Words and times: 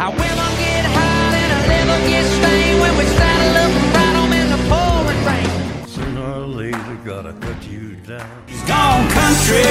Our 0.00 0.12
women 0.12 0.50
get 0.62 0.84
hot 0.94 1.34
and 1.34 1.52
our 1.52 1.66
liver 1.66 2.08
gets 2.08 2.28
stained 2.28 2.80
when 2.80 2.96
we 2.96 3.04
saddle 3.04 3.56
up 3.64 3.72
and 3.82 3.94
ride 3.94 4.16
'em 4.22 4.32
in 4.32 4.48
the 4.54 4.60
pouring 4.70 5.24
rain. 5.26 5.86
Sooner 5.88 6.34
or 6.34 6.46
later, 6.46 6.98
gotta 7.04 7.32
cut 7.32 7.64
you 7.68 7.96
down. 8.06 8.44
Gone 8.68 9.08
country. 9.10 9.66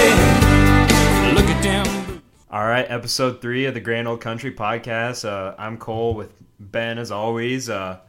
Look 1.34 1.50
at 1.50 1.64
them. 1.64 2.22
All 2.52 2.66
right, 2.66 2.86
episode 2.90 3.42
three 3.42 3.66
of 3.68 3.74
the 3.74 3.80
Grand 3.80 4.06
Old 4.10 4.20
Country 4.20 4.52
podcast. 4.52 5.24
Uh, 5.24 5.56
I'm 5.58 5.78
Cole 5.78 6.14
with 6.14 6.34
Ben 6.60 6.98
as 6.98 7.10
always. 7.10 7.70
Uh, 7.70 8.00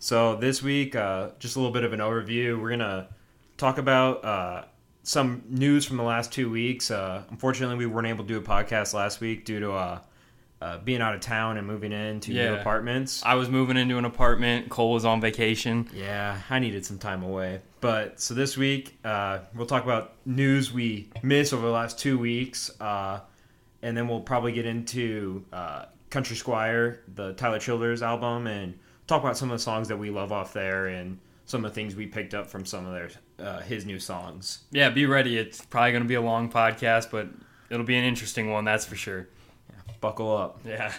so 0.00 0.34
this 0.34 0.60
week, 0.60 0.96
uh, 0.96 1.28
just 1.38 1.54
a 1.54 1.60
little 1.60 1.72
bit 1.72 1.84
of 1.84 1.92
an 1.92 2.00
overview. 2.00 2.60
We're 2.60 2.70
gonna 2.70 3.06
talk 3.58 3.78
about 3.78 4.24
uh, 4.24 4.62
some 5.04 5.42
news 5.48 5.84
from 5.84 5.98
the 5.98 6.02
last 6.02 6.32
two 6.32 6.50
weeks. 6.50 6.90
Uh, 6.90 7.22
unfortunately, 7.30 7.76
we 7.76 7.86
weren't 7.86 8.08
able 8.08 8.24
to 8.24 8.28
do 8.28 8.38
a 8.38 8.42
podcast 8.42 8.92
last 8.92 9.20
week 9.20 9.44
due 9.44 9.60
to 9.60 10.00
uh, 10.60 10.78
being 10.78 11.00
out 11.00 11.14
of 11.14 11.20
town 11.20 11.56
and 11.56 11.66
moving 11.66 11.92
into 11.92 12.32
new 12.32 12.54
apartments. 12.54 13.22
I 13.24 13.34
was 13.34 13.48
moving 13.48 13.76
into 13.76 13.98
an 13.98 14.04
apartment. 14.04 14.70
Cole 14.70 14.92
was 14.92 15.04
on 15.04 15.20
vacation. 15.20 15.88
Yeah, 15.92 16.40
I 16.48 16.58
needed 16.58 16.86
some 16.86 16.98
time 16.98 17.22
away. 17.22 17.60
But 17.80 18.20
so 18.20 18.32
this 18.34 18.56
week, 18.56 18.96
uh, 19.04 19.40
we'll 19.54 19.66
talk 19.66 19.84
about 19.84 20.14
news 20.24 20.72
we 20.72 21.10
missed 21.22 21.52
over 21.52 21.66
the 21.66 21.72
last 21.72 21.98
two 21.98 22.18
weeks, 22.18 22.70
uh, 22.80 23.20
and 23.82 23.96
then 23.96 24.08
we'll 24.08 24.20
probably 24.20 24.52
get 24.52 24.64
into 24.64 25.44
uh, 25.52 25.84
Country 26.08 26.36
Squire, 26.36 27.02
the 27.14 27.34
Tyler 27.34 27.58
Childers 27.58 28.02
album, 28.02 28.46
and 28.46 28.78
talk 29.06 29.22
about 29.22 29.36
some 29.36 29.50
of 29.50 29.58
the 29.58 29.62
songs 29.62 29.88
that 29.88 29.98
we 29.98 30.08
love 30.10 30.32
off 30.32 30.54
there 30.54 30.86
and 30.86 31.18
some 31.44 31.62
of 31.64 31.70
the 31.70 31.74
things 31.74 31.94
we 31.94 32.06
picked 32.06 32.32
up 32.32 32.46
from 32.46 32.64
some 32.64 32.86
of 32.86 32.92
their 32.94 33.10
uh, 33.46 33.60
his 33.60 33.84
new 33.84 33.98
songs. 33.98 34.60
Yeah, 34.70 34.88
be 34.90 35.04
ready. 35.06 35.36
It's 35.36 35.62
probably 35.62 35.90
going 35.90 36.04
to 36.04 36.08
be 36.08 36.14
a 36.14 36.22
long 36.22 36.50
podcast, 36.50 37.10
but 37.10 37.28
it'll 37.68 37.84
be 37.84 37.96
an 37.96 38.04
interesting 38.04 38.50
one, 38.50 38.64
that's 38.64 38.86
for 38.86 38.96
sure. 38.96 39.28
Buckle 40.00 40.36
up. 40.36 40.60
Yeah. 40.64 40.92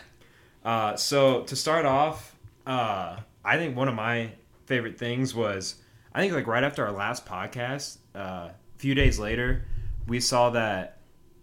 Uh, 0.63 0.95
so 0.95 1.43
to 1.43 1.55
start 1.55 1.85
off, 1.85 2.35
uh, 2.65 3.17
I 3.43 3.57
think 3.57 3.77
one 3.77 3.87
of 3.87 3.95
my 3.95 4.31
favorite 4.65 4.97
things 4.97 5.35
was 5.35 5.75
I 6.13 6.21
think 6.21 6.33
like 6.33 6.47
right 6.47 6.63
after 6.63 6.85
our 6.85 6.91
last 6.91 7.25
podcast, 7.25 7.97
uh, 8.15 8.49
a 8.49 8.53
few 8.77 8.95
days 8.95 9.19
later, 9.19 9.65
we 10.07 10.19
saw 10.19 10.49
that 10.51 10.97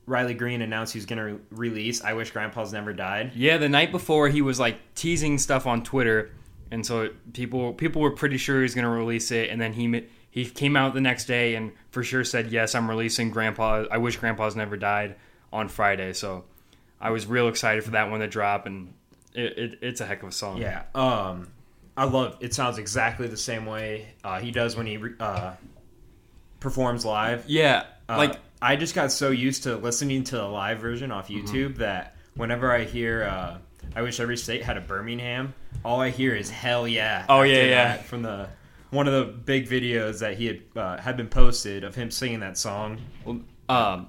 Riley 0.07 0.35
Green 0.35 0.63
announced 0.63 0.93
he 0.93 0.99
was 0.99 1.07
going 1.07 1.19
to 1.19 1.25
re- 1.35 1.41
release 1.69 2.03
"I 2.03 2.15
Wish 2.15 2.31
Grandpa's 2.33 2.73
Never 2.73 2.93
Died." 2.93 3.33
Yeah, 3.35 3.59
the 3.59 3.69
night 3.69 3.93
before 3.93 4.29
he 4.29 4.43
was 4.43 4.59
like 4.59 4.79
teasing 4.95 5.39
stuff 5.39 5.67
on 5.67 5.85
Twitter, 5.85 6.31
and 6.71 6.85
so 6.85 7.11
people 7.33 7.73
people 7.75 8.03
were 8.03 8.11
pretty 8.11 8.39
sure 8.39 8.57
he 8.57 8.63
was 8.63 8.75
going 8.75 8.85
to 8.85 8.91
release 8.91 9.31
it, 9.31 9.51
and 9.51 9.61
then 9.61 9.75
he 9.75 10.07
he 10.31 10.47
came 10.47 10.77
out 10.77 10.95
the 10.95 11.01
next 11.01 11.27
day 11.27 11.55
and 11.55 11.73
for 11.91 12.03
sure 12.03 12.25
said 12.25 12.51
yes, 12.51 12.75
I'm 12.75 12.89
releasing 12.89 13.31
Grandpa. 13.31 13.85
I 13.91 13.98
wish 13.98 14.17
Grandpa's 14.17 14.57
never 14.57 14.77
died 14.79 15.17
on 15.53 15.69
Friday. 15.69 16.15
So 16.15 16.45
I 17.03 17.11
was 17.11 17.27
real 17.27 17.48
excited 17.48 17.83
for 17.84 17.91
that 17.91 18.11
one 18.11 18.20
to 18.20 18.28
drop, 18.28 18.64
and 18.67 18.95
it, 19.34 19.58
it, 19.58 19.78
it's 19.83 20.00
a 20.00 20.06
heck 20.06 20.22
of 20.22 20.28
a 20.28 20.33
song. 20.33 20.58
Yeah, 20.58 20.84
um, 20.95 21.48
I 21.97 22.05
love. 22.05 22.36
It 22.41 22.55
sounds 22.55 22.78
exactly 22.78 23.27
the 23.27 23.36
same 23.36 23.67
way 23.67 24.06
uh, 24.25 24.39
he 24.41 24.50
does 24.53 24.77
when 24.77 24.86
he 24.86 24.98
uh, 25.20 25.53
performs 26.61 27.05
live. 27.05 27.45
yeah, 27.48 27.84
Uh, 28.08 28.17
like 28.19 28.36
I 28.61 28.77
just 28.77 28.95
got 28.95 29.11
so 29.12 29.30
used 29.30 29.64
to 29.64 29.77
listening 29.77 30.25
to 30.25 30.36
the 30.36 30.45
live 30.47 30.78
version 30.78 31.11
off 31.11 31.28
Mm-hmm. 31.28 31.47
YouTube 31.55 31.77
that 31.78 32.14
whenever 32.36 32.73
I 32.73 32.84
hear 32.84 33.25
uh, 33.25 33.58
"I 33.97 34.03
wish 34.03 34.20
every 34.20 34.36
state 34.36 34.62
had 34.62 34.77
a 34.77 34.80
Birmingham," 34.80 35.55
all 35.84 36.00
I 36.00 36.11
hear 36.11 36.34
is 36.34 36.48
"Hell 36.50 36.86
yeah!" 36.86 37.27
Oh, 37.28 37.42
yeah, 37.42 37.64
yeah. 37.64 37.97
From 37.97 38.23
the 38.23 38.48
one 38.91 39.08
of 39.08 39.14
the 39.14 39.33
big 39.33 39.69
videos 39.69 40.20
that 40.20 40.36
he 40.36 40.47
had 40.47 40.61
uh, 40.77 40.97
had 40.98 41.17
been 41.17 41.28
posted 41.28 41.83
of 41.83 41.95
him 41.95 42.11
singing 42.11 42.41
that 42.41 42.56
song. 42.58 43.00
um, 43.69 44.08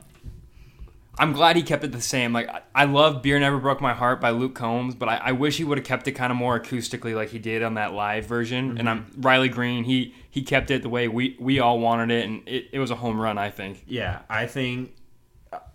I'm 1.17 1.33
glad 1.33 1.56
he 1.56 1.61
kept 1.61 1.83
it 1.83 1.92
the 1.92 2.02
same. 2.02 2.33
Like 2.33 2.50
I, 2.73 2.86
love 2.86 3.22
"Beer 3.22 3.39
Never 3.39 3.59
Broke 3.59 3.81
My 3.81 3.94
Heart" 3.94 4.19
by 4.19 4.31
Luke 4.31 4.56
Combs, 4.56 4.95
but 4.95 5.09
I, 5.09 5.17
I 5.17 5.31
wish 5.33 5.58
he 5.58 5.64
would 5.64 5.78
have 5.78 5.86
kept 5.86 6.08
it 6.08 6.14
kind 6.14 6.31
of 6.31 6.38
more 6.38 6.59
acoustically, 6.59 7.16
like 7.16 7.30
he 7.30 7.39
did 7.39 7.61
on 7.61 7.75
that 7.75 7.93
live 7.93 8.26
version. 8.26 8.77
And 8.77 8.89
I'm 8.89 9.05
mm-hmm. 9.05 9.21
Riley 9.21 9.49
Green. 9.49 9.83
He 9.83 10.15
he 10.30 10.42
kept 10.42 10.71
it 10.71 10.82
the 10.82 10.89
way 10.89 11.08
we 11.08 11.38
we 11.39 11.60
all 11.60 11.80
wanted 11.80 12.11
it, 12.11 12.26
and 12.26 12.48
it, 12.48 12.70
it 12.73 12.80
was 12.80 12.89
a 12.89 12.95
home 12.95 13.20
run. 13.20 13.38
I 13.38 13.52
think. 13.52 13.83
Yeah, 13.88 14.21
I 14.30 14.48
think 14.48 14.95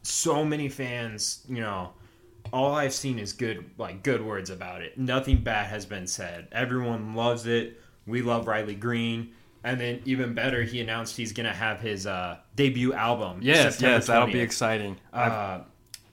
so 0.02 0.44
many 0.44 0.68
fans, 0.68 1.44
you 1.48 1.60
know, 1.60 1.92
all 2.52 2.74
I've 2.74 2.94
seen 2.94 3.18
is 3.18 3.32
good, 3.32 3.70
like 3.76 4.02
good 4.02 4.24
words 4.24 4.50
about 4.50 4.82
it. 4.82 4.98
Nothing 4.98 5.42
bad 5.42 5.66
has 5.66 5.86
been 5.86 6.06
said. 6.06 6.48
Everyone 6.52 7.14
loves 7.14 7.46
it. 7.46 7.80
We 8.06 8.22
love 8.22 8.46
Riley 8.46 8.74
Green. 8.74 9.34
And 9.64 9.80
then 9.80 10.00
even 10.04 10.34
better, 10.34 10.62
he 10.62 10.80
announced 10.80 11.16
he's 11.16 11.32
gonna 11.32 11.52
have 11.52 11.80
his 11.80 12.06
uh, 12.06 12.38
debut 12.56 12.92
album. 12.92 13.40
Yes, 13.42 13.74
September 13.74 13.96
yes, 13.96 14.06
that'll 14.06 14.28
be 14.28 14.40
exciting. 14.40 14.96
Uh, 15.12 15.60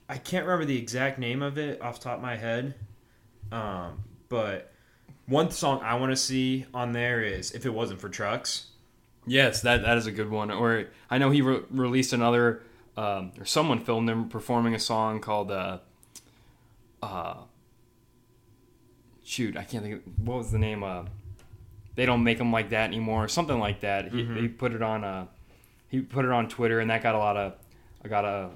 I 0.08 0.18
can't 0.18 0.44
remember 0.46 0.64
the 0.64 0.78
exact 0.78 1.18
name 1.18 1.42
of 1.42 1.58
it 1.58 1.80
off 1.80 1.98
the 1.98 2.04
top 2.04 2.16
of 2.16 2.22
my 2.22 2.36
head, 2.36 2.74
um, 3.52 4.02
but 4.28 4.72
one 5.26 5.50
song 5.50 5.80
I 5.82 5.94
want 5.94 6.12
to 6.12 6.16
see 6.16 6.66
on 6.74 6.92
there 6.92 7.22
is 7.22 7.52
"If 7.52 7.66
It 7.66 7.70
Wasn't 7.70 8.00
for 8.00 8.08
Trucks." 8.08 8.66
yes, 9.26 9.60
that 9.62 9.82
that 9.82 9.96
is 9.98 10.06
a 10.06 10.12
good 10.12 10.30
one. 10.30 10.50
Or 10.50 10.86
I 11.10 11.18
know 11.18 11.30
he 11.30 11.42
re- 11.42 11.62
released 11.70 12.12
another, 12.12 12.62
um, 12.96 13.32
or 13.38 13.44
someone 13.44 13.80
filmed 13.80 14.08
him 14.08 14.28
performing 14.28 14.74
a 14.74 14.78
song 14.78 15.20
called. 15.20 15.50
Uh, 15.50 15.78
uh, 17.02 17.36
shoot, 19.24 19.56
I 19.56 19.64
can't 19.64 19.82
think. 19.82 20.06
Of, 20.06 20.18
what 20.26 20.38
was 20.38 20.52
the 20.52 20.58
name? 20.58 20.82
Uh, 20.82 21.04
they 21.96 22.06
don't 22.06 22.22
make 22.22 22.38
them 22.38 22.52
like 22.52 22.70
that 22.70 22.84
anymore. 22.84 23.26
Something 23.28 23.58
like 23.58 23.80
that. 23.80 24.12
He, 24.12 24.24
he 24.24 24.48
put 24.48 24.72
it 24.72 24.82
on. 24.82 25.02
a, 25.04 25.28
he 25.88 26.00
put 26.00 26.24
it 26.24 26.30
on 26.30 26.48
Twitter, 26.48 26.80
and 26.80 26.90
that 26.90 27.02
got 27.02 27.14
a 27.14 27.18
lot 27.18 27.36
of, 27.36 27.54
I 28.04 28.08
got 28.08 28.24
a 28.24 28.50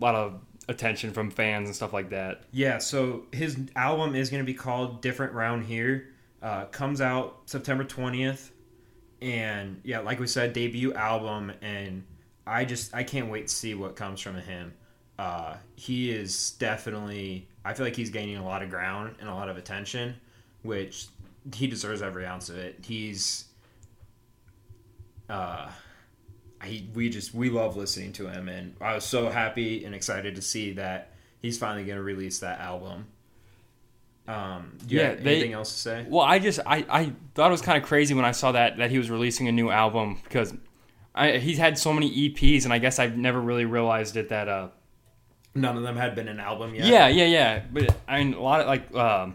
lot 0.00 0.14
of 0.14 0.40
attention 0.68 1.12
from 1.12 1.30
fans 1.30 1.68
and 1.68 1.74
stuff 1.74 1.92
like 1.92 2.10
that. 2.10 2.42
Yeah, 2.52 2.78
so 2.78 3.24
his 3.32 3.58
album 3.76 4.14
is 4.14 4.30
going 4.30 4.42
to 4.42 4.46
be 4.46 4.54
called 4.54 5.00
Different 5.02 5.32
Round 5.32 5.64
Here. 5.64 6.08
Uh, 6.42 6.64
comes 6.66 7.00
out 7.00 7.42
September 7.46 7.84
20th. 7.84 8.50
And 9.20 9.80
yeah, 9.84 9.98
like 10.00 10.18
we 10.18 10.26
said, 10.26 10.52
debut 10.52 10.94
album. 10.94 11.52
And 11.60 12.04
I 12.46 12.64
just, 12.64 12.94
I 12.94 13.02
can't 13.02 13.28
wait 13.30 13.48
to 13.48 13.54
see 13.54 13.74
what 13.74 13.94
comes 13.94 14.20
from 14.20 14.36
him. 14.36 14.72
Uh, 15.18 15.56
he 15.76 16.10
is 16.10 16.52
definitely, 16.52 17.46
I 17.64 17.74
feel 17.74 17.84
like 17.84 17.94
he's 17.96 18.08
gaining 18.08 18.38
a 18.38 18.44
lot 18.44 18.62
of 18.62 18.70
ground 18.70 19.16
and 19.20 19.28
a 19.28 19.34
lot 19.34 19.50
of 19.50 19.58
attention, 19.58 20.14
which 20.62 21.08
he 21.54 21.66
deserves 21.66 22.02
every 22.02 22.26
ounce 22.26 22.48
of 22.48 22.56
it. 22.56 22.80
He's, 22.86 23.44
uh, 25.28 25.68
he, 26.64 26.88
we 26.94 27.08
just 27.08 27.34
we 27.34 27.50
love 27.50 27.76
listening 27.76 28.12
to 28.14 28.28
him, 28.28 28.48
and 28.48 28.74
I 28.80 28.94
was 28.94 29.04
so 29.04 29.28
happy 29.30 29.84
and 29.84 29.94
excited 29.94 30.34
to 30.36 30.42
see 30.42 30.72
that 30.72 31.12
he's 31.40 31.58
finally 31.58 31.84
going 31.84 31.96
to 31.96 32.02
release 32.02 32.40
that 32.40 32.60
album. 32.60 33.06
Um, 34.28 34.76
do 34.86 34.94
you 34.94 35.00
Yeah, 35.00 35.08
have 35.10 35.24
they- 35.24 35.32
anything 35.36 35.52
else 35.54 35.72
to 35.72 35.78
say? 35.78 36.06
Well, 36.08 36.24
I 36.24 36.38
just 36.38 36.60
I, 36.66 36.84
I 36.88 37.12
thought 37.34 37.48
it 37.48 37.52
was 37.52 37.62
kind 37.62 37.82
of 37.82 37.88
crazy 37.88 38.14
when 38.14 38.24
I 38.24 38.32
saw 38.32 38.52
that 38.52 38.76
that 38.76 38.90
he 38.90 38.98
was 38.98 39.10
releasing 39.10 39.48
a 39.48 39.52
new 39.52 39.70
album 39.70 40.20
because 40.22 40.52
I, 41.14 41.38
he's 41.38 41.58
had 41.58 41.78
so 41.78 41.92
many 41.92 42.30
EPs 42.30 42.64
and 42.64 42.72
I 42.72 42.78
guess 42.78 42.98
I've 42.98 43.16
never 43.16 43.40
really 43.40 43.64
realized 43.64 44.16
it 44.16 44.28
that 44.28 44.48
uh 44.48 44.68
None 45.54 45.76
of 45.76 45.82
them 45.82 45.96
had 45.96 46.14
been 46.14 46.28
an 46.28 46.38
album 46.38 46.76
yet. 46.76 46.86
yeah 46.86 47.08
yeah 47.08 47.24
yeah 47.24 47.62
but 47.72 47.96
I 48.06 48.22
mean 48.22 48.34
a 48.34 48.40
lot 48.40 48.60
of 48.60 48.66
like 48.68 48.94
um, 48.94 49.34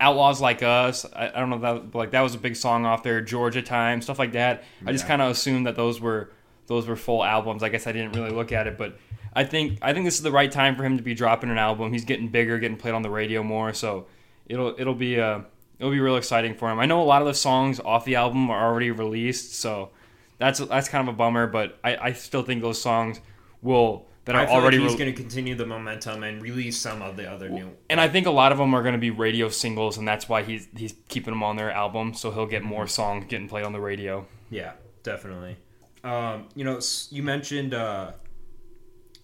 Outlaws 0.00 0.40
Like 0.40 0.62
Us 0.62 1.06
I, 1.14 1.28
I 1.28 1.40
don't 1.40 1.50
know 1.50 1.58
that 1.58 1.94
like 1.94 2.10
that 2.12 2.20
was 2.20 2.34
a 2.34 2.38
big 2.38 2.56
song 2.56 2.84
off 2.86 3.02
there 3.02 3.20
Georgia 3.20 3.62
Time 3.62 4.02
stuff 4.02 4.18
like 4.18 4.32
that 4.32 4.64
I 4.86 4.92
just 4.92 5.04
Yeah. 5.04 5.08
kind 5.08 5.22
of 5.22 5.30
assumed 5.30 5.66
that 5.66 5.76
those 5.76 6.00
were 6.00 6.30
those 6.66 6.86
were 6.86 6.96
full 6.96 7.24
albums 7.24 7.62
I 7.62 7.68
guess 7.68 7.86
I 7.86 7.92
didn't 7.92 8.12
really 8.12 8.30
look 8.30 8.52
at 8.52 8.66
it 8.66 8.76
but 8.76 8.98
I 9.34 9.44
think 9.44 9.78
I 9.82 9.92
think 9.92 10.04
this 10.04 10.14
is 10.16 10.22
the 10.22 10.32
right 10.32 10.50
time 10.50 10.76
for 10.76 10.84
him 10.84 10.96
to 10.96 11.02
be 11.02 11.14
dropping 11.14 11.50
an 11.50 11.58
album 11.58 11.92
he's 11.92 12.04
getting 12.04 12.28
bigger 12.28 12.58
getting 12.58 12.76
played 12.76 12.94
on 12.94 13.02
the 13.02 13.10
radio 13.10 13.42
more 13.42 13.72
so 13.72 14.06
it'll 14.46 14.74
it'll 14.78 14.94
be 14.94 15.20
uh 15.20 15.40
it'll 15.78 15.90
be 15.92 15.98
real 16.00 16.16
exciting 16.16 16.54
for 16.54 16.70
him. 16.70 16.78
I 16.78 16.86
know 16.86 17.02
a 17.02 17.04
lot 17.04 17.20
of 17.20 17.26
the 17.26 17.34
songs 17.34 17.80
off 17.80 18.04
the 18.04 18.14
album 18.14 18.48
are 18.48 18.64
already 18.64 18.92
released, 18.92 19.54
so 19.56 19.90
that's 20.38 20.60
that's 20.60 20.88
kind 20.88 21.06
of 21.08 21.12
a 21.12 21.16
bummer. 21.16 21.48
But 21.48 21.78
I, 21.82 21.96
I 21.96 22.12
still 22.12 22.42
think 22.44 22.62
those 22.62 22.80
songs 22.80 23.20
will 23.60 24.06
that 24.24 24.34
are 24.34 24.46
already 24.46 24.78
like 24.78 24.84
he's 24.90 24.92
re- 24.98 25.04
going 25.04 25.14
to 25.14 25.20
continue 25.22 25.54
the 25.54 25.66
momentum 25.66 26.22
and 26.22 26.40
release 26.42 26.78
some 26.78 27.02
of 27.02 27.16
the 27.16 27.30
other 27.30 27.48
new. 27.48 27.70
and 27.90 28.00
I 28.00 28.08
think 28.08 28.26
a 28.26 28.30
lot 28.30 28.52
of 28.52 28.58
them 28.58 28.74
are 28.74 28.82
going 28.82 28.94
to 28.94 28.98
be 28.98 29.10
radio 29.10 29.48
singles, 29.48 29.98
and 29.98 30.06
that's 30.08 30.28
why 30.28 30.42
he's 30.42 30.68
he's 30.76 30.94
keeping 31.08 31.32
them 31.32 31.42
on 31.42 31.56
their 31.56 31.70
album, 31.70 32.14
so 32.14 32.30
he'll 32.30 32.46
get 32.46 32.62
more 32.62 32.86
songs 32.86 33.26
getting 33.28 33.48
played 33.48 33.64
on 33.64 33.72
the 33.72 33.80
radio. 33.80 34.26
Yeah, 34.50 34.72
definitely. 35.02 35.56
Um, 36.02 36.48
you 36.54 36.64
know, 36.64 36.80
you 37.10 37.22
mentioned 37.22 37.74
uh, 37.74 38.12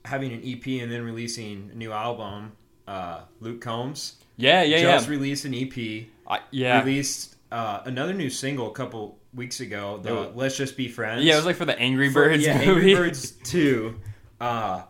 having 0.05 0.33
an 0.33 0.43
EP 0.45 0.67
and 0.83 0.91
then 0.91 1.03
releasing 1.03 1.71
a 1.73 1.77
new 1.77 1.93
album. 1.93 2.53
Uh, 2.89 3.21
Luke 3.41 3.61
Combs 3.61 4.17
Yeah, 4.37 4.63
yeah, 4.63 4.79
yeah. 4.79 4.83
just 4.95 5.07
yeah. 5.07 5.11
released 5.13 5.45
an 5.45 5.55
EP. 5.55 6.07
I, 6.27 6.41
yeah, 6.51 6.81
Released 6.81 7.37
uh, 7.53 7.83
another 7.85 8.13
new 8.13 8.31
single 8.31 8.69
a 8.69 8.73
couple 8.73 9.19
weeks 9.33 9.61
ago. 9.61 10.01
The. 10.03 10.33
"Let's 10.35 10.57
Just 10.57 10.77
Be 10.77 10.89
Friends." 10.89 11.23
yeah. 11.25 11.35
It 11.35 11.37
was 11.37 11.47
like 11.47 11.57
for 11.57 11.65
the 11.67 11.79
Angry 11.79 12.09
For- 12.13 12.29
Birds 12.31 12.45
yeah, 12.45 12.59
movie. 12.67 12.93
Angry 12.93 12.95
Birds 12.95 13.31
Two. 13.45 14.01
Uh, 14.41 14.83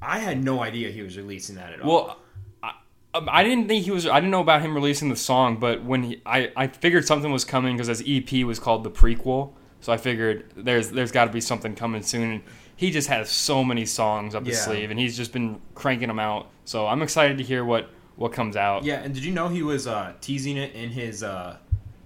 I 0.00 0.18
had 0.18 0.42
no 0.42 0.62
idea 0.62 0.90
he 0.90 1.02
was 1.02 1.16
releasing 1.16 1.56
that 1.56 1.72
at 1.72 1.80
all. 1.80 1.94
Well, 2.06 2.18
I, 2.62 2.72
um, 3.14 3.28
I 3.30 3.42
didn't 3.42 3.66
think 3.68 3.84
he 3.84 3.90
was. 3.90 4.06
I 4.06 4.20
didn't 4.20 4.30
know 4.30 4.40
about 4.40 4.62
him 4.62 4.74
releasing 4.74 5.08
the 5.08 5.16
song, 5.16 5.56
but 5.58 5.82
when 5.82 6.02
he, 6.02 6.22
I, 6.24 6.52
I 6.56 6.66
figured 6.68 7.06
something 7.06 7.32
was 7.32 7.44
coming 7.44 7.76
because 7.76 7.88
his 7.88 8.02
EP 8.06 8.44
was 8.44 8.58
called 8.58 8.84
the 8.84 8.90
prequel. 8.90 9.52
So 9.80 9.92
I 9.92 9.96
figured 9.96 10.50
there's 10.56 10.90
there's 10.90 11.12
got 11.12 11.26
to 11.26 11.32
be 11.32 11.40
something 11.40 11.74
coming 11.74 12.02
soon. 12.02 12.30
And 12.30 12.42
he 12.76 12.90
just 12.90 13.08
has 13.08 13.30
so 13.30 13.64
many 13.64 13.86
songs 13.86 14.34
up 14.34 14.46
his 14.46 14.56
Yeah. 14.58 14.64
sleeve, 14.64 14.90
and 14.90 15.00
he's 15.00 15.16
just 15.16 15.32
been 15.32 15.60
cranking 15.74 16.08
them 16.08 16.18
out. 16.18 16.48
So 16.64 16.86
I'm 16.86 17.02
excited 17.02 17.38
to 17.38 17.44
hear 17.44 17.64
what 17.64 17.90
what 18.16 18.32
comes 18.32 18.56
out. 18.56 18.84
Yeah, 18.84 19.02
and 19.02 19.14
did 19.14 19.24
you 19.24 19.32
know 19.32 19.48
he 19.48 19.62
was 19.62 19.86
uh, 19.86 20.12
teasing 20.20 20.56
it 20.56 20.74
in 20.74 20.90
his 20.90 21.22
uh, 21.22 21.56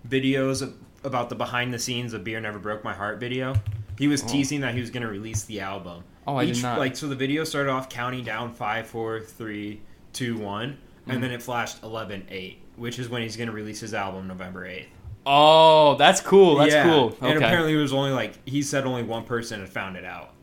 videos 0.08 0.72
about 1.04 1.28
the 1.28 1.34
behind 1.34 1.72
the 1.72 1.78
scenes 1.78 2.12
of 2.14 2.24
"Beer 2.24 2.40
Never 2.40 2.58
Broke 2.58 2.84
My 2.84 2.94
Heart" 2.94 3.18
video? 3.20 3.54
He 3.98 4.08
was 4.08 4.22
teasing 4.22 4.60
that 4.62 4.74
he 4.74 4.80
was 4.80 4.90
going 4.90 5.02
to 5.02 5.08
release 5.10 5.44
the 5.44 5.60
album. 5.60 6.04
Oh, 6.26 6.36
I 6.36 6.44
did 6.46 6.62
not. 6.62 6.78
Like, 6.78 6.96
so 6.96 7.08
the 7.08 7.16
video 7.16 7.44
started 7.44 7.70
off 7.70 7.88
counting 7.88 8.24
down 8.24 8.52
five, 8.52 8.86
four, 8.86 9.20
three, 9.20 9.80
two, 10.12 10.36
one, 10.38 10.78
Mm. 11.06 11.14
and 11.14 11.22
then 11.24 11.30
it 11.30 11.42
flashed 11.42 11.82
11, 11.82 12.26
8, 12.30 12.58
which 12.76 12.98
is 12.98 13.08
when 13.08 13.22
he's 13.22 13.36
going 13.36 13.48
to 13.48 13.54
release 13.54 13.80
his 13.80 13.94
album 13.94 14.28
November 14.28 14.66
eighth. 14.66 14.88
Oh, 15.24 15.96
that's 15.96 16.20
cool. 16.20 16.56
That's 16.56 16.72
Yeah, 16.74 16.84
cool. 16.84 17.04
Okay. 17.06 17.28
And 17.30 17.36
apparently, 17.38 17.72
it 17.72 17.76
was 17.76 17.92
only 17.92 18.10
like 18.12 18.34
he 18.46 18.62
said 18.62 18.84
only 18.86 19.02
one 19.02 19.24
person 19.24 19.60
had 19.60 19.68
found 19.68 19.96
it 19.96 20.04
out. 20.04 20.34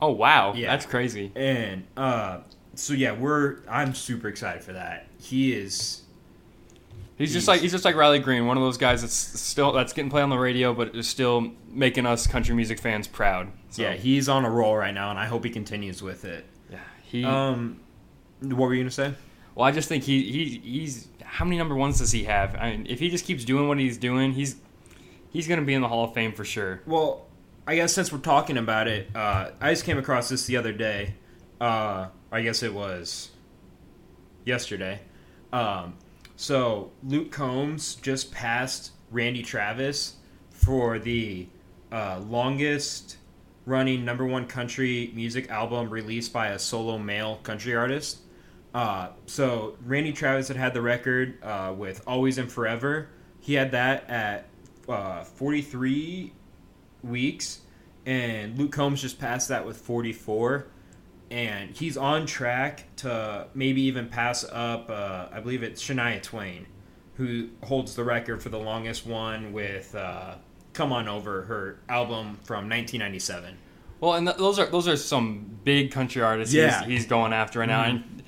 oh 0.00 0.10
wow, 0.12 0.52
Yeah. 0.54 0.70
that's 0.70 0.86
crazy. 0.86 1.32
And 1.34 1.84
uh, 1.96 2.38
so 2.74 2.92
yeah, 2.94 3.12
we're 3.12 3.58
I'm 3.68 3.94
super 3.94 4.28
excited 4.28 4.62
for 4.62 4.72
that. 4.74 5.06
He 5.20 5.52
is 5.52 6.02
He's 7.18 7.32
just 7.32 7.48
like 7.48 7.60
he's 7.60 7.72
just 7.72 7.84
like 7.84 7.96
Riley 7.96 8.20
Green, 8.20 8.46
one 8.46 8.56
of 8.56 8.62
those 8.62 8.78
guys 8.78 9.02
that's 9.02 9.12
still 9.12 9.72
that's 9.72 9.92
getting 9.92 10.10
played 10.10 10.22
on 10.22 10.30
the 10.30 10.38
radio, 10.38 10.72
but 10.72 10.94
is 10.94 11.08
still 11.08 11.52
making 11.68 12.06
us 12.06 12.28
country 12.28 12.54
music 12.54 12.78
fans 12.78 13.08
proud. 13.08 13.48
So, 13.70 13.82
yeah, 13.82 13.94
he's 13.94 14.28
on 14.28 14.44
a 14.44 14.50
roll 14.50 14.76
right 14.76 14.94
now, 14.94 15.10
and 15.10 15.18
I 15.18 15.26
hope 15.26 15.44
he 15.44 15.50
continues 15.50 16.00
with 16.00 16.24
it. 16.24 16.46
yeah, 16.70 16.78
he. 17.02 17.24
Um, 17.24 17.80
what 18.40 18.68
were 18.68 18.74
you 18.74 18.82
gonna 18.84 18.90
say? 18.92 19.14
well, 19.56 19.66
I 19.66 19.72
just 19.72 19.88
think 19.88 20.04
he 20.04 20.22
he 20.30 20.58
he's 20.58 21.08
how 21.24 21.44
many 21.44 21.58
number 21.58 21.74
ones 21.74 21.98
does 21.98 22.12
he 22.12 22.22
have? 22.24 22.54
I 22.54 22.70
mean, 22.70 22.86
if 22.88 23.00
he 23.00 23.10
just 23.10 23.24
keeps 23.24 23.44
doing 23.44 23.66
what 23.66 23.78
he's 23.80 23.98
doing, 23.98 24.32
he's 24.32 24.54
he's 25.30 25.48
gonna 25.48 25.62
be 25.62 25.74
in 25.74 25.82
the 25.82 25.88
Hall 25.88 26.04
of 26.04 26.14
Fame 26.14 26.32
for 26.32 26.44
sure. 26.44 26.80
Well, 26.86 27.26
I 27.66 27.74
guess 27.74 27.92
since 27.92 28.12
we're 28.12 28.18
talking 28.20 28.56
about 28.56 28.86
it, 28.86 29.08
uh, 29.16 29.50
I 29.60 29.70
just 29.72 29.84
came 29.84 29.98
across 29.98 30.28
this 30.28 30.46
the 30.46 30.56
other 30.56 30.72
day. 30.72 31.14
Uh, 31.60 32.06
I 32.30 32.42
guess 32.42 32.62
it 32.62 32.72
was 32.72 33.30
yesterday. 34.44 35.00
Um, 35.52 35.94
so 36.38 36.92
Luke 37.02 37.32
Combs 37.32 37.96
just 37.96 38.30
passed 38.30 38.92
Randy 39.10 39.42
Travis 39.42 40.14
for 40.52 41.00
the 41.00 41.48
uh, 41.90 42.20
longest 42.28 43.16
running 43.66 44.04
number 44.04 44.24
one 44.24 44.46
country 44.46 45.10
music 45.16 45.50
album 45.50 45.90
released 45.90 46.32
by 46.32 46.50
a 46.50 46.58
solo 46.58 46.96
male 46.96 47.40
country 47.42 47.74
artist. 47.74 48.18
Uh, 48.72 49.08
so 49.26 49.76
Randy 49.84 50.12
Travis 50.12 50.46
had 50.46 50.56
had 50.56 50.74
the 50.74 50.80
record 50.80 51.42
uh, 51.42 51.74
with 51.76 52.04
"Always 52.06 52.38
and 52.38 52.50
Forever." 52.50 53.08
He 53.40 53.54
had 53.54 53.72
that 53.72 54.08
at 54.08 54.46
uh, 54.88 55.24
43 55.24 56.32
weeks, 57.02 57.62
and 58.06 58.56
Luke 58.56 58.70
Combs 58.70 59.02
just 59.02 59.18
passed 59.18 59.48
that 59.48 59.66
with 59.66 59.76
44, 59.76 60.68
and 61.30 61.76
he's 61.76 61.96
on 61.96 62.26
track 62.26 62.84
to 62.96 63.46
maybe 63.54 63.82
even 63.82 64.08
pass 64.08 64.44
up. 64.50 64.90
Uh, 64.90 65.26
I 65.32 65.40
believe 65.40 65.62
it's 65.62 65.82
Shania 65.82 66.22
Twain, 66.22 66.66
who 67.14 67.48
holds 67.64 67.94
the 67.94 68.04
record 68.04 68.42
for 68.42 68.48
the 68.48 68.58
longest 68.58 69.06
one 69.06 69.52
with 69.52 69.94
uh, 69.94 70.34
"Come 70.72 70.92
On 70.92 71.08
Over," 71.08 71.42
her 71.42 71.80
album 71.88 72.38
from 72.44 72.68
1997. 72.68 73.56
Well, 74.00 74.14
and 74.14 74.26
th- 74.26 74.38
those 74.38 74.58
are 74.58 74.66
those 74.66 74.86
are 74.88 74.96
some 74.96 75.58
big 75.64 75.90
country 75.90 76.22
artists 76.22 76.54
Yeah. 76.54 76.80
he's, 76.84 76.88
he's 77.00 77.06
going 77.06 77.32
after 77.32 77.58
right 77.60 77.68
now. 77.68 77.82
Mhm. 77.84 77.88
And 77.90 78.22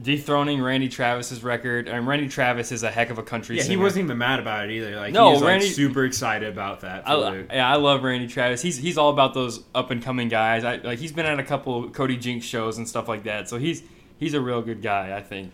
dethroning 0.00 0.60
Randy 0.62 0.88
Travis's 0.88 1.42
record. 1.42 1.88
And 1.88 2.06
Randy 2.06 2.28
Travis 2.28 2.72
is 2.72 2.82
a 2.82 2.90
heck 2.90 3.10
of 3.10 3.18
a 3.18 3.22
country 3.22 3.56
Yeah, 3.56 3.62
he 3.62 3.76
wasn't 3.76 4.04
even 4.04 4.18
mad 4.18 4.40
about 4.40 4.68
it 4.68 4.72
either. 4.72 4.96
Like 4.96 5.12
No, 5.12 5.28
he 5.28 5.32
was 5.34 5.42
like, 5.42 5.62
super 5.62 6.04
excited 6.04 6.48
about 6.48 6.80
that. 6.80 7.08
I, 7.08 7.44
yeah, 7.52 7.68
I 7.68 7.76
love 7.76 8.02
Randy 8.02 8.26
Travis. 8.26 8.62
He's 8.62 8.76
he's 8.76 8.98
all 8.98 9.10
about 9.10 9.34
those 9.34 9.62
up 9.74 9.90
and 9.90 10.02
coming 10.02 10.28
guys. 10.28 10.64
I, 10.64 10.76
like 10.76 10.98
he's 10.98 11.12
been 11.12 11.26
at 11.26 11.38
a 11.38 11.44
couple 11.44 11.88
Cody 11.90 12.16
Jinks 12.16 12.46
shows 12.46 12.78
and 12.78 12.88
stuff 12.88 13.08
like 13.08 13.24
that. 13.24 13.48
So 13.48 13.58
he's 13.58 13.82
he's 14.18 14.34
a 14.34 14.40
real 14.40 14.62
good 14.62 14.82
guy, 14.82 15.16
I 15.16 15.22
think. 15.22 15.52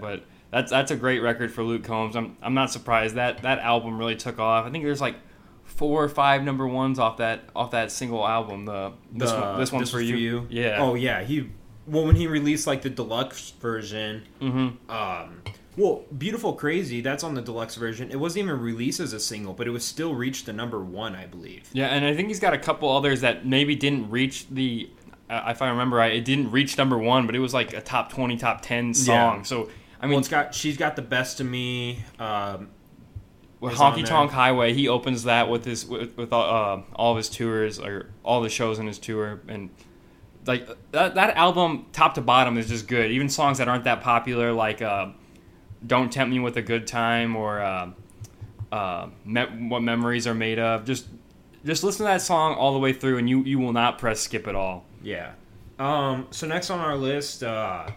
But 0.00 0.24
that's 0.50 0.70
that's 0.70 0.90
a 0.90 0.96
great 0.96 1.20
record 1.20 1.52
for 1.52 1.62
Luke 1.62 1.84
Combs. 1.84 2.16
I'm 2.16 2.36
I'm 2.42 2.54
not 2.54 2.70
surprised 2.70 3.14
that 3.16 3.42
that 3.42 3.58
album 3.58 3.98
really 3.98 4.16
took 4.16 4.38
off. 4.38 4.66
I 4.66 4.70
think 4.70 4.84
there's 4.84 5.00
like 5.00 5.16
four 5.64 6.04
or 6.04 6.08
five 6.08 6.42
number 6.42 6.66
ones 6.66 6.98
off 6.98 7.18
that 7.18 7.44
off 7.56 7.70
that 7.70 7.90
single 7.90 8.26
album. 8.26 8.66
The 8.66 8.92
this 9.12 9.30
The- 9.30 9.40
one 9.40 9.58
this 9.58 9.72
one's 9.72 9.90
for 9.90 9.98
was 9.98 10.10
you. 10.10 10.46
Yeah. 10.50 10.76
Oh 10.78 10.94
yeah. 10.94 11.22
He 11.22 11.50
well 11.86 12.04
when 12.04 12.16
he 12.16 12.26
released 12.26 12.66
like 12.66 12.82
the 12.82 12.90
deluxe 12.90 13.50
version. 13.50 14.24
Mm-hmm. 14.40 14.90
Um, 14.90 15.42
well, 15.76 16.04
beautiful 16.16 16.52
crazy. 16.52 17.00
That's 17.00 17.24
on 17.24 17.34
the 17.34 17.40
deluxe 17.40 17.76
version. 17.76 18.10
It 18.10 18.16
wasn't 18.16 18.44
even 18.44 18.60
released 18.60 19.00
as 19.00 19.12
a 19.12 19.20
single, 19.20 19.54
but 19.54 19.66
it 19.66 19.70
was 19.70 19.84
still 19.84 20.14
reached 20.14 20.46
the 20.46 20.52
number 20.52 20.82
one, 20.84 21.14
I 21.16 21.26
believe. 21.26 21.68
Yeah, 21.72 21.86
and 21.86 22.04
I 22.04 22.14
think 22.14 22.28
he's 22.28 22.40
got 22.40 22.52
a 22.52 22.58
couple 22.58 22.90
others 22.94 23.22
that 23.22 23.46
maybe 23.46 23.74
didn't 23.74 24.10
reach 24.10 24.48
the. 24.48 24.90
Uh, 25.30 25.44
if 25.48 25.62
I 25.62 25.70
remember 25.70 25.96
right, 25.96 26.12
it 26.12 26.26
didn't 26.26 26.50
reach 26.50 26.76
number 26.76 26.98
one, 26.98 27.26
but 27.26 27.34
it 27.34 27.38
was 27.38 27.54
like 27.54 27.72
a 27.72 27.80
top 27.80 28.12
twenty, 28.12 28.36
top 28.36 28.60
ten 28.60 28.92
song. 28.92 29.38
Yeah. 29.38 29.42
So 29.44 29.70
I 29.98 30.06
mean, 30.06 30.10
mean, 30.10 30.18
it's 30.18 30.28
got 30.28 30.54
she's 30.54 30.76
got 30.76 30.96
the 30.96 31.02
best 31.02 31.40
of 31.40 31.46
me. 31.46 32.04
Um, 32.18 32.68
with 33.60 33.74
Honky. 33.74 34.04
Tonk 34.04 34.32
Highway, 34.32 34.74
he 34.74 34.88
opens 34.88 35.22
that 35.22 35.48
with 35.48 35.64
his 35.64 35.86
with, 35.86 36.16
with 36.16 36.32
uh, 36.32 36.80
all 36.94 37.12
of 37.12 37.16
his 37.16 37.30
tours 37.30 37.78
or 37.78 38.10
all 38.24 38.40
the 38.40 38.50
shows 38.50 38.80
in 38.80 38.88
his 38.88 38.98
tour, 38.98 39.40
and 39.46 39.70
like 40.46 40.66
that 40.92 41.14
that 41.14 41.36
album, 41.36 41.86
top 41.92 42.14
to 42.14 42.20
bottom, 42.20 42.58
is 42.58 42.68
just 42.68 42.88
good. 42.88 43.10
Even 43.10 43.28
songs 43.28 43.58
that 43.58 43.68
aren't 43.68 43.84
that 43.84 44.00
popular, 44.00 44.52
like 44.52 44.82
uh, 44.82 45.08
"Don't 45.86 46.12
Tempt 46.12 46.32
Me 46.32 46.40
with 46.40 46.56
a 46.56 46.62
Good 46.62 46.86
Time" 46.86 47.36
or 47.36 47.60
uh, 47.60 47.90
uh, 48.70 49.08
Me- 49.24 49.68
"What 49.68 49.82
Memories 49.82 50.26
Are 50.26 50.34
Made 50.34 50.58
of," 50.58 50.84
just 50.84 51.06
just 51.64 51.84
listen 51.84 51.98
to 52.06 52.12
that 52.12 52.22
song 52.22 52.54
all 52.54 52.72
the 52.72 52.78
way 52.80 52.92
through, 52.92 53.18
and 53.18 53.28
you 53.28 53.42
you 53.44 53.58
will 53.58 53.72
not 53.72 53.98
press 53.98 54.20
skip 54.20 54.46
at 54.46 54.54
all. 54.54 54.84
yeah. 55.02 55.32
Um, 55.78 56.28
so 56.30 56.46
next 56.46 56.70
on 56.70 56.78
our 56.78 56.96
list, 56.96 57.42
uh, 57.42 57.88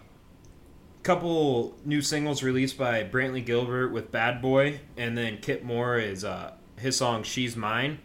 couple 1.04 1.76
new 1.86 2.02
singles 2.02 2.42
released 2.42 2.78
by 2.78 3.04
Brantley 3.04 3.46
Gilbert 3.46 3.90
with 3.90 4.12
"Bad 4.12 4.42
Boy," 4.42 4.80
and 4.98 5.18
then 5.18 5.38
Kip 5.38 5.64
Moore 5.64 5.98
is 5.98 6.24
uh, 6.24 6.54
his 6.78 6.98
song 6.98 7.24
"She's 7.24 7.56
Mine." 7.56 8.00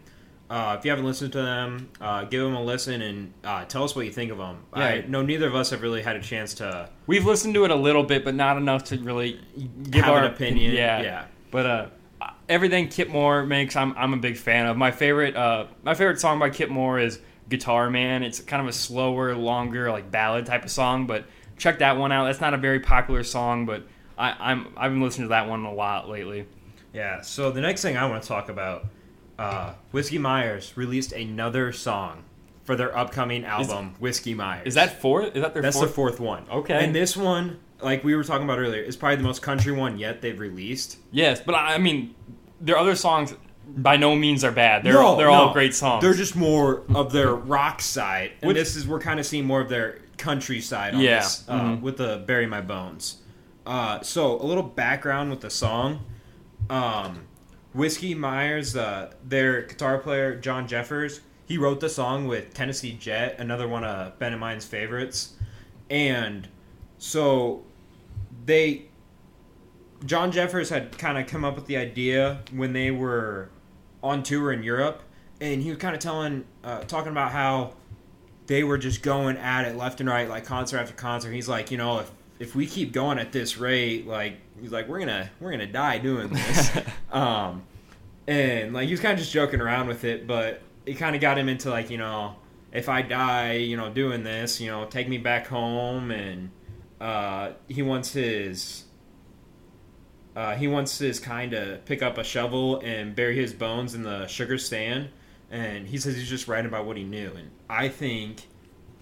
Uh, 0.51 0.75
if 0.77 0.85
you 0.85 0.91
haven't 0.91 1.05
listened 1.05 1.31
to 1.31 1.41
them, 1.41 1.89
uh, 2.01 2.25
give 2.25 2.43
them 2.43 2.57
a 2.57 2.63
listen 2.63 3.01
and 3.03 3.33
uh, 3.45 3.65
tell 3.67 3.85
us 3.85 3.95
what 3.95 4.05
you 4.05 4.11
think 4.11 4.33
of 4.33 4.39
them. 4.39 4.59
Yeah. 4.77 4.83
I 4.83 5.01
know 5.07 5.23
neither 5.23 5.47
of 5.47 5.55
us 5.55 5.71
have 5.71 5.81
really 5.81 6.03
had 6.03 6.17
a 6.17 6.21
chance 6.21 6.55
to 6.55 6.91
We've 7.07 7.25
listened 7.25 7.55
to 7.55 7.65
it 7.65 7.71
a 7.71 7.77
little 7.77 8.03
bit, 8.03 8.25
but 8.25 8.35
not 8.35 8.57
enough 8.57 8.83
to 8.85 8.99
really 8.99 9.41
give 9.89 10.05
our 10.07 10.25
an 10.25 10.33
opinion. 10.33 10.75
Yeah, 10.75 11.03
yeah. 11.03 11.25
But 11.53 11.67
uh, 11.67 11.87
everything 12.49 12.89
Kip 12.89 13.09
Moore 13.09 13.47
makes, 13.47 13.77
I'm 13.77 13.97
I'm 13.97 14.13
a 14.13 14.17
big 14.17 14.37
fan 14.37 14.67
of. 14.67 14.77
My 14.77 14.91
favorite 14.91 15.37
uh, 15.37 15.67
my 15.85 15.95
favorite 15.95 16.19
song 16.19 16.41
by 16.41 16.51
Kip 16.51 16.69
Moore 16.69 16.99
is 16.99 17.21
Guitar 17.49 17.89
Man. 17.89 18.25
It's 18.25 18.41
kind 18.41 18.61
of 18.61 18.69
a 18.69 18.73
slower, 18.73 19.37
longer, 19.37 19.91
like 19.93 20.11
ballad 20.11 20.47
type 20.47 20.65
of 20.65 20.71
song. 20.71 21.07
But 21.07 21.27
check 21.59 21.79
that 21.79 21.97
one 21.97 22.11
out. 22.11 22.25
That's 22.25 22.41
not 22.41 22.55
a 22.55 22.59
very 22.59 22.81
popular 22.81 23.23
song, 23.23 23.67
but 23.67 23.85
I, 24.19 24.35
I'm 24.51 24.75
I've 24.77 24.91
been 24.91 25.01
listening 25.01 25.27
to 25.27 25.31
that 25.31 25.49
one 25.49 25.65
a 25.65 25.73
lot 25.73 26.09
lately. 26.09 26.47
Yeah. 26.93 27.21
So 27.21 27.53
the 27.53 27.61
next 27.61 27.83
thing 27.83 27.97
I 27.97 28.07
want 28.07 28.23
to 28.23 28.29
talk 28.29 28.49
about, 28.49 28.87
uh, 29.41 29.73
Whiskey 29.93 30.19
Myers 30.19 30.73
released 30.77 31.13
another 31.13 31.73
song 31.73 32.25
for 32.65 32.77
their 32.77 32.97
upcoming 32.97 33.45
album, 33.45 33.95
Whiskey 33.99 34.35
Myers. 34.35 34.67
Is 34.67 34.75
that 34.75 35.01
fourth? 35.01 35.35
Is 35.35 35.43
that 35.43 35.55
their 35.55 35.63
That's 35.63 35.77
fourth? 35.77 35.89
the 35.89 35.95
fourth 35.95 36.21
one. 36.21 36.45
Okay. 36.51 36.85
And 36.85 36.95
this 36.95 37.17
one, 37.17 37.59
like 37.81 38.05
we 38.05 38.15
were 38.15 38.23
talking 38.23 38.45
about 38.45 38.59
earlier, 38.59 38.83
is 38.83 38.97
probably 38.97 39.17
the 39.17 39.23
most 39.23 39.41
country 39.43 39.73
one 39.73 39.99
yet 39.99 40.21
they've 40.21 40.39
released. 40.39 40.99
Yes, 41.11 41.41
but 41.41 41.55
I 41.55 41.75
I 41.75 41.79
mean, 41.79 42.15
their 42.61 42.77
other 42.77 42.95
songs 42.95 43.35
by 43.67 43.97
no 43.97 44.15
means 44.17 44.45
are 44.45 44.53
bad. 44.53 44.83
They're 44.85 44.93
No, 44.95 45.17
they're 45.17 45.27
no. 45.29 45.33
all 45.33 45.53
great 45.53 45.75
songs. 45.75 46.03
They're 46.03 46.13
just 46.15 46.37
more 46.37 46.83
of 46.95 47.13
their 47.13 47.35
rock 47.35 47.81
side, 47.81 48.33
and 48.43 48.49
Which- 48.49 48.57
this 48.57 48.77
is 48.77 48.87
we're 48.87 49.01
kind 49.01 49.19
of 49.19 49.25
seeing 49.27 49.47
more 49.47 49.61
of 49.61 49.69
their 49.69 50.01
country 50.19 50.61
side 50.61 50.95
on 50.95 51.01
Yeah. 51.01 51.21
this 51.21 51.45
uh, 51.49 51.61
Mhm. 51.61 51.81
with 51.81 51.97
the 51.97 52.23
"Bury 52.27 52.47
My 52.47 52.61
Bones." 52.61 53.17
Uh, 53.67 54.01
so 54.03 54.39
a 54.41 54.45
little 54.45 54.63
background 54.63 55.31
with 55.31 55.41
the 55.41 55.51
song. 55.51 56.01
Um, 56.69 57.21
Whiskey 57.73 58.15
Myers, 58.15 58.77
uh, 58.77 59.13
their 59.27 59.63
guitar 59.63 59.99
player 59.99 60.37
John 60.37 60.67
Jeffers, 60.67 61.21
he 61.47 61.59
wrote 61.59 61.81
the 61.81 61.89
song 61.89 62.27
with 62.27 62.55
Tennessee 62.55 62.93
Jet, 62.93 63.37
another 63.39 63.69
one 63.69 63.85
of 63.85 64.19
Ben 64.19 64.33
and 64.33 64.41
mine's 64.41 64.65
favorites, 64.65 65.35
and 65.89 66.49
so 66.99 67.63
they 68.45 68.87
John 70.05 70.33
Jeffers 70.33 70.71
had 70.71 70.97
kind 70.97 71.19
of 71.19 71.27
come 71.27 71.45
up 71.45 71.57
with 71.57 71.67
the 71.67 71.77
idea 71.77 72.41
when 72.53 72.73
they 72.73 72.91
were 72.91 73.51
on 74.03 74.23
tour 74.23 74.53
in 74.53 74.63
Europe, 74.63 75.03
and 75.41 75.63
he 75.63 75.69
was 75.69 75.79
kind 75.79 75.95
of 75.95 76.01
telling, 76.01 76.45
uh, 76.65 76.81
talking 76.81 77.13
about 77.13 77.33
how 77.33 77.75
they 78.47 78.65
were 78.65 78.79
just 78.79 79.03
going 79.03 79.37
at 79.37 79.67
it 79.67 79.77
left 79.77 80.01
and 80.01 80.09
right, 80.09 80.29
like 80.29 80.45
concert 80.45 80.79
after 80.79 80.95
concert. 80.95 81.33
He's 81.33 81.49
like, 81.49 81.71
you 81.71 81.77
know, 81.77 82.01
if 82.01 82.11
if 82.41 82.57
we 82.57 82.67
keep 82.67 82.93
going 82.93 83.19
at 83.19 83.31
this 83.31 83.59
rate, 83.59 84.07
like 84.07 84.39
he's 84.61 84.73
like, 84.73 84.89
we're 84.89 84.99
gonna 84.99 85.31
we're 85.39 85.53
gonna 85.53 85.67
die 85.67 85.99
doing 85.99 86.31
this. 86.31 86.73
um, 87.13 87.63
and 88.27 88.73
like 88.73 88.87
he 88.87 88.93
was 88.93 89.01
kind 89.01 89.13
of 89.13 89.19
just 89.21 89.33
joking 89.33 89.61
around 89.61 89.87
with 89.87 90.05
it, 90.05 90.27
but 90.27 90.63
it 90.87 90.95
kind 90.95 91.15
of 91.15 91.21
got 91.21 91.39
him 91.39 91.49
into 91.49 91.71
like, 91.71 91.91
you 91.91 91.99
know, 91.99 92.37
if 92.73 92.89
I 92.89 93.03
die, 93.03 93.53
you 93.53 93.77
know, 93.77 93.91
doing 93.91 94.25
this, 94.25 94.61
you 94.61 94.71
know, 94.71 94.87
take 94.87 95.09
me 95.09 95.19
back 95.19 95.47
home, 95.47 96.11
and 96.11 96.51
uh, 96.99 97.53
he 97.69 97.83
wants 97.83 98.15
his 98.15 98.85
uh, 100.35 100.55
he 100.55 100.67
wants 100.67 100.99
his 100.99 101.21
kind 101.21 101.51
to 101.51 101.81
pick 101.85 102.03
up 102.03 102.17
a 102.17 102.25
shovel 102.25 102.81
and 102.81 103.15
bury 103.15 103.37
his 103.37 103.53
bones 103.53 103.95
in 103.95 104.03
the 104.03 104.27
sugar 104.27 104.57
stand. 104.57 105.11
And 105.51 105.87
he 105.87 105.99
says 105.99 106.17
he's 106.17 106.29
just 106.29 106.49
writing 106.49 106.67
about 106.67 106.87
what 106.87 106.97
he 106.97 107.03
knew. 107.03 107.33
And 107.37 107.51
I 107.69 107.89
think 107.89 108.47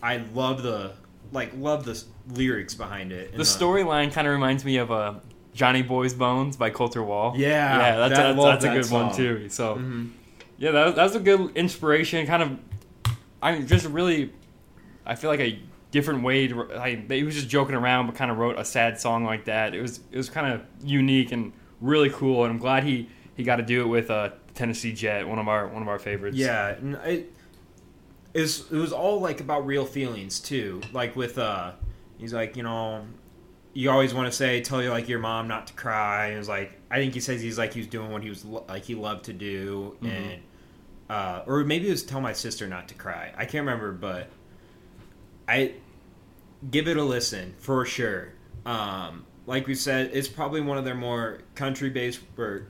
I 0.02 0.16
love 0.16 0.62
the 0.62 0.94
like 1.32 1.52
love 1.56 1.84
the 1.84 1.92
s- 1.92 2.04
lyrics 2.30 2.74
behind 2.74 3.12
it. 3.12 3.30
and 3.30 3.38
The 3.40 3.44
storyline 3.44 4.12
kind 4.12 4.26
of 4.26 4.32
reminds 4.32 4.64
me 4.64 4.76
of 4.78 4.90
uh, 4.90 5.14
Johnny 5.54 5.82
Boy's 5.82 6.14
Bones 6.14 6.56
by 6.56 6.70
Colter 6.70 7.02
Wall. 7.02 7.34
Yeah, 7.36 7.48
yeah, 7.48 7.96
that's, 7.96 8.14
that- 8.16 8.20
I 8.26 8.28
that's, 8.28 8.38
love 8.38 8.52
that's 8.60 8.64
a 8.64 8.68
that 8.68 8.82
good 8.82 8.90
one 8.90 9.08
song. 9.10 9.16
too. 9.16 9.48
So, 9.48 9.74
Mhm. 9.76 10.10
yeah, 10.58 10.70
that 10.72 10.86
was, 10.86 10.94
that 10.94 11.02
was 11.04 11.14
a 11.16 11.20
good 11.20 11.56
inspiration. 11.56 12.26
Kind 12.26 12.42
of, 12.42 13.14
I 13.42 13.52
mean, 13.52 13.66
just 13.66 13.86
really, 13.86 14.32
I 15.06 15.14
feel 15.14 15.30
like 15.30 15.40
a 15.40 15.58
different 15.90 16.22
way 16.22 16.48
to. 16.48 16.62
Like, 16.64 17.10
he 17.10 17.22
was 17.22 17.34
just 17.34 17.48
joking 17.48 17.74
around, 17.74 18.06
but 18.06 18.14
kind 18.14 18.30
of 18.30 18.38
wrote 18.38 18.58
a 18.58 18.64
sad 18.64 19.00
song 19.00 19.24
like 19.24 19.44
that. 19.46 19.74
It 19.74 19.80
was 19.82 20.00
it 20.12 20.16
was 20.16 20.28
kind 20.30 20.52
of 20.52 20.62
unique 20.82 21.32
and 21.32 21.52
really 21.80 22.10
cool, 22.10 22.44
and 22.44 22.52
I'm 22.52 22.58
glad 22.58 22.84
he 22.84 23.08
he 23.36 23.42
got 23.44 23.56
to 23.56 23.62
do 23.62 23.82
it 23.82 23.86
with 23.88 24.10
uh, 24.10 24.30
Tennessee 24.54 24.92
Jet, 24.92 25.26
one 25.28 25.38
of 25.38 25.48
our 25.48 25.66
one 25.68 25.82
of 25.82 25.88
our 25.88 25.98
favorites. 25.98 26.36
Yeah, 26.36 26.68
and 26.70 26.94
it, 27.04 27.32
it 28.38 28.42
was 28.42 28.70
it 28.70 28.76
was 28.76 28.92
all 28.92 29.20
like 29.20 29.40
about 29.40 29.66
real 29.66 29.84
feelings 29.84 30.38
too. 30.38 30.80
Like 30.92 31.16
with 31.16 31.38
uh, 31.38 31.72
he's 32.18 32.32
like 32.32 32.56
you 32.56 32.62
know, 32.62 33.04
you 33.72 33.90
always 33.90 34.14
want 34.14 34.30
to 34.30 34.32
say 34.32 34.60
tell 34.60 34.82
you 34.82 34.90
like 34.90 35.08
your 35.08 35.18
mom 35.18 35.48
not 35.48 35.66
to 35.68 35.72
cry. 35.74 36.28
It 36.28 36.38
was 36.38 36.48
like 36.48 36.80
I 36.90 36.98
think 36.98 37.14
he 37.14 37.20
says 37.20 37.40
he's 37.40 37.58
like 37.58 37.72
he 37.72 37.80
was 37.80 37.88
doing 37.88 38.12
what 38.12 38.22
he 38.22 38.28
was 38.28 38.44
lo- 38.44 38.64
like 38.68 38.84
he 38.84 38.94
loved 38.94 39.24
to 39.24 39.32
do, 39.32 39.96
and 40.02 40.40
uh, 41.10 41.42
or 41.46 41.64
maybe 41.64 41.88
it 41.88 41.90
was 41.90 42.04
tell 42.04 42.20
my 42.20 42.32
sister 42.32 42.68
not 42.68 42.88
to 42.88 42.94
cry. 42.94 43.32
I 43.36 43.44
can't 43.44 43.66
remember, 43.66 43.90
but 43.90 44.28
I 45.48 45.74
give 46.70 46.86
it 46.86 46.96
a 46.96 47.02
listen 47.02 47.54
for 47.58 47.84
sure. 47.84 48.32
Um, 48.64 49.26
like 49.46 49.66
we 49.66 49.74
said, 49.74 50.10
it's 50.12 50.28
probably 50.28 50.60
one 50.60 50.78
of 50.78 50.84
their 50.84 50.94
more 50.94 51.40
country 51.56 51.90
based 51.90 52.20
or 52.36 52.68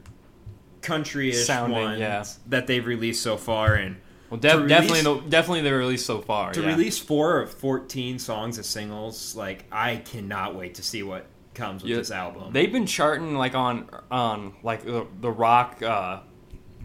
country-ish 0.81 1.45
Sounding, 1.45 1.79
ones 1.79 1.99
yeah. 2.01 2.25
that 2.47 2.67
they've 2.67 2.87
released 2.87 3.23
so 3.23 3.37
far, 3.37 3.75
and 3.75 3.97
well, 4.31 4.39
def- 4.41 4.55
release- 4.57 4.69
definitely 4.69 5.03
the, 5.03 5.29
definitely 5.29 5.63
the 5.63 5.73
release 5.75 6.05
so 6.05 6.21
far. 6.21 6.53
to 6.53 6.61
yeah. 6.61 6.67
release 6.69 6.99
four 6.99 7.41
of 7.41 7.51
14 7.53 8.19
songs 8.19 8.59
as 8.59 8.67
singles 8.67 9.35
like 9.37 9.65
i 9.73 9.97
cannot 9.97 10.55
wait 10.55 10.75
to 10.77 10.83
see 10.83 11.03
what 11.03 11.27
comes 11.55 11.83
with 11.83 11.91
Yeah, 11.91 11.97
this 11.97 12.11
album 12.11 12.53
They've 12.53 12.71
been 12.73 12.87
charting 12.87 13.35
like 13.37 13.55
on 13.55 13.89
on 14.11 14.55
like 14.63 14.85
the, 14.85 15.07
the 15.21 15.31
rock 15.31 15.83
uh 15.83 16.21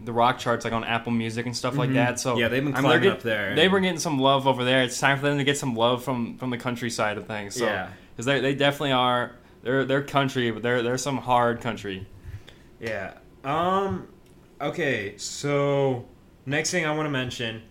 the 0.04 0.12
rock 0.12 0.38
charts 0.38 0.64
like 0.64 0.74
on 0.74 0.84
Apple 0.84 1.12
Music 1.12 1.46
and 1.46 1.56
stuff 1.56 1.76
like 1.78 1.94
that. 1.94 2.20
So 2.20 2.32
Mm-hmm. 2.32 2.40
Yeah, 2.40 2.48
they've 2.48 2.62
been 2.64 2.74
I 2.74 2.80
mean, 2.82 2.90
climbing 2.90 3.08
up 3.10 3.22
there. 3.22 3.54
They 3.54 3.68
were 3.68 3.80
getting 3.80 3.98
some 4.00 4.18
love 4.18 4.46
over 4.46 4.62
there. 4.62 4.82
It's 4.82 5.00
time 5.00 5.18
for 5.18 5.26
them 5.28 5.38
to 5.38 5.44
get 5.44 5.56
some 5.56 5.74
love 5.76 6.04
from 6.04 6.36
from 6.36 6.50
the 6.50 6.58
country 6.58 6.90
side 6.90 7.16
of 7.16 7.26
things. 7.26 7.54
So, 7.54 7.64
Yeah. 7.64 7.88
because 8.12 8.26
they 8.26 8.40
they 8.40 8.54
definitely 8.54 8.92
are. 8.92 9.36
They're 9.62 9.84
they're 9.86 10.02
country, 10.02 10.50
but 10.50 10.62
they're 10.62 10.82
they're 10.82 10.98
some 10.98 11.16
hard 11.16 11.60
country. 11.62 12.06
yeah 12.80 13.14
um 13.44 14.08
okay 14.60 15.16
so 15.16 16.04
next 16.46 16.70
thing 16.70 16.84
i 16.86 16.94
want 16.94 17.06
to 17.06 17.10
mention 17.10 17.62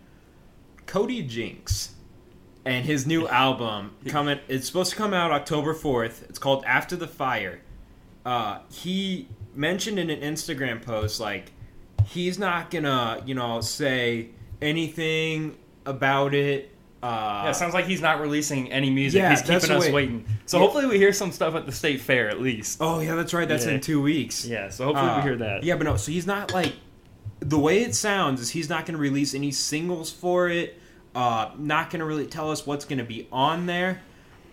cody 0.86 1.22
jinks 1.22 1.94
and 2.66 2.86
his 2.86 3.06
new 3.06 3.28
album 3.28 3.92
coming 4.08 4.40
it's 4.48 4.68
supposed 4.68 4.92
to 4.92 4.96
come 4.98 5.14
out 5.14 5.32
october 5.32 5.74
4th 5.74 6.24
it's 6.30 6.40
called 6.40 6.64
after 6.66 6.96
the 6.96 7.08
fire 7.08 7.62
uh, 8.26 8.60
he 8.72 9.28
mentioned 9.54 10.00
in 10.00 10.10
an 10.10 10.22
instagram 10.22 10.82
post 10.84 11.20
like 11.20 11.52
he's 12.08 12.40
not 12.40 12.72
gonna 12.72 13.22
you 13.26 13.36
know 13.36 13.60
say 13.62 14.30
anything 14.62 15.56
about 15.86 16.34
it 16.34 16.70
uh, 17.02 17.42
Yeah, 17.44 17.50
it 17.50 17.56
sounds 17.56 17.74
like 17.74 17.84
he's 17.86 18.00
not 18.00 18.22
releasing 18.22 18.72
any 18.72 18.90
music. 18.90 19.20
Yeah, 19.20 19.32
he's 19.32 19.42
keeping 19.42 19.76
us 19.76 19.90
waiting. 19.90 20.26
So 20.46 20.56
Yeah. 20.58 20.64
hopefully 20.64 20.86
we 20.86 20.98
hear 20.98 21.12
some 21.12 21.34
stuff 21.34 21.54
at 21.54 21.66
the 21.66 21.72
state 21.74 22.00
fair 22.00 22.30
at 22.30 22.40
least. 22.40 22.78
oh 22.80 23.02
yeah 23.02 23.16
that's 23.16 23.34
right 23.34 23.46
that's 23.46 23.66
Yeah. 23.66 23.74
in 23.74 23.82
two 23.82 24.02
weeks 24.02 24.46
Yeah, 24.46 24.70
so 24.70 24.86
hopefully 24.86 25.10
Uh, 25.10 25.18
we 25.18 25.22
hear 25.24 25.36
that. 25.36 25.64
Yeah, 25.64 25.76
but 25.76 25.84
no. 25.84 25.98
So 25.98 26.14
he's 26.14 26.26
not 26.26 26.54
like 26.54 26.72
the 27.44 27.60
way 27.60 27.84
it 27.84 27.94
sounds 27.96 28.42
is 28.42 28.50
he's 28.50 28.70
not 28.70 28.86
going 28.86 28.94
to 28.94 29.02
release 29.02 29.34
any 29.34 29.52
singles 29.52 30.12
for 30.12 30.50
it. 30.50 30.80
Uh, 31.14 31.52
not 31.58 31.90
going 31.90 32.00
to 32.00 32.06
really 32.06 32.26
tell 32.26 32.50
us 32.50 32.66
what's 32.66 32.86
going 32.86 32.98
to 32.98 33.04
be 33.04 33.28
on 33.32 33.66
there. 33.66 34.02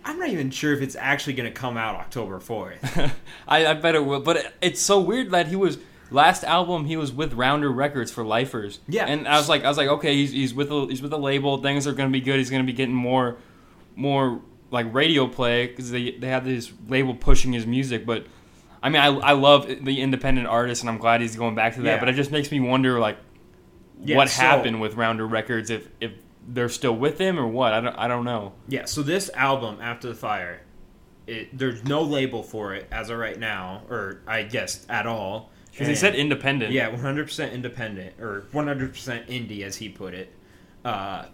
I'm 0.04 0.18
not 0.18 0.28
even 0.28 0.50
sure 0.50 0.72
if 0.72 0.82
it's 0.82 0.96
actually 0.96 1.34
going 1.34 1.50
to 1.50 1.58
come 1.58 1.76
out 1.76 1.94
October 1.94 2.38
4th. 2.38 3.12
I, 3.48 3.66
I 3.66 3.74
bet 3.74 3.94
it 3.94 4.04
will. 4.04 4.20
But 4.20 4.36
it, 4.36 4.54
it's 4.60 4.80
so 4.80 5.00
weird 5.00 5.30
that 5.30 5.48
he 5.48 5.56
was 5.56 5.78
last 6.10 6.42
album 6.42 6.86
he 6.86 6.96
was 6.96 7.12
with 7.12 7.34
Rounder 7.34 7.70
Records 7.70 8.10
for 8.10 8.24
Lifers. 8.24 8.80
Yeah. 8.88 9.06
and 9.06 9.28
I 9.28 9.36
was 9.36 9.48
like, 9.48 9.64
I 9.64 9.68
was 9.68 9.76
like, 9.76 9.88
okay, 9.88 10.14
he's, 10.14 10.32
he's 10.32 10.54
with 10.54 10.70
a, 10.70 10.86
he's 10.86 11.02
with 11.02 11.12
a 11.12 11.18
label. 11.18 11.58
Things 11.58 11.86
are 11.86 11.92
going 11.92 12.08
to 12.08 12.12
be 12.12 12.20
good. 12.20 12.38
He's 12.38 12.50
going 12.50 12.62
to 12.62 12.66
be 12.66 12.76
getting 12.76 12.94
more 12.94 13.38
more 13.96 14.40
like 14.70 14.92
radio 14.94 15.26
play 15.26 15.66
because 15.66 15.90
they 15.90 16.12
they 16.12 16.28
have 16.28 16.44
this 16.44 16.72
label 16.88 17.14
pushing 17.14 17.52
his 17.52 17.66
music. 17.66 18.06
But 18.06 18.26
I 18.82 18.88
mean, 18.88 19.00
I 19.02 19.08
I 19.08 19.32
love 19.32 19.66
the 19.68 20.00
independent 20.00 20.46
artist, 20.46 20.82
and 20.82 20.90
I'm 20.90 20.98
glad 20.98 21.20
he's 21.20 21.36
going 21.36 21.54
back 21.54 21.74
to 21.74 21.82
that. 21.82 21.88
Yeah. 21.94 22.00
But 22.00 22.08
it 22.08 22.14
just 22.14 22.30
makes 22.30 22.50
me 22.50 22.60
wonder 22.60 22.98
like 22.98 23.18
Yeah, 24.02 24.16
what 24.16 24.28
so- 24.30 24.42
happened 24.42 24.80
with 24.80 24.94
Rounder 24.94 25.26
Records 25.26 25.70
if 25.70 25.88
if 26.00 26.12
they're 26.48 26.68
still 26.70 26.96
with 26.96 27.18
him 27.18 27.38
or 27.38 27.46
what. 27.46 27.72
I 27.74 27.80
don't 27.80 27.94
I 27.98 28.08
don't 28.08 28.24
know. 28.24 28.54
yeah. 28.68 28.86
So 28.86 29.02
this 29.02 29.30
album, 29.34 29.78
After 29.82 30.08
the 30.08 30.14
Fire, 30.14 30.62
it 31.26 31.56
there's 31.56 31.84
no 31.84 32.02
label 32.02 32.42
for 32.42 32.74
it 32.74 32.88
as 32.90 33.10
of 33.10 33.18
right 33.18 33.38
now, 33.38 33.82
or 33.90 34.22
I 34.26 34.42
guess 34.44 34.86
at 34.88 35.06
all. 35.06 35.50
Because 35.70 35.86
he 35.86 35.94
said 35.94 36.16
independent. 36.16 36.72
Yeah, 36.72 36.90
100% 36.90 37.52
independent 37.52 38.18
or 38.20 38.44
100% 38.52 38.92
indie, 39.28 39.62
as 39.62 39.76
he 39.76 39.88
put 39.88 40.14
it. 40.14 40.34
Uh, 40.84 41.26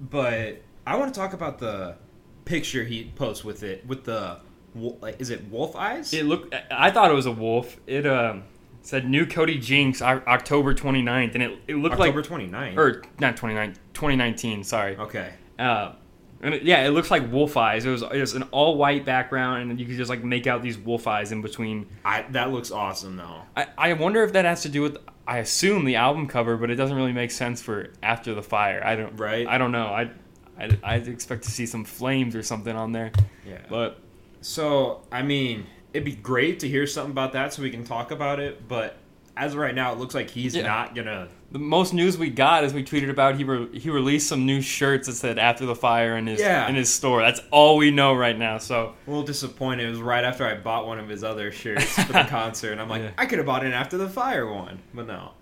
but 0.00 0.60
I 0.86 0.96
want 0.96 1.14
to 1.14 1.20
talk 1.20 1.34
about 1.34 1.58
the 1.60 1.96
picture 2.44 2.82
he 2.84 3.12
posts 3.14 3.44
with 3.44 3.62
it 3.62 3.86
with 3.86 4.04
the 4.04 4.40
like, 4.74 5.20
is 5.20 5.30
it 5.30 5.48
wolf 5.50 5.74
eyes? 5.76 6.12
It 6.12 6.24
looked. 6.26 6.54
I 6.70 6.90
thought 6.90 7.10
it 7.10 7.14
was 7.14 7.26
a 7.26 7.32
wolf. 7.32 7.76
It 7.86 8.06
um 8.06 8.44
said 8.82 9.08
new 9.08 9.26
Cody 9.26 9.58
Jinks 9.58 10.00
O- 10.00 10.22
October 10.26 10.74
29th, 10.74 11.34
and 11.34 11.42
it, 11.42 11.58
it 11.68 11.74
looked 11.76 11.98
like 11.98 12.14
October 12.14 12.38
like 12.38 12.50
29th. 12.50 12.76
or 12.78 13.02
not 13.18 13.36
29 13.36 13.74
2019. 13.94 14.64
Sorry. 14.64 14.96
okay. 14.96 15.34
Uh, 15.58 15.92
and 16.42 16.54
it, 16.54 16.62
yeah, 16.62 16.86
it 16.86 16.90
looks 16.90 17.10
like 17.10 17.30
wolf 17.30 17.58
eyes. 17.58 17.84
It 17.84 17.90
was 17.90 18.00
it 18.02 18.18
was 18.20 18.34
an 18.34 18.44
all 18.44 18.78
white 18.78 19.04
background, 19.04 19.70
and 19.70 19.78
you 19.78 19.84
could 19.84 19.96
just 19.96 20.08
like 20.08 20.24
make 20.24 20.46
out 20.46 20.62
these 20.62 20.78
wolf 20.78 21.06
eyes 21.06 21.32
in 21.32 21.42
between. 21.42 21.86
I 22.04 22.22
that 22.30 22.50
looks 22.50 22.70
awesome 22.70 23.16
though. 23.16 23.42
I, 23.56 23.66
I 23.76 23.92
wonder 23.92 24.22
if 24.24 24.32
that 24.32 24.44
has 24.46 24.62
to 24.62 24.68
do 24.70 24.80
with. 24.82 24.96
I 25.26 25.38
assume 25.38 25.84
the 25.84 25.96
album 25.96 26.26
cover, 26.26 26.56
but 26.56 26.70
it 26.70 26.76
doesn't 26.76 26.96
really 26.96 27.12
make 27.12 27.30
sense 27.30 27.60
for 27.60 27.92
after 28.02 28.34
the 28.34 28.42
fire. 28.42 28.80
I 28.84 28.96
don't. 28.96 29.14
Right. 29.16 29.46
I 29.46 29.58
don't 29.58 29.72
know. 29.72 29.86
I. 29.88 30.10
I 30.58 30.78
I'd 30.82 31.08
expect 31.08 31.42
to 31.44 31.50
see 31.50 31.66
some 31.66 31.84
flames 31.84 32.34
or 32.34 32.42
something 32.42 32.74
on 32.74 32.92
there, 32.92 33.12
Yeah. 33.46 33.58
but 33.68 34.00
So 34.40 35.02
I 35.12 35.22
mean, 35.22 35.66
it'd 35.92 36.04
be 36.04 36.12
great 36.16 36.60
to 36.60 36.68
hear 36.68 36.86
something 36.86 37.12
about 37.12 37.32
that 37.32 37.52
so 37.52 37.62
we 37.62 37.70
can 37.70 37.84
talk 37.84 38.10
about 38.10 38.40
it. 38.40 38.66
But 38.68 38.96
as 39.36 39.52
of 39.52 39.58
right 39.58 39.74
now, 39.74 39.92
it 39.92 39.98
looks 39.98 40.14
like 40.14 40.30
he's 40.30 40.54
Yeah. 40.54 40.62
not 40.62 40.94
gonna. 40.94 41.28
The 41.52 41.58
most 41.58 41.92
news 41.94 42.16
we 42.16 42.30
got 42.30 42.62
is 42.62 42.72
we 42.72 42.84
tweeted 42.84 43.10
about 43.10 43.34
he 43.36 43.42
re- 43.44 43.76
he 43.78 43.90
released 43.90 44.28
some 44.28 44.46
new 44.46 44.60
shirts 44.60 45.08
that 45.08 45.14
said 45.14 45.38
"After 45.38 45.66
the 45.66 45.74
Fire" 45.74 46.16
in 46.16 46.26
his 46.26 46.40
Yeah. 46.40 46.68
in 46.68 46.74
his 46.76 46.88
store. 46.88 47.22
That's 47.22 47.40
all 47.50 47.76
we 47.76 47.90
know 47.90 48.14
right 48.14 48.38
now. 48.38 48.58
So 48.58 48.94
A 49.06 49.10
little 49.10 49.24
disappointed. 49.24 49.86
It 49.86 49.90
was 49.90 50.00
right 50.00 50.24
after 50.24 50.44
I 50.46 50.54
bought 50.54 50.86
one 50.86 50.98
of 51.00 51.08
his 51.08 51.24
other 51.24 51.50
shirts 51.50 51.84
for 52.04 52.12
the 52.12 52.24
concert, 52.24 52.72
and 52.72 52.80
I'm 52.80 52.88
like, 52.88 53.02
Yeah. 53.02 53.10
I 53.18 53.26
could 53.26 53.38
have 53.38 53.46
bought 53.46 53.64
an 53.64 53.72
after 53.72 53.98
the 53.98 54.08
fire 54.08 54.46
one, 54.52 54.78
but 54.94 55.06
no. 55.08 55.32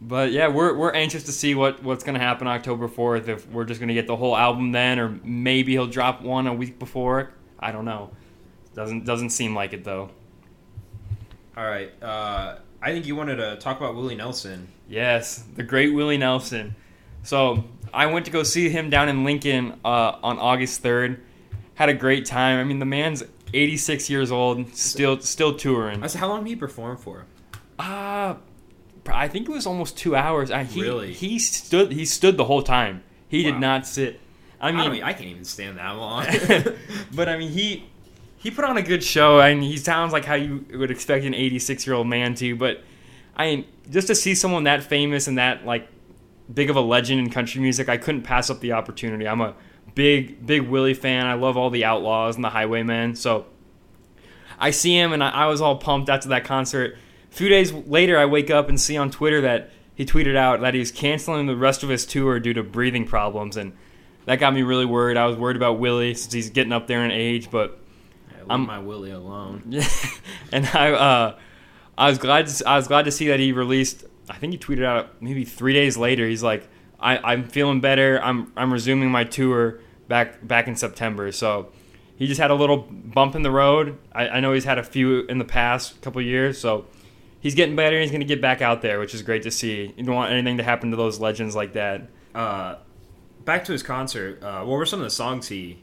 But 0.00 0.30
yeah, 0.32 0.48
we're 0.48 0.74
we're 0.74 0.92
anxious 0.92 1.22
to 1.24 1.32
see 1.32 1.54
what 1.54 1.82
what's 1.82 2.04
gonna 2.04 2.18
happen 2.18 2.46
October 2.46 2.86
fourth. 2.86 3.28
If 3.28 3.48
we're 3.48 3.64
just 3.64 3.80
gonna 3.80 3.94
get 3.94 4.06
the 4.06 4.16
whole 4.16 4.36
album 4.36 4.72
then, 4.72 4.98
or 4.98 5.18
maybe 5.24 5.72
he'll 5.72 5.86
drop 5.86 6.20
one 6.20 6.46
a 6.46 6.52
week 6.54 6.78
before. 6.78 7.30
I 7.58 7.72
don't 7.72 7.86
know. 7.86 8.10
Doesn't 8.76 9.04
doesn't 9.04 9.30
seem 9.30 9.54
like 9.56 9.72
it 9.72 9.82
though. 9.82 10.10
All 11.56 11.64
right. 11.66 11.90
Uh, 12.02 12.58
I 12.82 12.92
think 12.92 13.06
you 13.06 13.16
wanted 13.16 13.36
to 13.36 13.56
talk 13.56 13.78
about 13.78 13.94
Willie 13.96 14.14
Nelson. 14.14 14.68
Yes, 14.88 15.42
the 15.56 15.62
great 15.62 15.92
Willie 15.94 16.18
Nelson. 16.18 16.76
So 17.22 17.64
I 17.92 18.06
went 18.06 18.26
to 18.26 18.30
go 18.30 18.42
see 18.42 18.68
him 18.68 18.90
down 18.90 19.08
in 19.08 19.24
Lincoln 19.24 19.80
uh, 19.84 20.18
on 20.22 20.38
August 20.38 20.82
third. 20.82 21.20
Had 21.74 21.88
a 21.88 21.94
great 21.94 22.26
time. 22.26 22.60
I 22.60 22.64
mean, 22.64 22.78
the 22.78 22.84
man's 22.86 23.24
86 23.52 24.08
years 24.10 24.30
old, 24.30 24.74
still 24.76 25.18
still 25.20 25.56
touring. 25.56 26.02
I 26.04 26.06
said, 26.06 26.20
how 26.20 26.28
long 26.28 26.44
did 26.44 26.50
he 26.50 26.56
perform 26.56 26.96
for? 26.98 27.24
Uh 27.78 28.34
I 29.08 29.28
think 29.28 29.48
it 29.48 29.52
was 29.52 29.66
almost 29.66 29.96
two 29.96 30.16
hours. 30.16 30.50
Uh, 30.50 30.64
he, 30.64 30.82
Really? 30.82 31.12
He 31.12 31.38
stood. 31.38 31.92
He 31.92 32.04
stood 32.04 32.36
the 32.36 32.44
whole 32.44 32.62
time. 32.62 33.02
He 33.28 33.44
Wow. 33.44 33.52
did 33.52 33.60
not 33.60 33.86
sit. 33.86 34.20
I 34.60 34.68
I 34.68 34.72
mean, 34.72 34.90
mean, 34.92 35.02
I 35.02 35.12
can't 35.12 35.30
even 35.30 35.44
stand 35.44 35.78
that 35.78 35.90
long. 35.92 36.26
but 37.14 37.28
I 37.28 37.36
mean, 37.38 37.50
he 37.52 37.84
he 38.46 38.52
put 38.52 38.64
on 38.64 38.76
a 38.76 38.82
good 38.82 39.02
show, 39.02 39.40
and 39.40 39.60
he 39.60 39.76
sounds 39.76 40.12
like 40.12 40.24
how 40.24 40.34
you 40.34 40.64
would 40.72 40.92
expect 40.92 41.24
an 41.24 41.34
86 41.34 41.84
year 41.84 41.96
old 41.96 42.06
man 42.06 42.36
to. 42.36 42.54
But 42.54 42.80
I 43.36 43.46
mean, 43.46 43.64
just 43.90 44.06
to 44.06 44.14
see 44.14 44.36
someone 44.36 44.62
that 44.64 44.84
famous 44.84 45.26
and 45.26 45.36
that 45.36 45.66
like 45.66 45.88
big 46.54 46.70
of 46.70 46.76
a 46.76 46.80
legend 46.80 47.18
in 47.18 47.28
country 47.28 47.60
music, 47.60 47.88
I 47.88 47.96
couldn't 47.96 48.22
pass 48.22 48.48
up 48.48 48.60
the 48.60 48.70
opportunity. 48.70 49.26
I'm 49.26 49.40
a 49.40 49.56
big 49.96 50.46
big 50.46 50.62
Willie 50.62 50.94
fan. 50.94 51.26
I 51.26 51.34
love 51.34 51.56
all 51.56 51.70
the 51.70 51.84
Outlaws 51.84 52.36
and 52.36 52.44
the 52.44 52.50
Highwaymen. 52.50 53.16
So 53.16 53.46
I 54.60 54.70
see 54.70 54.96
him, 54.96 55.12
and 55.12 55.24
I, 55.24 55.30
I 55.30 55.46
was 55.46 55.60
all 55.60 55.78
pumped 55.78 56.08
after 56.08 56.28
that 56.28 56.44
concert. 56.44 56.96
A 57.28 57.34
few 57.34 57.48
days 57.48 57.72
later, 57.72 58.16
I 58.16 58.26
wake 58.26 58.48
up 58.48 58.68
and 58.68 58.80
see 58.80 58.96
on 58.96 59.10
Twitter 59.10 59.40
that 59.40 59.70
he 59.96 60.06
tweeted 60.06 60.36
out 60.36 60.60
that 60.60 60.72
he's 60.72 60.92
canceling 60.92 61.46
the 61.46 61.56
rest 61.56 61.82
of 61.82 61.88
his 61.88 62.06
tour 62.06 62.38
due 62.38 62.54
to 62.54 62.62
breathing 62.62 63.08
problems, 63.08 63.56
and 63.56 63.72
that 64.26 64.36
got 64.36 64.54
me 64.54 64.62
really 64.62 64.86
worried. 64.86 65.16
I 65.16 65.26
was 65.26 65.36
worried 65.36 65.56
about 65.56 65.80
Willie 65.80 66.14
since 66.14 66.32
he's 66.32 66.48
getting 66.48 66.72
up 66.72 66.86
there 66.86 67.04
in 67.04 67.10
age, 67.10 67.50
but 67.50 67.80
I'm- 68.50 68.66
my 68.66 68.78
Willie 68.78 69.10
alone. 69.10 69.62
yeah, 69.68 69.88
and 70.52 70.66
I 70.66 70.90
uh, 70.92 71.38
I 71.98 72.08
was 72.08 72.18
glad 72.18 72.46
to, 72.46 72.68
I 72.68 72.76
was 72.76 72.86
glad 72.88 73.04
to 73.06 73.10
see 73.12 73.28
that 73.28 73.40
he 73.40 73.52
released. 73.52 74.04
I 74.28 74.36
think 74.36 74.52
he 74.52 74.58
tweeted 74.58 74.84
out 74.84 75.20
maybe 75.22 75.44
three 75.44 75.72
days 75.72 75.96
later. 75.96 76.26
He's 76.28 76.42
like, 76.42 76.68
I, 76.98 77.18
I'm 77.18 77.44
feeling 77.48 77.80
better. 77.80 78.20
I'm 78.22 78.52
I'm 78.56 78.72
resuming 78.72 79.10
my 79.10 79.24
tour. 79.24 79.80
back 80.08 80.46
back 80.46 80.68
in 80.68 80.76
September. 80.76 81.32
So 81.32 81.68
he 82.16 82.26
just 82.26 82.40
had 82.40 82.50
a 82.50 82.54
little 82.54 82.78
bump 82.90 83.34
in 83.34 83.42
the 83.42 83.50
road. 83.50 83.98
I, 84.12 84.28
I 84.28 84.40
know 84.40 84.52
he's 84.52 84.64
had 84.64 84.78
a 84.78 84.82
few 84.84 85.20
in 85.26 85.38
the 85.38 85.44
past 85.44 86.00
couple 86.00 86.20
years, 86.22 86.58
so 86.58 86.86
he's 87.40 87.54
getting 87.54 87.76
better. 87.76 88.00
He's 88.00 88.10
going 88.10 88.20
to 88.20 88.26
get 88.26 88.40
back 88.40 88.62
out 88.62 88.82
there, 88.82 88.98
which 88.98 89.14
is 89.14 89.22
great 89.22 89.42
to 89.44 89.50
see. 89.50 89.92
You 89.96 90.04
don't 90.04 90.14
want 90.14 90.32
anything 90.32 90.56
to 90.58 90.62
happen 90.62 90.90
to 90.92 90.96
those 90.96 91.20
legends 91.20 91.54
like 91.54 91.72
that. 91.74 92.08
Uh, 92.34 92.76
back 93.44 93.64
to 93.66 93.72
his 93.72 93.82
concert. 93.82 94.42
Uh, 94.42 94.64
what 94.64 94.76
were 94.76 94.86
some 94.86 95.00
of 95.00 95.04
the 95.04 95.10
songs 95.10 95.48
he 95.48 95.78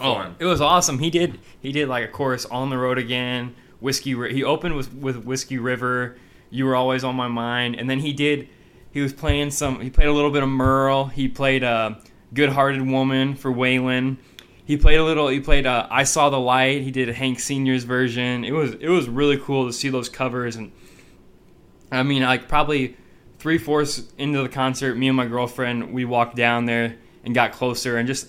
Oh, 0.00 0.34
it 0.38 0.44
was 0.44 0.60
awesome. 0.60 0.98
He 0.98 1.10
did 1.10 1.38
he 1.60 1.72
did 1.72 1.88
like 1.88 2.04
a 2.04 2.08
chorus 2.08 2.44
on 2.46 2.70
the 2.70 2.78
road 2.78 2.98
again. 2.98 3.54
Whiskey. 3.80 4.14
He 4.32 4.44
opened 4.44 4.76
with 4.76 4.94
with 4.94 5.24
Whiskey 5.24 5.58
River. 5.58 6.16
You 6.50 6.66
were 6.66 6.76
always 6.76 7.02
on 7.02 7.16
my 7.16 7.28
mind, 7.28 7.76
and 7.76 7.90
then 7.90 7.98
he 8.00 8.12
did. 8.12 8.48
He 8.92 9.00
was 9.00 9.12
playing 9.12 9.50
some. 9.50 9.80
He 9.80 9.90
played 9.90 10.08
a 10.08 10.12
little 10.12 10.30
bit 10.30 10.42
of 10.42 10.48
Merle. 10.48 11.06
He 11.06 11.28
played 11.28 11.64
uh, 11.64 11.96
"Good 12.32 12.50
Hearted 12.50 12.86
Woman" 12.86 13.34
for 13.34 13.52
Waylon. 13.52 14.18
He 14.64 14.76
played 14.76 14.98
a 14.98 15.04
little. 15.04 15.28
He 15.28 15.40
played 15.40 15.66
uh, 15.66 15.88
"I 15.90 16.04
Saw 16.04 16.30
the 16.30 16.38
Light." 16.38 16.82
He 16.82 16.90
did 16.90 17.08
a 17.08 17.12
Hank 17.12 17.40
Senior's 17.40 17.84
version. 17.84 18.44
It 18.44 18.52
was 18.52 18.74
it 18.74 18.88
was 18.88 19.08
really 19.08 19.38
cool 19.38 19.66
to 19.66 19.72
see 19.72 19.88
those 19.88 20.08
covers, 20.08 20.56
and 20.56 20.72
I 21.90 22.02
mean, 22.02 22.22
like 22.22 22.48
probably 22.48 22.96
three 23.38 23.58
fourths 23.58 24.04
into 24.18 24.42
the 24.42 24.48
concert, 24.48 24.96
me 24.96 25.08
and 25.08 25.16
my 25.16 25.26
girlfriend 25.26 25.92
we 25.92 26.04
walked 26.04 26.36
down 26.36 26.66
there 26.66 26.96
and 27.24 27.34
got 27.34 27.52
closer, 27.52 27.96
and 27.96 28.06
just 28.06 28.28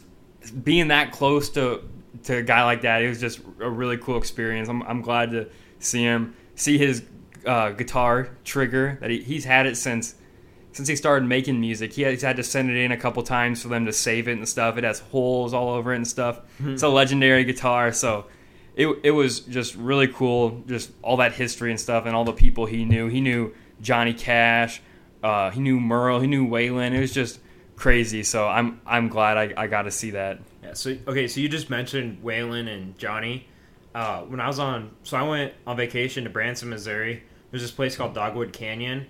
being 0.52 0.90
that 0.90 1.12
close 1.12 1.50
to 1.52 1.82
to 2.24 2.38
a 2.38 2.44
guy 2.44 2.64
like 2.64 2.82
that, 2.82 3.02
it 3.02 3.10
was 3.10 3.20
just 3.20 3.42
a 3.60 3.70
really 3.70 3.98
cool 3.98 4.18
experience. 4.18 4.70
I'm, 4.70 4.82
I'm 4.84 5.02
glad 5.02 5.32
to 5.32 5.50
see 5.80 6.04
him, 6.04 6.36
see 6.56 6.78
his 6.78 7.04
uh, 7.46 7.72
guitar 7.72 8.30
trigger 8.44 8.98
that 9.02 9.10
he, 9.10 9.22
he's 9.22 9.46
had 9.46 9.66
it 9.66 9.76
since 9.76 10.16
since 10.72 10.88
he 10.88 10.96
started 10.96 11.28
making 11.28 11.60
music. 11.60 11.94
He 11.94 12.02
has, 12.02 12.14
he's 12.14 12.22
had 12.24 12.38
to 12.38 12.44
send 12.44 12.72
it 12.72 12.78
in 12.78 12.92
a 12.92 12.98
couple 12.98 13.22
times 13.22 13.62
for 13.62 13.68
them 13.68 13.86
to 13.86 13.94
save 13.94 14.28
it 14.28 14.34
and 14.34 14.50
stuff. 14.50 14.78
It 14.78 14.84
has 14.84 15.00
holes 15.00 15.54
all 15.54 15.70
over 15.70 15.94
it 15.94 15.98
and 15.98 16.08
stuff. 16.08 16.40
It's 16.66 16.82
a 16.82 16.88
legendary 16.90 17.44
guitar, 17.44 17.92
so 17.92 18.26
it 18.76 18.88
it 19.04 19.12
was 19.12 19.42
just 19.42 19.76
really 19.76 20.08
cool. 20.08 20.64
Just 20.68 20.92
all 21.02 21.18
that 21.18 21.34
history 21.34 21.70
and 21.72 21.80
stuff, 21.80 22.06
and 22.06 22.16
all 22.16 22.26
the 22.26 22.34
people 22.34 22.66
he 22.66 22.86
knew. 22.86 23.08
He 23.08 23.22
knew 23.22 23.54
Johnny 23.82 24.14
Cash. 24.14 24.82
Uh, 25.22 25.52
he 25.52 25.62
knew 25.62 25.80
Merle. 25.80 26.20
He 26.20 26.28
knew 26.28 26.48
Waylon. 26.48 26.92
It 26.92 27.00
was 27.00 27.14
just 27.14 27.40
crazy. 27.84 28.24
So 28.24 28.48
I'm 28.48 28.80
I'm 28.86 29.10
glad 29.10 29.38
I, 29.38 29.54
I 29.64 29.68
got 29.68 29.84
to 29.84 29.92
see 29.92 30.12
that. 30.12 30.40
Yeah. 30.64 30.74
So 30.74 30.96
okay, 31.06 31.28
so 31.28 31.42
you 31.42 31.50
just 31.50 31.70
mentioned 31.70 32.24
Waylon 32.24 32.74
and 32.74 32.98
Johnny. 32.98 33.48
Uh, 33.94 34.22
when 34.22 34.40
I 34.40 34.48
was 34.48 34.58
on, 34.58 34.92
so 35.04 35.18
I 35.18 35.24
went 35.24 35.54
on 35.68 35.78
vacation 35.78 36.24
to 36.24 36.30
Branson, 36.30 36.70
Missouri. 36.70 37.24
There's 37.52 37.62
this 37.62 37.72
place 37.72 37.96
called 37.96 38.16
Dogwood 38.16 38.54
Canyon. 38.54 39.06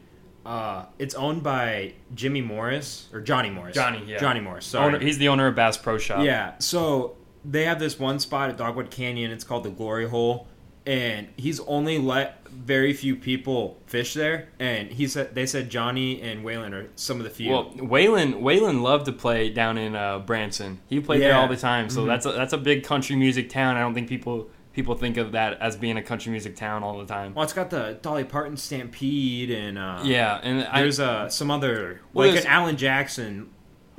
Uh, 0.45 0.85
it's 0.99 1.15
owned 1.15 1.43
by 1.43 1.93
Jimmy 2.15 2.41
Morris 2.41 3.07
or 3.13 3.21
Johnny 3.21 3.49
Morris. 3.49 3.75
Johnny, 3.75 4.03
yeah. 4.05 4.19
Johnny 4.19 4.41
Morris. 4.41 4.65
Sorry. 4.65 4.87
Owner, 4.87 4.99
he's 4.99 5.19
the 5.19 5.29
owner 5.29 5.47
of 5.47 5.55
Bass 5.55 5.77
Pro 5.77 5.97
Shop. 5.97 6.25
Yeah. 6.25 6.55
So 6.57 7.15
they 7.45 7.63
have 7.63 7.79
this 7.79 7.97
one 7.97 8.19
spot 8.19 8.49
at 8.49 8.57
Dogwood 8.57 8.89
Canyon. 8.91 9.31
It's 9.31 9.45
called 9.45 9.63
the 9.63 9.69
Glory 9.69 10.09
Hole, 10.09 10.47
and 10.85 11.27
he's 11.37 11.59
only 11.61 11.97
let 11.97 12.47
very 12.47 12.93
few 12.93 13.15
people 13.15 13.77
fish 13.87 14.13
there. 14.13 14.49
And 14.59 14.89
he 14.89 15.07
said 15.07 15.35
they 15.35 15.45
said 15.45 15.69
Johnny 15.69 16.21
and 16.21 16.45
Waylon 16.45 16.73
are 16.73 16.89
some 16.95 17.17
of 17.17 17.23
the 17.23 17.29
few. 17.29 17.51
Well, 17.51 17.71
Waylon 17.71 18.41
Waylon 18.41 18.81
loved 18.81 19.05
to 19.05 19.13
play 19.13 19.49
down 19.49 19.77
in 19.77 19.95
uh, 19.95 20.19
Branson. 20.19 20.79
He 20.87 20.99
played 20.99 21.21
there 21.21 21.35
all 21.35 21.47
the 21.47 21.57
time. 21.57 21.89
So 21.89 22.05
that's 22.05 22.25
a, 22.25 22.31
that's 22.31 22.53
a 22.53 22.57
big 22.57 22.83
country 22.83 23.15
music 23.15 23.49
town. 23.49 23.75
I 23.75 23.81
don't 23.81 23.93
think 23.93 24.07
people 24.07 24.49
people 24.73 24.95
think 24.95 25.17
of 25.17 25.31
that 25.33 25.59
as 25.61 25.75
being 25.77 25.97
a 25.97 26.01
country 26.01 26.31
music 26.31 26.55
town 26.55 26.83
all 26.83 26.97
the 26.97 27.05
time. 27.05 27.33
well, 27.33 27.43
it's 27.43 27.53
got 27.53 27.69
the 27.69 27.97
Dolly 28.01 28.23
Parton 28.23 28.57
Stampede 28.57 29.51
and 29.51 29.77
uh, 29.77 30.01
Yeah, 30.03 30.39
and 30.43 30.63
I, 30.65 30.81
There's 30.81 30.99
uh, 30.99 31.29
some 31.29 31.51
other 31.51 32.01
Well, 32.13 32.29
like 32.29 32.41
an 32.41 32.47
Alan 32.47 32.75
Jackson. 32.77 33.51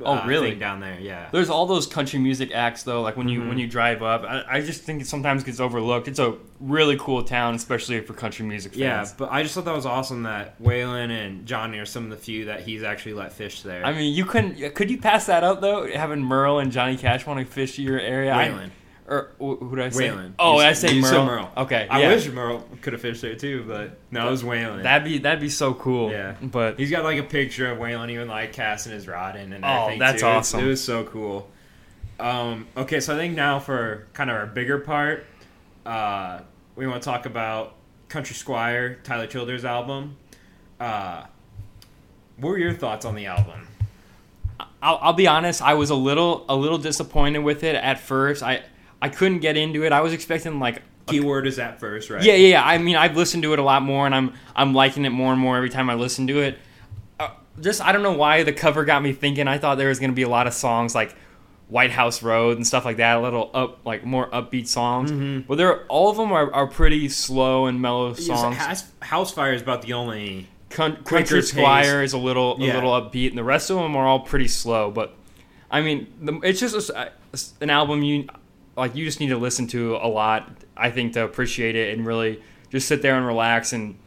Oh, 0.03 0.15
uh, 0.17 0.25
really? 0.27 0.55
down 0.55 0.81
there, 0.81 0.99
yeah. 0.99 1.29
there's 1.31 1.49
all 1.49 1.65
those 1.65 1.87
country 1.87 2.19
music 2.19 2.51
acts 2.53 2.83
though. 2.83 3.01
Like 3.01 3.15
when 3.15 3.29
you 3.29 3.39
Mm-hmm. 3.39 3.49
when 3.49 3.57
you 3.59 3.67
drive 3.67 4.03
up, 4.03 4.23
I, 4.23 4.43
I 4.57 4.61
just 4.61 4.81
think 4.83 5.01
it 5.01 5.07
sometimes 5.07 5.43
gets 5.43 5.59
overlooked. 5.59 6.07
It's 6.09 6.19
a 6.19 6.35
really 6.59 6.97
cool 6.97 7.23
town, 7.23 7.55
especially 7.55 8.01
for 8.01 8.13
country 8.13 8.45
music 8.45 8.73
fans. 8.73 8.81
Yeah, 9.11 9.15
but 9.17 9.31
I 9.31 9.43
just 9.43 9.55
thought 9.55 9.65
that 9.65 9.75
was 9.75 9.85
awesome 9.85 10.23
that 10.23 10.61
Waylon 10.61 11.09
and 11.11 11.45
Johnny 11.45 11.77
are 11.79 11.85
some 11.85 12.03
of 12.05 12.09
the 12.09 12.17
few 12.17 12.45
that 12.45 12.61
he's 12.61 12.83
actually 12.83 13.13
let 13.13 13.31
fish 13.31 13.61
there. 13.61 13.85
I 13.85 13.93
mean, 13.93 14.13
you 14.13 14.25
couldn't. 14.25 14.75
Could 14.75 14.89
you 14.91 14.97
pass 14.97 15.27
that 15.27 15.43
up 15.45 15.61
though? 15.61 15.87
Having 15.89 16.23
Merle 16.23 16.59
and 16.59 16.71
Johnny 16.71 16.97
Cash 16.97 17.25
want 17.25 17.39
to 17.39 17.45
fish 17.45 17.79
your 17.79 17.99
area. 17.99 18.33
I- 18.33 18.47
Waylon. 18.49 18.69
Or 19.07 19.31
wh- 19.37 19.59
who 19.59 19.75
did 19.75 19.85
I 19.85 19.89
say? 19.89 20.09
Waylon. 20.09 20.33
Oh, 20.39 20.57
I 20.57 20.73
said- 20.73 20.89
say 20.89 20.99
Merle. 20.99 21.25
Merle. 21.25 21.51
Okay, 21.57 21.87
I 21.89 22.01
yeah. 22.01 22.09
wish 22.09 22.27
Merle 22.27 22.67
could 22.81 22.93
have 22.93 23.01
fished 23.01 23.21
there 23.21 23.35
too, 23.35 23.63
but 23.67 23.97
no, 24.11 24.27
it 24.27 24.31
was 24.31 24.43
Waylon. 24.43 24.83
That'd 24.83 25.05
be 25.05 25.17
that'd 25.19 25.39
be 25.39 25.49
so 25.49 25.73
cool. 25.73 26.11
Yeah. 26.11 26.35
but 26.41 26.77
He's 26.79 26.89
got 26.91 27.03
like 27.03 27.19
a 27.19 27.23
picture 27.23 27.71
of 27.71 27.77
Waylon 27.77 28.09
even 28.11 28.27
like 28.27 28.53
casting 28.53 28.93
his 28.93 29.07
rod 29.07 29.35
in 29.35 29.53
and 29.53 29.63
Oh, 29.63 29.95
that's 29.99 30.21
too. 30.21 30.27
It 30.27 30.29
awesome. 30.29 30.59
It 30.61 30.67
was 30.67 30.83
so 30.83 31.03
cool. 31.03 31.49
Um, 32.19 32.67
okay, 32.77 32.99
so 32.99 33.13
I 33.13 33.17
think 33.17 33.35
now 33.35 33.59
for 33.59 34.07
kind 34.13 34.29
of 34.29 34.37
our 34.37 34.45
bigger 34.45 34.79
part, 34.79 35.25
uh, 35.85 36.39
we 36.75 36.87
want 36.87 37.03
to 37.03 37.05
talk 37.09 37.25
about 37.25 37.75
Country 38.07 38.35
Squire, 38.35 38.95
Tyler 39.03 39.27
Childers' 39.27 39.65
album. 39.65 40.15
Uh, 40.79 41.25
what 42.37 42.49
were 42.49 42.57
your 42.57 42.73
thoughts 42.73 43.05
on 43.05 43.15
the 43.15 43.25
album? 43.25 43.67
I'll, 44.81 44.97
I'll 45.01 45.13
be 45.13 45.27
honest. 45.27 45.61
I 45.61 45.73
was 45.73 45.89
a 45.89 45.95
little 45.95 46.45
a 46.47 46.55
little 46.55 46.77
disappointed 46.77 47.39
with 47.39 47.63
it 47.63 47.75
at 47.75 47.99
first. 47.99 48.43
I 48.43 48.63
I 49.05 49.09
couldn't 49.09 49.39
get 49.39 49.55
into 49.57 49.83
it. 49.83 49.91
I 49.91 50.01
was 50.01 50.13
expecting 50.13 50.59
like 50.59 50.81
Keyword 51.07 51.45
is 51.45 51.59
at 51.59 51.79
first, 51.79 52.09
right? 52.09 52.23
yeah 52.23 52.33
yeah 52.33 52.47
yeah. 52.49 52.65
I 52.65 52.77
mean 52.79 52.95
I've 52.95 53.15
listened 53.15 53.43
to 53.43 53.53
it 53.53 53.59
a 53.59 53.63
lot 53.63 53.83
more, 53.83 54.05
and 54.07 54.15
I'm 54.15 54.33
I'm 54.55 54.73
liking 54.73 55.05
it 55.05 55.11
more 55.11 55.31
and 55.31 55.39
more 55.39 55.55
every 55.57 55.69
time 55.69 55.89
I 55.89 55.93
listen 55.93 56.25
to 56.27 56.39
it. 56.39 56.57
Uh, 57.19 57.29
just 57.61 57.79
I 57.81 57.91
don't 57.91 58.01
know 58.03 58.13
why 58.13 58.41
the 58.43 58.51
cover 58.53 58.85
got 58.85 59.03
me 59.03 59.13
thinking. 59.13 59.47
I 59.47 59.57
thought 59.59 59.75
there 59.77 59.89
was 59.89 59.99
gonna 59.99 60.13
be 60.13 60.23
a 60.23 60.29
lot 60.29 60.47
of 60.47 60.53
songs 60.53 60.95
like 60.95 61.15
White 61.67 61.91
House 61.91 62.23
Road 62.23 62.57
and 62.57 62.65
stuff 62.65 62.85
like 62.85 62.97
that, 62.97 63.17
a 63.17 63.21
little 63.21 63.51
up 63.53 63.85
like 63.85 64.03
more 64.05 64.27
upbeat 64.31 64.67
songs. 64.67 65.11
But 65.47 65.55
they're 65.57 65.83
all 65.85 66.09
of 66.09 66.17
them 66.17 66.31
are, 66.31 66.51
are 66.53 66.67
pretty 66.67 67.07
slow 67.09 67.67
and 67.67 67.81
mellow 67.81 68.09
Yes, 68.09 68.25
songs. 68.25 68.57
House, 68.57 68.83
House 69.01 69.31
Fire 69.31 69.53
is 69.53 69.61
about 69.61 69.81
the 69.83 69.93
only. 69.93 70.47
Con- 70.71 70.97
Country. 71.03 71.41
Squire 71.41 72.01
is 72.03 72.13
a 72.13 72.17
little 72.17 72.57
a 72.57 72.65
Yeah. 72.65 72.73
little 72.75 72.91
upbeat, 72.91 73.29
and 73.29 73.37
the 73.37 73.43
rest 73.43 73.69
of 73.69 73.77
them 73.77 73.95
are 73.95 74.05
all 74.05 74.19
pretty 74.21 74.47
slow. 74.47 74.89
But 74.91 75.15
I 75.71 75.81
mean, 75.81 76.07
the, 76.19 76.33
it's 76.43 76.59
just 76.59 76.89
a, 76.89 77.11
an 77.61 77.69
album 77.69 78.01
you 78.03 78.27
like. 78.75 78.95
You 78.95 79.05
just 79.05 79.19
need 79.19 79.29
to 79.29 79.37
listen 79.37 79.67
to 79.67 79.95
a 79.97 80.07
lot, 80.07 80.51
I 80.75 80.91
think, 80.91 81.13
to 81.13 81.23
appreciate 81.23 81.75
it 81.75 81.97
and 81.97 82.05
really 82.05 82.41
just 82.69 82.87
sit 82.87 83.01
there 83.01 83.15
and 83.17 83.25
relax 83.25 83.73
and 83.73 83.97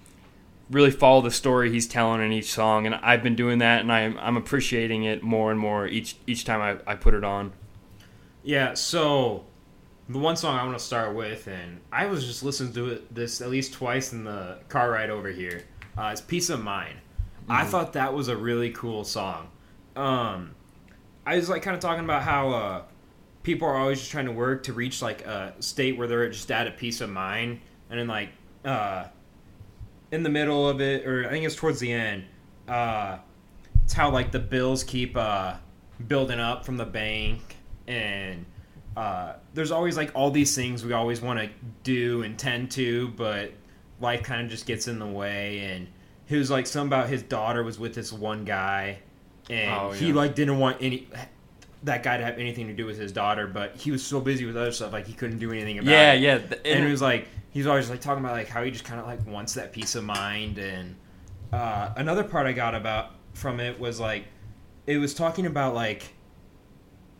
really 0.70 0.90
follow 0.90 1.22
the 1.22 1.30
story 1.30 1.70
he's 1.70 1.86
telling 1.86 2.20
in 2.20 2.32
each 2.32 2.52
song. 2.52 2.86
And 2.86 2.94
I've 2.96 3.22
been 3.22 3.36
doing 3.36 3.58
that, 3.58 3.80
and 3.80 3.92
I'm 3.92 4.18
I'm 4.18 4.36
appreciating 4.36 5.04
it 5.04 5.22
more 5.22 5.50
and 5.50 5.58
more 5.58 5.86
each 5.86 6.16
each 6.26 6.44
time 6.44 6.60
I, 6.60 6.92
I 6.92 6.94
put 6.94 7.14
it 7.14 7.24
on. 7.24 7.52
Yeah, 8.42 8.74
so 8.74 9.44
the 10.08 10.18
one 10.18 10.36
song 10.36 10.58
I 10.58 10.64
want 10.64 10.78
to 10.78 10.84
start 10.84 11.14
with, 11.14 11.46
and 11.48 11.80
I 11.92 12.06
was 12.06 12.24
just 12.24 12.42
listening 12.42 12.72
to 12.74 12.88
it 12.90 13.14
this 13.14 13.40
at 13.40 13.50
least 13.50 13.74
twice 13.74 14.12
in 14.12 14.24
the 14.24 14.58
car 14.68 14.90
ride 14.90 15.10
over 15.10 15.28
here. 15.28 15.64
Uh, 15.96 16.10
it's 16.12 16.20
"Peace 16.20 16.50
of 16.50 16.62
Mind." 16.62 16.96
I 17.50 17.64
thought 17.64 17.94
that 17.94 18.12
was 18.12 18.28
a 18.28 18.36
really 18.36 18.70
cool 18.72 19.04
song. 19.04 19.48
Um, 19.96 20.54
I 21.26 21.36
was 21.36 21.48
like 21.48 21.62
kind 21.62 21.74
of 21.74 21.80
talking 21.80 22.04
about 22.04 22.22
how 22.22 22.50
uh, 22.50 22.82
people 23.48 23.66
are 23.66 23.76
always 23.76 23.98
just 23.98 24.10
trying 24.10 24.26
to 24.26 24.32
work 24.32 24.62
to 24.64 24.74
reach 24.74 25.00
like 25.00 25.24
a 25.24 25.54
state 25.60 25.96
where 25.96 26.06
they're 26.06 26.28
just 26.28 26.50
at 26.50 26.66
a 26.66 26.70
peace 26.70 27.00
of 27.00 27.08
mind, 27.08 27.58
and 27.88 27.98
then 27.98 28.06
like 28.06 28.28
uh, 28.62 29.06
in 30.12 30.22
the 30.22 30.28
middle 30.28 30.68
of 30.68 30.82
it, 30.82 31.06
or 31.06 31.26
I 31.26 31.30
think 31.30 31.46
it's 31.46 31.56
towards 31.56 31.80
the 31.80 31.90
end. 31.90 32.24
Uh, 32.68 33.16
it's 33.84 33.94
how 33.94 34.10
like 34.10 34.32
the 34.32 34.38
bills 34.38 34.84
keep 34.84 35.16
uh, 35.16 35.54
building 36.08 36.38
up 36.38 36.66
from 36.66 36.76
the 36.76 36.84
bank, 36.84 37.56
and 37.86 38.44
uh, 38.98 39.32
there's 39.54 39.70
always 39.70 39.96
like 39.96 40.10
all 40.14 40.30
these 40.30 40.54
things 40.54 40.84
we 40.84 40.92
always 40.92 41.22
want 41.22 41.40
to 41.40 41.48
do 41.84 42.24
and 42.24 42.38
tend 42.38 42.70
to, 42.72 43.08
but 43.16 43.54
life 43.98 44.22
kind 44.24 44.42
of 44.42 44.50
just 44.50 44.66
gets 44.66 44.88
in 44.88 44.98
the 44.98 45.06
way. 45.06 45.60
And 45.60 45.86
he 46.26 46.36
was 46.36 46.50
like 46.50 46.66
something 46.66 46.88
about 46.88 47.08
his 47.08 47.22
daughter 47.22 47.64
was 47.64 47.78
with 47.78 47.94
this 47.94 48.12
one 48.12 48.44
guy, 48.44 48.98
and 49.48 49.74
Oh, 49.74 49.90
he 49.92 50.12
like 50.12 50.34
didn't 50.34 50.58
want 50.58 50.76
any 50.82 51.08
that 51.84 52.02
guy 52.02 52.16
to 52.16 52.24
have 52.24 52.38
anything 52.38 52.66
to 52.66 52.72
do 52.74 52.84
with 52.86 52.98
his 52.98 53.12
daughter, 53.12 53.46
but 53.46 53.76
he 53.76 53.90
was 53.90 54.04
so 54.04 54.20
busy 54.20 54.44
with 54.44 54.56
other 54.56 54.72
stuff 54.72 54.92
like 54.92 55.06
he 55.06 55.12
couldn't 55.12 55.38
do 55.38 55.52
anything 55.52 55.78
about 55.78 55.90
Yeah, 55.90 56.12
it 56.14 56.20
yeah. 56.20 56.38
th- 56.38 56.60
and 56.64 56.84
it 56.84 56.90
was 56.90 57.00
like 57.02 57.28
he's 57.50 57.66
always 57.66 57.88
like 57.88 58.00
talking 58.00 58.24
about 58.24 58.34
like 58.36 58.48
how 58.48 58.62
he 58.64 58.70
just 58.70 58.84
kind 58.84 59.00
of 59.00 59.06
like 59.06 59.24
wants 59.26 59.54
that 59.54 59.72
peace 59.72 59.94
of 59.94 60.04
mind 60.04 60.58
and 60.58 60.96
uh, 61.52 61.92
another 61.96 62.22
part 62.24 62.46
i 62.46 62.52
got 62.52 62.74
about 62.74 63.12
from 63.32 63.58
it 63.60 63.78
was 63.80 63.98
like 63.98 64.24
it 64.86 64.98
was 64.98 65.14
talking 65.14 65.46
about 65.46 65.74
like 65.74 66.02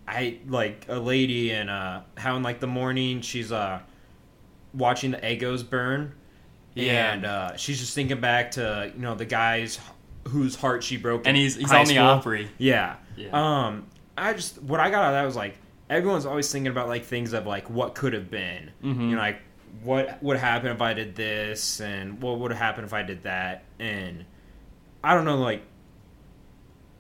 i 0.07 0.39
like 0.47 0.85
a 0.89 0.99
lady 0.99 1.51
and 1.53 1.71
uh 1.71 2.01
how 2.17 2.37
in 2.37 2.43
like 2.43 2.61
the 2.61 2.67
morning 2.67 3.21
she's 3.21 3.53
uh 3.53 3.81
watching 4.75 5.11
the 5.13 5.33
egos 5.33 5.63
burn 5.63 6.13
Yeah. 6.75 7.13
and 7.13 7.25
uh 7.25 7.57
she's 7.57 7.79
just 7.79 7.95
thinking 7.95 8.21
back 8.21 8.51
to 8.53 8.91
you 8.95 9.01
know 9.01 9.15
the 9.15 9.25
guys 9.25 9.79
whose 10.29 10.55
heart 10.57 10.85
she 10.85 10.97
broke 10.97 11.27
and 11.27 11.37
he's 11.37 11.57
he's 11.57 11.73
on 11.73 11.87
the 11.87 11.95
school. 11.95 12.05
Opry. 12.05 12.49
Yeah. 12.59 12.97
Yeah. 13.17 13.29
Um, 13.33 13.87
I 14.23 14.33
just 14.35 14.61
what 14.63 14.81
I 14.81 14.91
got 14.91 15.03
out 15.05 15.09
of 15.09 15.13
that 15.15 15.25
was 15.25 15.37
like 15.37 15.57
everyone's 15.91 16.27
always 16.27 16.51
thinking 16.53 16.71
about 16.71 16.89
like 16.89 17.05
things 17.05 17.33
of 17.33 17.47
like 17.47 17.71
what 17.71 17.95
could 17.95 18.13
have 18.13 18.31
been. 18.31 18.71
Mm-hmm. 18.83 19.01
You 19.01 19.17
know, 19.17 19.19
like 19.23 19.41
what 19.83 20.23
would 20.23 20.37
happen 20.39 20.71
if 20.71 20.81
I 20.83 20.95
did 20.95 21.15
this, 21.15 21.81
and 21.81 22.21
what 22.23 22.39
would 22.41 22.51
have 22.51 22.61
happened 22.61 22.87
if 22.87 22.93
I 22.93 23.03
did 23.03 23.23
that, 23.25 23.65
and 23.79 24.25
I 25.05 25.15
don't 25.15 25.25
know, 25.25 25.39
like 25.39 25.63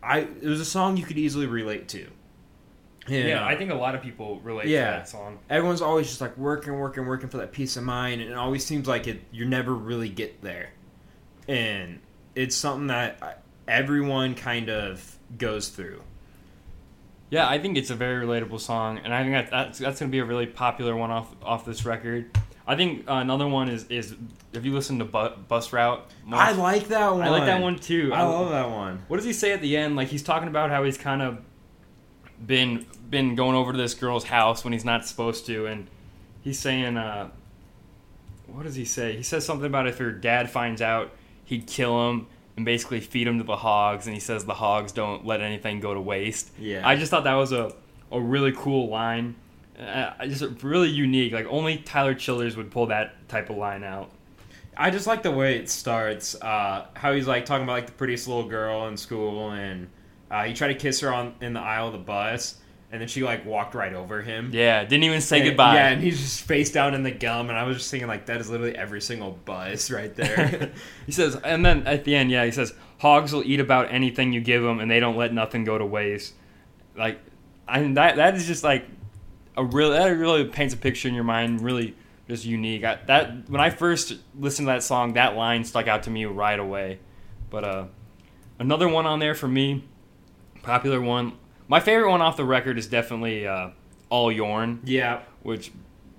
I 0.02 0.20
it 0.20 0.44
was 0.46 0.60
a 0.60 0.64
song 0.64 0.96
you 0.96 1.04
could 1.04 1.18
easily 1.18 1.46
relate 1.46 1.88
to. 1.88 2.06
And, 3.06 3.26
yeah, 3.28 3.42
uh, 3.42 3.46
I 3.46 3.56
think 3.56 3.70
a 3.70 3.74
lot 3.74 3.94
of 3.94 4.02
people 4.02 4.38
relate 4.40 4.66
Yeah. 4.66 4.84
to 4.92 4.98
that 4.98 5.08
song. 5.08 5.38
everyone's 5.48 5.80
always 5.80 6.08
just 6.08 6.20
like 6.20 6.36
working, 6.36 6.78
working, 6.78 7.06
working 7.06 7.30
for 7.30 7.38
that 7.38 7.52
peace 7.52 7.76
of 7.78 7.84
mind, 7.84 8.20
and 8.20 8.30
it 8.30 8.36
always 8.36 8.64
seems 8.66 8.86
like 8.86 9.06
it 9.06 9.22
you 9.32 9.46
never 9.46 9.74
really 9.74 10.10
get 10.10 10.42
there. 10.42 10.70
And 11.48 12.00
it's 12.34 12.54
something 12.54 12.88
that 12.88 13.42
everyone 13.66 14.34
kind 14.34 14.68
of 14.68 15.18
goes 15.38 15.68
through. 15.70 16.02
Yeah, 17.30 17.48
I 17.48 17.58
think 17.58 17.76
it's 17.76 17.90
a 17.90 17.94
very 17.94 18.24
relatable 18.24 18.60
song, 18.60 18.98
and 19.04 19.12
I 19.12 19.22
think 19.22 19.34
that 19.34 19.50
that's, 19.50 19.78
that's 19.78 20.00
going 20.00 20.10
to 20.10 20.12
be 20.12 20.20
a 20.20 20.24
really 20.24 20.46
popular 20.46 20.96
one 20.96 21.10
off 21.10 21.34
off 21.42 21.64
this 21.64 21.84
record. 21.84 22.30
I 22.66 22.76
think 22.76 23.08
uh, 23.08 23.14
another 23.14 23.46
one 23.48 23.68
is 23.68 23.84
is 23.88 24.14
if 24.52 24.64
you 24.64 24.72
listen 24.74 24.98
to 24.98 25.04
Bu- 25.04 25.36
Bus 25.48 25.72
Route. 25.72 26.06
much- 26.24 26.40
I 26.40 26.52
like 26.52 26.88
that 26.88 27.12
one. 27.12 27.22
I 27.22 27.28
like 27.30 27.46
that 27.46 27.60
one 27.62 27.78
too. 27.78 28.10
I 28.14 28.22
love 28.22 28.50
that 28.50 28.70
one. 28.70 29.02
What 29.08 29.16
does 29.16 29.26
he 29.26 29.32
say 29.32 29.52
at 29.52 29.60
the 29.60 29.76
end? 29.76 29.96
Like 29.96 30.08
he's 30.08 30.22
talking 30.22 30.48
about 30.48 30.70
how 30.70 30.84
he's 30.84 30.98
kind 30.98 31.22
of 31.22 31.38
been 32.44 32.86
been 33.10 33.34
going 33.34 33.56
over 33.56 33.72
to 33.72 33.78
this 33.78 33.94
girl's 33.94 34.24
house 34.24 34.64
when 34.64 34.72
he's 34.72 34.84
not 34.84 35.06
supposed 35.06 35.46
to, 35.46 35.66
and 35.66 35.86
he's 36.42 36.58
saying, 36.58 36.96
uh, 36.96 37.30
what 38.46 38.64
does 38.64 38.74
he 38.74 38.84
say? 38.84 39.16
He 39.16 39.22
says 39.22 39.44
something 39.44 39.66
about 39.66 39.86
if 39.86 39.98
your 39.98 40.12
dad 40.12 40.50
finds 40.50 40.80
out, 40.82 41.10
he'd 41.44 41.66
kill 41.66 42.10
him 42.10 42.26
and 42.58 42.64
basically 42.64 42.98
feed 42.98 43.28
him 43.28 43.38
to 43.38 43.44
the 43.44 43.54
hogs, 43.54 44.06
and 44.06 44.14
he 44.14 44.18
says 44.18 44.44
the 44.44 44.52
hogs 44.52 44.90
don't 44.90 45.24
let 45.24 45.40
anything 45.40 45.78
go 45.78 45.94
to 45.94 46.00
waste. 46.00 46.50
Yeah. 46.58 46.86
I 46.86 46.96
just 46.96 47.08
thought 47.08 47.22
that 47.22 47.34
was 47.34 47.52
a 47.52 47.72
a 48.10 48.20
really 48.20 48.52
cool 48.52 48.88
line. 48.88 49.36
Uh, 49.78 50.26
just 50.26 50.64
really 50.64 50.88
unique. 50.88 51.32
Like 51.32 51.46
only 51.46 51.76
Tyler 51.76 52.14
Childers 52.14 52.56
would 52.56 52.72
pull 52.72 52.86
that 52.86 53.28
type 53.28 53.48
of 53.48 53.56
line 53.56 53.84
out. 53.84 54.10
I 54.76 54.90
just 54.90 55.06
like 55.06 55.22
the 55.22 55.30
way 55.30 55.56
it 55.56 55.70
starts. 55.70 56.34
Uh, 56.34 56.86
how 56.94 57.12
he's 57.12 57.28
like 57.28 57.44
talking 57.44 57.62
about 57.62 57.74
like 57.74 57.86
the 57.86 57.92
prettiest 57.92 58.26
little 58.26 58.48
girl 58.48 58.88
in 58.88 58.96
school, 58.96 59.52
and 59.52 59.88
uh, 60.28 60.42
he 60.42 60.52
tried 60.52 60.68
to 60.68 60.74
kiss 60.74 60.98
her 60.98 61.14
on 61.14 61.36
in 61.40 61.52
the 61.52 61.60
aisle 61.60 61.86
of 61.86 61.92
the 61.92 61.98
bus, 62.00 62.56
and 62.90 63.00
then 63.00 63.08
she 63.08 63.22
like 63.22 63.44
walked 63.44 63.74
right 63.74 63.92
over 63.92 64.22
him. 64.22 64.50
Yeah, 64.52 64.82
didn't 64.84 65.04
even 65.04 65.20
say 65.20 65.40
And- 65.40 65.48
goodbye. 65.48 65.74
Yeah, 65.74 65.88
and 65.88 66.02
he's 66.02 66.20
just 66.20 66.42
face 66.42 66.70
down 66.72 66.94
in 66.94 67.02
the 67.02 67.10
gum, 67.10 67.48
and 67.50 67.58
I 67.58 67.64
was 67.64 67.76
just 67.78 67.90
thinking 67.90 68.08
like 68.08 68.26
that 68.26 68.40
is 68.40 68.48
literally 68.50 68.76
every 68.76 69.00
single 69.00 69.32
bus 69.44 69.90
right 69.90 70.14
there. 70.14 70.72
he 71.06 71.12
says, 71.12 71.36
and 71.36 71.64
then 71.64 71.86
at 71.86 72.04
the 72.04 72.14
end, 72.14 72.30
yeah, 72.30 72.44
he 72.44 72.50
says, 72.50 72.72
hogs 72.98 73.32
will 73.32 73.44
eat 73.44 73.60
about 73.60 73.92
anything 73.92 74.32
you 74.32 74.40
give 74.40 74.62
them, 74.62 74.80
and 74.80 74.90
they 74.90 75.00
don't 75.00 75.16
let 75.16 75.32
nothing 75.32 75.64
go 75.64 75.76
to 75.78 75.84
waste. 75.86 76.34
Like, 76.96 77.20
I 77.66 77.80
mean, 77.80 77.94
that 77.94 78.16
that 78.16 78.34
is 78.34 78.46
just 78.46 78.64
like 78.64 78.86
a 79.56 79.64
real 79.64 79.90
that 79.90 80.06
really 80.06 80.44
paints 80.46 80.72
a 80.72 80.76
picture 80.76 81.08
in 81.08 81.14
your 81.14 81.24
mind, 81.24 81.60
really 81.60 81.94
just 82.28 82.44
unique. 82.44 82.84
I, 82.84 82.98
that 83.06 83.48
when 83.50 83.60
I 83.60 83.70
first 83.70 84.14
listened 84.38 84.66
to 84.66 84.72
that 84.72 84.82
song, 84.82 85.12
that 85.14 85.36
line 85.36 85.64
stuck 85.64 85.86
out 85.88 86.04
to 86.04 86.10
me 86.10 86.24
right 86.26 86.58
away. 86.58 87.00
But 87.50 87.64
uh, 87.64 87.84
another 88.58 88.88
one 88.88 89.06
on 89.06 89.18
there 89.18 89.34
for 89.34 89.48
me, 89.48 89.84
popular 90.62 91.00
one. 91.00 91.32
My 91.68 91.80
favorite 91.80 92.10
one 92.10 92.22
off 92.22 92.36
the 92.36 92.44
record 92.44 92.78
is 92.78 92.86
definitely 92.86 93.46
uh, 93.46 93.70
"All 94.08 94.32
Your'n," 94.32 94.80
yeah, 94.84 95.20
which 95.42 95.70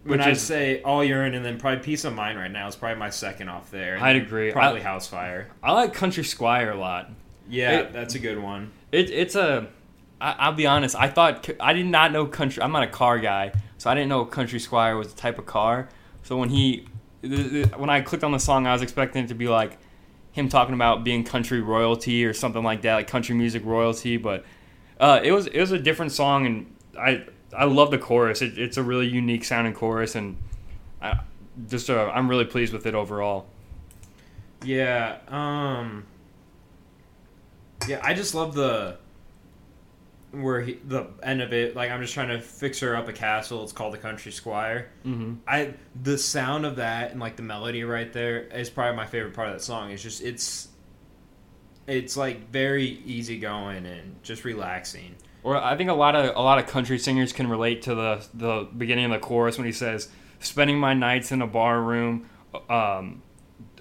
when 0.03 0.19
which 0.19 0.27
I 0.27 0.33
say 0.33 0.81
all 0.83 1.03
urine, 1.03 1.33
and 1.33 1.43
then 1.43 1.59
probably 1.59 1.83
peace 1.83 2.05
of 2.05 2.13
mind 2.13 2.37
right 2.37 2.51
now 2.51 2.67
is 2.67 2.75
probably 2.75 2.97
my 2.99 3.09
second 3.09 3.49
off 3.49 3.69
there. 3.71 3.97
I'd 4.01 4.15
agree. 4.15 4.51
Probably 4.51 4.81
I- 4.81 4.83
house 4.83 5.07
fire. 5.07 5.49
I 5.63 5.73
like 5.73 5.93
"Country 5.93 6.23
Squire" 6.23 6.71
a 6.71 6.75
lot. 6.77 7.09
Yeah, 7.49 7.79
It- 7.79 7.93
that's 7.93 8.15
a 8.15 8.19
good 8.19 8.39
one. 8.41 8.71
It, 8.91 9.09
it's 9.09 9.35
a. 9.35 9.67
I, 10.21 10.35
I'll 10.39 10.53
be 10.53 10.67
honest. 10.67 10.95
I 10.95 11.07
thought 11.07 11.49
I 11.59 11.73
did 11.73 11.85
not 11.85 12.11
know 12.11 12.25
country. 12.25 12.61
I'm 12.61 12.71
not 12.71 12.83
a 12.83 12.87
car 12.87 13.17
guy, 13.19 13.53
so 13.77 13.89
I 13.89 13.95
didn't 13.95 14.09
know 14.09 14.25
Country 14.25 14.59
Squire 14.59 14.97
was 14.97 15.13
the 15.13 15.19
type 15.19 15.39
of 15.39 15.45
car. 15.45 15.89
So 16.23 16.37
when 16.37 16.49
he, 16.49 16.85
when 17.21 17.89
I 17.89 18.01
clicked 18.01 18.23
on 18.23 18.31
the 18.33 18.39
song, 18.39 18.67
I 18.67 18.73
was 18.73 18.81
expecting 18.81 19.23
it 19.23 19.27
to 19.27 19.33
be 19.33 19.47
like 19.47 19.77
him 20.31 20.47
talking 20.49 20.75
about 20.75 21.03
being 21.03 21.23
country 21.23 21.59
royalty 21.61 22.23
or 22.25 22.33
something 22.33 22.63
like 22.63 22.81
that, 22.83 22.95
like 22.95 23.07
country 23.07 23.33
music 23.35 23.63
royalty. 23.65 24.17
But 24.17 24.43
uh, 24.99 25.19
it 25.23 25.31
was 25.31 25.47
it 25.47 25.59
was 25.59 25.71
a 25.71 25.79
different 25.79 26.11
song, 26.11 26.45
and 26.45 26.75
I 26.97 27.25
I 27.55 27.65
love 27.65 27.91
the 27.91 27.97
chorus. 27.97 28.41
It, 28.41 28.57
it's 28.57 28.77
a 28.77 28.83
really 28.83 29.07
unique 29.07 29.43
sounding 29.43 29.73
chorus, 29.73 30.15
and 30.15 30.37
I 31.01 31.19
just 31.67 31.89
uh, 31.89 32.11
I'm 32.13 32.29
really 32.29 32.45
pleased 32.45 32.73
with 32.73 32.85
it 32.85 32.95
overall. 32.95 33.47
Yeah. 34.63 35.17
Um. 35.27 36.05
Yeah, 37.87 38.01
I 38.03 38.13
just 38.13 38.35
love 38.35 38.53
the 38.53 38.97
where 40.31 40.61
he 40.61 40.79
the 40.85 41.07
end 41.23 41.41
of 41.41 41.53
it. 41.53 41.75
Like 41.75 41.91
I'm 41.91 42.01
just 42.01 42.13
trying 42.13 42.29
to 42.29 42.39
fix 42.39 42.79
her 42.81 42.95
up 42.95 43.07
a 43.07 43.13
castle. 43.13 43.63
It's 43.63 43.71
called 43.71 43.93
the 43.93 43.97
Country 43.97 44.31
Squire. 44.31 44.89
Mm-hmm. 45.05 45.35
I 45.47 45.73
the 46.03 46.17
sound 46.17 46.65
of 46.65 46.75
that 46.75 47.11
and 47.11 47.19
like 47.19 47.35
the 47.35 47.43
melody 47.43 47.83
right 47.83 48.11
there 48.11 48.41
is 48.41 48.69
probably 48.69 48.95
my 48.95 49.05
favorite 49.05 49.33
part 49.33 49.47
of 49.47 49.55
that 49.55 49.61
song. 49.61 49.91
It's 49.91 50.03
just 50.03 50.21
it's 50.21 50.67
it's 51.89 52.15
like 52.15 52.49
very 52.49 52.85
easygoing 52.85 53.85
and 53.85 54.21
just 54.23 54.45
relaxing. 54.45 55.15
Or 55.43 55.57
I 55.57 55.75
think 55.77 55.89
a 55.89 55.93
lot 55.93 56.15
of 56.15 56.35
a 56.35 56.41
lot 56.41 56.59
of 56.59 56.67
country 56.67 56.99
singers 56.99 57.33
can 57.33 57.47
relate 57.47 57.81
to 57.83 57.95
the 57.95 58.25
the 58.33 58.67
beginning 58.77 59.05
of 59.05 59.11
the 59.11 59.19
chorus 59.19 59.57
when 59.57 59.65
he 59.65 59.71
says, 59.71 60.09
"Spending 60.39 60.77
my 60.77 60.93
nights 60.93 61.31
in 61.31 61.41
a 61.41 61.47
bar 61.47 61.81
room, 61.81 62.29
um, 62.69 63.21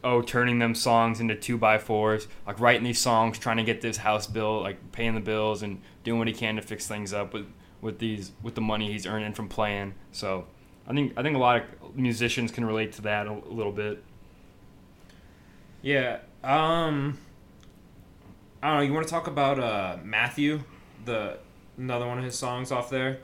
oh, 0.04 0.22
turning 0.22 0.60
them 0.60 0.74
songs 0.74 1.20
into 1.20 1.34
two 1.34 1.58
by 1.58 1.78
fours, 1.78 2.28
like 2.46 2.60
writing 2.60 2.84
these 2.84 3.00
songs, 3.00 3.38
trying 3.38 3.56
to 3.56 3.64
get 3.64 3.80
this 3.80 3.98
house 3.98 4.26
built, 4.26 4.62
like 4.62 4.92
paying 4.92 5.14
the 5.14 5.20
bills 5.20 5.62
and 5.62 5.80
doing 6.04 6.18
what 6.18 6.28
he 6.28 6.34
can 6.34 6.56
to 6.56 6.62
fix 6.62 6.86
things 6.86 7.12
up 7.12 7.34
with 7.34 7.46
with 7.80 7.98
these 7.98 8.32
with 8.42 8.54
the 8.54 8.60
money 8.60 8.92
he's 8.92 9.06
earning 9.06 9.32
from 9.32 9.48
playing." 9.48 9.94
So, 10.12 10.46
I 10.86 10.94
think 10.94 11.12
I 11.16 11.22
think 11.22 11.34
a 11.36 11.40
lot 11.40 11.56
of 11.56 11.96
musicians 11.96 12.52
can 12.52 12.64
relate 12.64 12.92
to 12.94 13.02
that 13.02 13.26
a, 13.26 13.32
a 13.32 13.52
little 13.52 13.72
bit. 13.72 14.02
Yeah. 15.82 16.18
Um. 16.44 17.18
I 18.62 18.68
don't 18.68 18.76
know. 18.78 18.82
You 18.82 18.92
want 18.92 19.06
to 19.06 19.10
talk 19.10 19.26
about 19.26 19.58
uh 19.58 19.98
Matthew, 20.02 20.60
the 21.04 21.38
another 21.76 22.06
one 22.06 22.18
of 22.18 22.24
his 22.24 22.36
songs 22.36 22.72
off 22.72 22.90
there. 22.90 23.20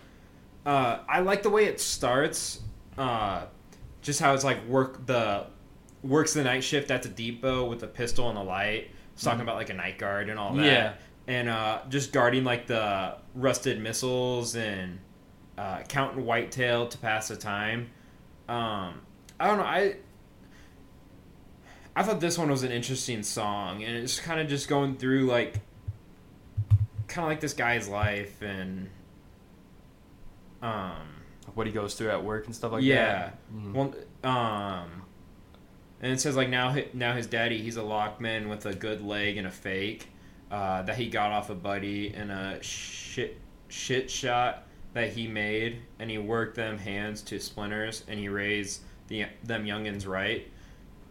Uh, 0.65 1.01
I 1.09 1.21
like 1.21 1.43
the 1.43 1.51
way 1.51 1.67
it 1.67 1.81
starts. 1.81 2.61
Uh, 2.97 3.47
just 4.01 4.21
how 4.21 4.35
it's 4.35 4.45
like 4.45 4.65
work 4.67 5.05
the 5.07 5.47
works 6.03 6.35
the 6.35 6.45
night 6.45 6.63
shift 6.63 6.91
at 6.91 7.03
the 7.03 7.09
depot 7.09 7.65
with 7.65 7.81
the 7.81 7.87
pistol 7.87 8.29
and 8.29 8.37
the 8.37 8.43
light. 8.43 8.91
It's 9.15 9.23
talking 9.23 9.41
about 9.41 9.57
like 9.57 9.71
a 9.71 9.75
night 9.75 9.99
guard 9.99 10.29
and 10.29 10.39
all 10.39 10.55
that. 10.55 10.65
Yeah. 10.65 10.95
And 11.27 11.49
uh, 11.49 11.81
just 11.89 12.13
guarding 12.13 12.45
like 12.45 12.67
the 12.67 13.17
rusted 13.35 13.81
missiles 13.81 14.57
and 14.57 14.99
uh, 15.57 15.81
counting 15.89 16.25
whitetail 16.25 16.89
to 16.89 16.99
pass 16.99 17.29
the 17.29 17.37
time. 17.37 17.91
Um, 18.49 19.01
I 19.41 19.47
don't 19.47 19.59
know. 19.59 19.65
I 19.65 19.97
I 21.97 22.03
thought 22.03 22.21
this 22.21 22.37
one 22.37 22.51
was 22.51 22.63
an 22.65 22.73
interesting 22.73 23.23
song, 23.23 23.85
and 23.85 23.97
it's 23.97 24.19
kind 24.19 24.41
of 24.41 24.49
just 24.49 24.69
going 24.69 24.97
through 24.97 25.27
like, 25.27 25.61
kind 27.07 27.25
of 27.25 27.31
like 27.31 27.41
this 27.41 27.53
guy's 27.53 27.89
life, 27.89 28.43
and 28.43 28.89
um, 30.63 31.07
What 31.55 31.67
he 31.67 31.73
goes 31.73 31.95
through 31.95 32.11
at 32.11 32.25
work 32.25 32.47
and 32.47 32.55
stuff 32.55 32.73
like 32.73 32.83
yeah, 32.83 33.05
that. 33.05 33.39
Mhm. 33.55 33.73
well, 33.73 33.95
um, 34.25 35.03
and 36.01 36.13
it 36.13 36.21
says 36.21 36.35
like 36.37 36.49
now, 36.49 36.75
now 36.93 37.15
his 37.15 37.27
daddy, 37.29 37.59
he's 37.63 37.77
a 37.77 37.83
lockman 37.83 38.49
with 38.49 38.67
a 38.67 38.75
good 38.75 39.01
leg 39.01 39.37
and 39.37 39.47
a 39.47 39.51
fake, 39.51 40.09
uh, 40.51 40.83
that 40.83 40.97
he 40.97 41.09
got 41.09 41.31
off 41.31 41.51
a 41.51 41.55
buddy 41.55 42.13
in 42.15 42.31
a 42.31 42.61
shit 42.63 43.39
shit 43.69 44.11
shot 44.11 44.67
that 44.95 45.13
he 45.13 45.27
made, 45.29 45.79
and 45.99 46.11
he 46.11 46.19
worked 46.19 46.57
them 46.57 46.79
hands 46.79 47.23
to 47.23 47.39
splinters, 47.39 48.05
and 48.09 48.19
he 48.19 48.29
raised 48.29 48.81
the 49.09 49.27
them 49.45 49.65
youngins 49.65 50.09
right. 50.09 50.51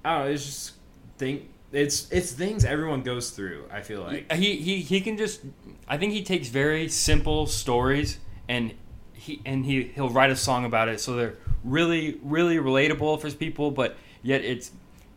I 0.03 0.15
don't 0.15 0.25
know. 0.25 0.31
It's 0.31 0.45
just 0.45 0.71
think 1.17 1.49
it's 1.71 2.11
it's 2.11 2.31
things 2.31 2.65
everyone 2.65 3.01
goes 3.01 3.31
through. 3.31 3.65
I 3.71 3.81
feel 3.81 4.01
like 4.01 4.31
he, 4.31 4.57
he 4.57 4.79
he 4.81 5.01
can 5.01 5.17
just 5.17 5.41
I 5.87 5.97
think 5.97 6.13
he 6.13 6.23
takes 6.23 6.49
very 6.49 6.87
simple 6.89 7.45
stories 7.47 8.19
and 8.47 8.73
he 9.13 9.41
and 9.45 9.65
he 9.65 9.83
he'll 9.95 10.09
write 10.09 10.29
a 10.31 10.35
song 10.35 10.65
about 10.65 10.89
it 10.89 10.99
so 10.99 11.15
they're 11.15 11.35
really 11.63 12.19
really 12.23 12.57
relatable 12.57 13.21
for 13.21 13.31
people 13.31 13.71
but 13.71 13.95
yet 14.21 14.43
it's 14.43 14.71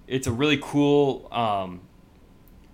it's 0.07 0.29
a 0.29 0.33
really 0.33 0.59
cool 0.62 1.27
um 1.33 1.81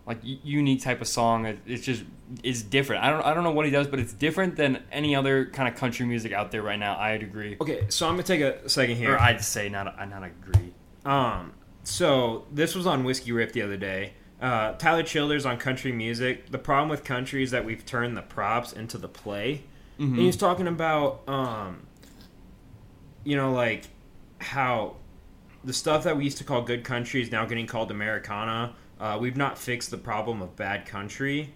like 0.07 0.18
unique 0.22 0.83
type 0.83 1.01
of 1.01 1.09
song 1.09 1.46
it's 1.66 1.85
just 1.85 2.05
it's 2.42 2.61
different 2.61 3.03
I 3.03 3.09
don't 3.11 3.25
I 3.25 3.33
don't 3.33 3.44
know 3.44 3.53
what 3.53 3.64
he 3.64 3.70
does 3.70 3.87
but 3.87 3.98
it's 3.98 4.12
different 4.12 4.57
than 4.57 4.83
any 4.92 5.16
other 5.16 5.46
kind 5.46 5.68
of 5.68 5.75
country 5.75 6.05
music 6.05 6.33
out 6.33 6.51
there 6.51 6.61
right 6.62 6.79
now 6.79 6.98
I'd 6.98 7.22
agree 7.22 7.57
okay. 7.61 7.87
So 7.88 8.07
I'm 8.07 8.12
gonna 8.14 8.25
take 8.25 8.42
a 8.42 8.68
second 8.68 8.96
here. 8.96 9.14
or 9.14 9.18
I'd 9.18 9.42
say 9.42 9.70
not 9.70 9.98
I 9.98 10.05
not 10.05 10.22
agree 10.25 10.75
Um, 11.07 11.55
so 11.84 12.44
this 12.50 12.74
was 12.74 12.86
on 12.86 13.04
Whiskey 13.04 13.32
Riff 13.32 13.52
the 13.52 13.62
other 13.62 13.76
day. 13.76 14.14
Uh, 14.40 14.72
Tyler 14.72 15.02
Childers 15.02 15.46
on 15.46 15.56
country 15.56 15.92
music. 15.92 16.50
The 16.50 16.58
problem 16.58 16.88
with 16.88 17.04
country 17.04 17.42
is 17.42 17.52
that 17.52 17.64
we've 17.64 17.86
turned 17.86 18.16
the 18.16 18.22
props 18.22 18.72
into 18.72 18.98
the 18.98 19.08
play. 19.08 19.62
And 20.14 20.18
he's 20.18 20.36
talking 20.36 20.66
about, 20.66 21.22
um, 21.28 21.86
you 23.24 23.36
know, 23.36 23.52
like 23.52 23.84
how 24.38 24.96
the 25.64 25.72
stuff 25.72 26.02
that 26.04 26.16
we 26.16 26.24
used 26.24 26.38
to 26.38 26.44
call 26.44 26.62
good 26.62 26.82
country 26.82 27.22
is 27.22 27.30
now 27.30 27.44
getting 27.44 27.66
called 27.66 27.92
Americana. 27.92 28.74
Uh, 28.98 29.18
we've 29.20 29.36
not 29.36 29.58
fixed 29.58 29.90
the 29.90 29.98
problem 29.98 30.42
of 30.42 30.56
bad 30.56 30.86
country. 30.86 31.54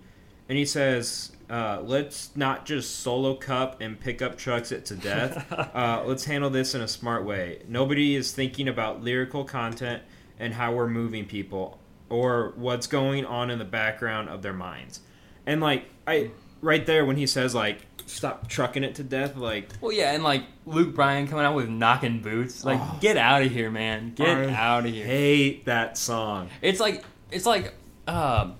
And 0.48 0.56
he 0.56 0.64
says, 0.64 1.32
uh, 1.50 1.80
let's 1.82 2.34
not 2.36 2.66
just 2.66 3.00
solo 3.00 3.34
cup 3.34 3.80
and 3.80 3.98
pickup 3.98 4.38
trucks 4.38 4.70
it 4.70 4.84
to 4.86 4.94
death. 4.94 5.52
uh, 5.74 6.04
let's 6.06 6.24
handle 6.24 6.50
this 6.50 6.74
in 6.74 6.82
a 6.82 6.88
smart 6.88 7.24
way. 7.24 7.62
Nobody 7.66 8.14
is 8.14 8.30
thinking 8.30 8.68
about 8.68 9.02
lyrical 9.02 9.42
content 9.42 10.02
and 10.38 10.54
how 10.54 10.72
we're 10.72 10.88
moving 10.88 11.24
people 11.24 11.78
or 12.08 12.52
what's 12.56 12.86
going 12.86 13.24
on 13.24 13.50
in 13.50 13.58
the 13.58 13.64
background 13.64 14.28
of 14.28 14.42
their 14.42 14.52
minds. 14.52 15.00
And 15.46 15.60
like 15.60 15.86
I 16.06 16.30
right 16.62 16.84
there 16.86 17.04
when 17.04 17.16
he 17.16 17.26
says 17.26 17.54
like 17.54 17.86
stop 18.06 18.48
trucking 18.48 18.84
it 18.84 18.94
to 18.96 19.02
death 19.02 19.36
like 19.36 19.68
Well, 19.80 19.92
yeah, 19.92 20.12
and 20.12 20.22
like 20.22 20.44
Luke 20.64 20.94
Bryan 20.94 21.26
coming 21.26 21.44
out 21.44 21.54
with 21.56 21.68
knocking 21.68 22.20
boots. 22.22 22.64
Like, 22.64 22.78
Oh. 22.80 22.98
get 23.00 23.16
out 23.16 23.42
of 23.42 23.50
here, 23.50 23.70
man. 23.70 24.12
Get 24.14 24.28
I 24.28 24.52
out 24.54 24.86
of 24.86 24.92
here. 24.92 25.04
hate 25.04 25.64
that 25.66 25.98
song 25.98 26.48
It's 26.62 26.78
like 26.80 27.04
it's 27.32 27.46
like 27.46 27.74
uh 28.06 28.52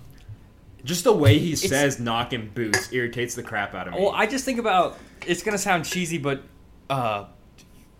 just 0.83 1.03
the 1.05 1.13
way 1.13 1.37
he 1.37 1.55
says 1.55 1.99
knocking 1.99 2.49
boots 2.53 2.91
irritates 2.93 3.35
the 3.35 3.43
crap 3.43 3.73
out 3.73 3.87
of 3.87 3.93
me 3.93 3.99
well, 4.01 4.11
I 4.11 4.25
just 4.27 4.43
think 4.45 4.59
about 4.59 4.97
it's 5.25 5.43
gonna 5.43 5.57
sound 5.57 5.85
cheesy, 5.85 6.17
but 6.17 6.43
uh 6.89 7.25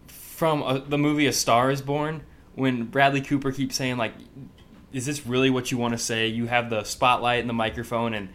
from 0.08 0.63
uh 0.63 0.80
the 0.80 0.98
movie 0.98 1.28
A 1.28 1.34
Star 1.34 1.72
Is 1.72 1.82
Born, 1.82 2.24
when 2.58 2.86
Bradley 2.86 3.22
Cooper 3.22 3.52
keeps 3.52 3.76
saying 3.76 3.98
like, 3.98 4.13
"Is 4.91 5.06
this 5.06 5.26
really 5.26 5.50
what 5.50 5.72
you 5.72 5.78
want 5.78 5.93
to 5.93 5.98
say?" 5.98 6.28
You 6.28 6.48
have 6.48 6.70
the 6.70 6.84
spotlight 6.84 7.39
and 7.39 7.50
the 7.50 7.54
microphone, 7.54 8.13
and 8.13 8.30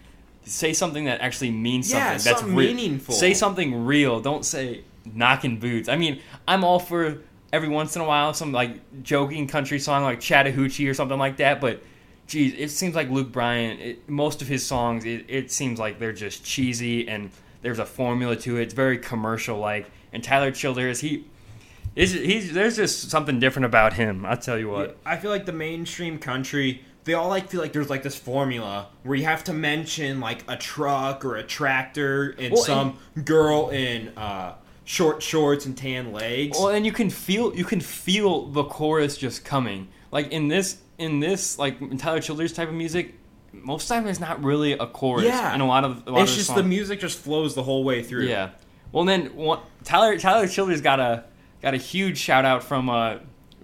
say 0.45 0.73
something 0.73 1.05
that 1.07 1.21
actually 1.21 1.51
means 1.51 1.91
something. 1.91 2.07
Yeah, 2.07 2.13
that's 2.13 2.25
something 2.25 2.57
re- 2.57 2.73
meaningful. 2.73 3.15
Say 3.15 3.35
something 3.35 3.85
real. 3.85 4.21
Don't 4.21 4.45
say 4.45 4.85
knocking 5.05 5.59
boots. 5.59 5.89
I 5.89 5.97
mean, 5.97 6.21
I'm 6.47 6.63
all 6.65 6.79
for 6.79 7.19
every 7.53 7.69
once 7.69 7.97
in 7.97 8.03
a 8.03 8.05
while 8.07 8.33
some 8.33 8.53
like 8.53 9.03
joking 9.03 9.49
country 9.49 9.79
song 9.79 10.05
like 10.05 10.21
Chattahoochee 10.21 10.89
or 10.89 10.95
something 10.95 11.19
like 11.19 11.37
that, 11.39 11.61
but. 11.61 11.83
Geez, 12.29 12.55
it 12.57 12.71
seems 12.71 12.95
like 12.95 13.11
Luke 13.11 13.33
Bryan. 13.33 13.79
It, 13.81 14.09
most 14.09 14.43
of 14.43 14.49
his 14.49 14.65
songs, 14.65 15.05
it, 15.05 15.27
it 15.29 15.51
seems 15.51 15.81
like 15.81 15.99
they're 15.99 16.13
just 16.13 16.45
cheesy, 16.45 17.09
and 17.09 17.31
there's 17.63 17.81
a 17.81 17.85
formula 17.85 18.37
to 18.37 18.59
it. 18.59 18.63
It's 18.63 18.75
very 18.75 18.97
commercial 18.97 19.59
like. 19.59 19.91
And 20.13 20.23
Tyler 20.23 20.53
Childers, 20.53 21.01
he, 21.01 21.25
is 21.95 22.13
he's 22.13 22.53
there's 22.53 22.77
just 22.77 23.11
something 23.11 23.39
different 23.39 23.67
about 23.67 23.95
him. 23.95 24.25
I'll 24.25 24.37
tell 24.37 24.59
you 24.59 24.69
what. 24.69 24.97
I 25.05 25.17
feel 25.17 25.31
like 25.31 25.47
the 25.47 25.53
mainstream 25.53 26.19
country, 26.19 26.83
they 27.05 27.15
all 27.15 27.29
like 27.29 27.49
feel 27.49 27.61
like 27.61 27.73
there's 27.73 27.91
like 27.91 28.03
this 28.03 28.17
formula 28.17 28.89
where 29.03 29.17
you 29.17 29.25
have 29.25 29.45
to 29.45 29.53
mention 29.53 30.21
like 30.21 30.45
a 30.49 30.57
truck 30.57 31.25
or 31.25 31.37
a 31.37 31.43
tractor 31.43 32.35
and 32.39 32.55
Well, 32.55 32.63
some 32.63 32.99
girl 33.25 33.71
in 33.71 34.09
uh, 34.17 34.55
short 34.85 35.23
shorts 35.23 35.67
and 35.67 35.77
tan 35.77 36.13
legs. 36.13 36.57
Well, 36.59 36.69
and 36.69 36.87
you 36.87 36.93
can 36.93 37.11
feel 37.11 37.55
you 37.55 37.65
can 37.65 37.81
feel 37.81 38.47
the 38.47 38.65
chorus 38.65 39.17
just 39.17 39.45
coming. 39.45 39.89
Like 40.11 40.31
in 40.33 40.49
this 40.49 40.79
in 40.99 41.21
this 41.21 41.59
like 41.59 41.99
Tyler 41.99 42.21
Childers 42.21 42.53
type 42.53 42.69
of 42.69 42.75
music, 42.75 43.15
most 43.53 43.85
of 43.85 43.89
the 43.89 43.95
time 43.97 44.05
there's 44.05 44.21
not 44.21 44.43
really 44.43 44.73
a 44.73 44.87
chorus. 44.87 45.25
Yeah. 45.25 45.55
in 45.55 45.61
a 45.61 45.67
lot 45.67 45.85
of 45.85 46.07
a 46.07 46.11
lot 46.11 46.23
it's 46.23 46.33
of 46.33 46.37
just 46.37 46.47
songs. 46.49 46.57
the 46.57 46.69
music 46.69 47.01
just 47.01 47.19
flows 47.19 47.55
the 47.55 47.63
whole 47.63 47.85
way 47.85 48.03
through. 48.03 48.25
Yeah. 48.25 48.51
Well, 48.93 49.05
then 49.05 49.35
one, 49.35 49.61
Tyler 49.85 50.19
Tyler 50.19 50.47
Childers 50.47 50.81
got 50.81 51.01
a 51.01 51.25
got 51.63 51.75
a 51.75 51.79
huge 51.79 52.19
shout 52.19 52.45
out 52.45 52.63
from 52.63 52.89
a 52.89 53.21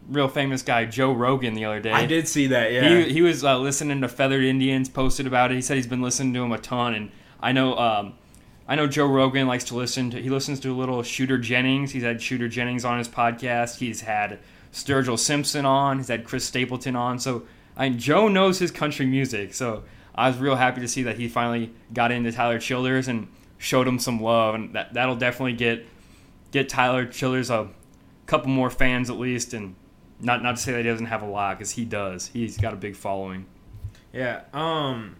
real 0.08 0.28
famous 0.28 0.62
guy 0.62 0.84
Joe 0.86 1.12
Rogan 1.12 1.54
the 1.54 1.64
other 1.64 1.80
day. 1.80 1.92
I 1.92 2.06
did 2.06 2.26
see 2.28 2.46
that. 2.48 2.72
Yeah, 2.72 2.88
He, 2.88 3.12
he 3.14 3.22
was 3.22 3.44
uh, 3.44 3.58
listening 3.58 4.00
to 4.00 4.08
Feathered 4.08 4.44
Indians, 4.44 4.88
posted 4.88 5.26
about 5.26 5.52
it. 5.52 5.56
He 5.56 5.62
said 5.62 5.76
he's 5.76 5.86
been 5.86 6.02
listening 6.02 6.32
to 6.34 6.42
him 6.42 6.52
a 6.52 6.58
ton, 6.58 6.94
and 6.94 7.10
I 7.40 7.52
know 7.52 7.76
um, 7.76 8.14
I 8.66 8.74
know 8.74 8.86
Joe 8.86 9.06
Rogan 9.06 9.46
likes 9.46 9.64
to 9.64 9.76
listen 9.76 10.10
to. 10.10 10.20
He 10.20 10.30
listens 10.30 10.60
to 10.60 10.72
a 10.72 10.76
little 10.76 11.02
Shooter 11.02 11.38
Jennings. 11.38 11.92
He's 11.92 12.02
had 12.02 12.20
Shooter 12.20 12.48
Jennings 12.48 12.84
on 12.84 12.98
his 12.98 13.08
podcast. 13.08 13.78
He's 13.78 14.02
had 14.02 14.38
Sturgill 14.72 15.18
Simpson 15.18 15.64
on. 15.66 15.98
He's 15.98 16.08
had 16.08 16.24
Chris 16.24 16.44
Stapleton 16.44 16.96
on. 16.96 17.18
So 17.18 17.44
I 17.76 17.88
Joe 17.90 18.28
knows 18.28 18.58
his 18.58 18.70
country 18.70 19.06
music. 19.06 19.54
So 19.54 19.84
I 20.14 20.28
was 20.28 20.38
real 20.38 20.56
happy 20.56 20.80
to 20.80 20.88
see 20.88 21.02
that 21.04 21.16
he 21.16 21.28
finally 21.28 21.72
got 21.92 22.10
into 22.10 22.32
Tyler 22.32 22.58
Childers 22.58 23.08
and 23.08 23.28
showed 23.56 23.86
him 23.88 23.98
some 23.98 24.20
love, 24.20 24.54
and 24.54 24.74
that 24.74 24.94
that'll 24.94 25.16
definitely 25.16 25.54
get 25.54 25.86
get 26.50 26.68
Tyler 26.68 27.06
Childers 27.06 27.50
a 27.50 27.68
couple 28.28 28.50
more 28.50 28.70
fans 28.70 29.10
at 29.10 29.18
least, 29.18 29.52
and 29.54 29.74
not 30.20 30.42
not 30.42 30.56
to 30.56 30.62
say 30.62 30.72
that 30.72 30.84
he 30.84 30.88
doesn't 30.88 31.06
have 31.06 31.22
a 31.22 31.26
lot 31.26 31.58
because 31.58 31.72
he 31.72 31.84
does. 31.84 32.28
He's 32.28 32.56
got 32.56 32.72
a 32.72 32.76
big 32.76 32.94
following. 32.94 33.46
Yeah. 34.12 34.42
Um. 34.52 35.16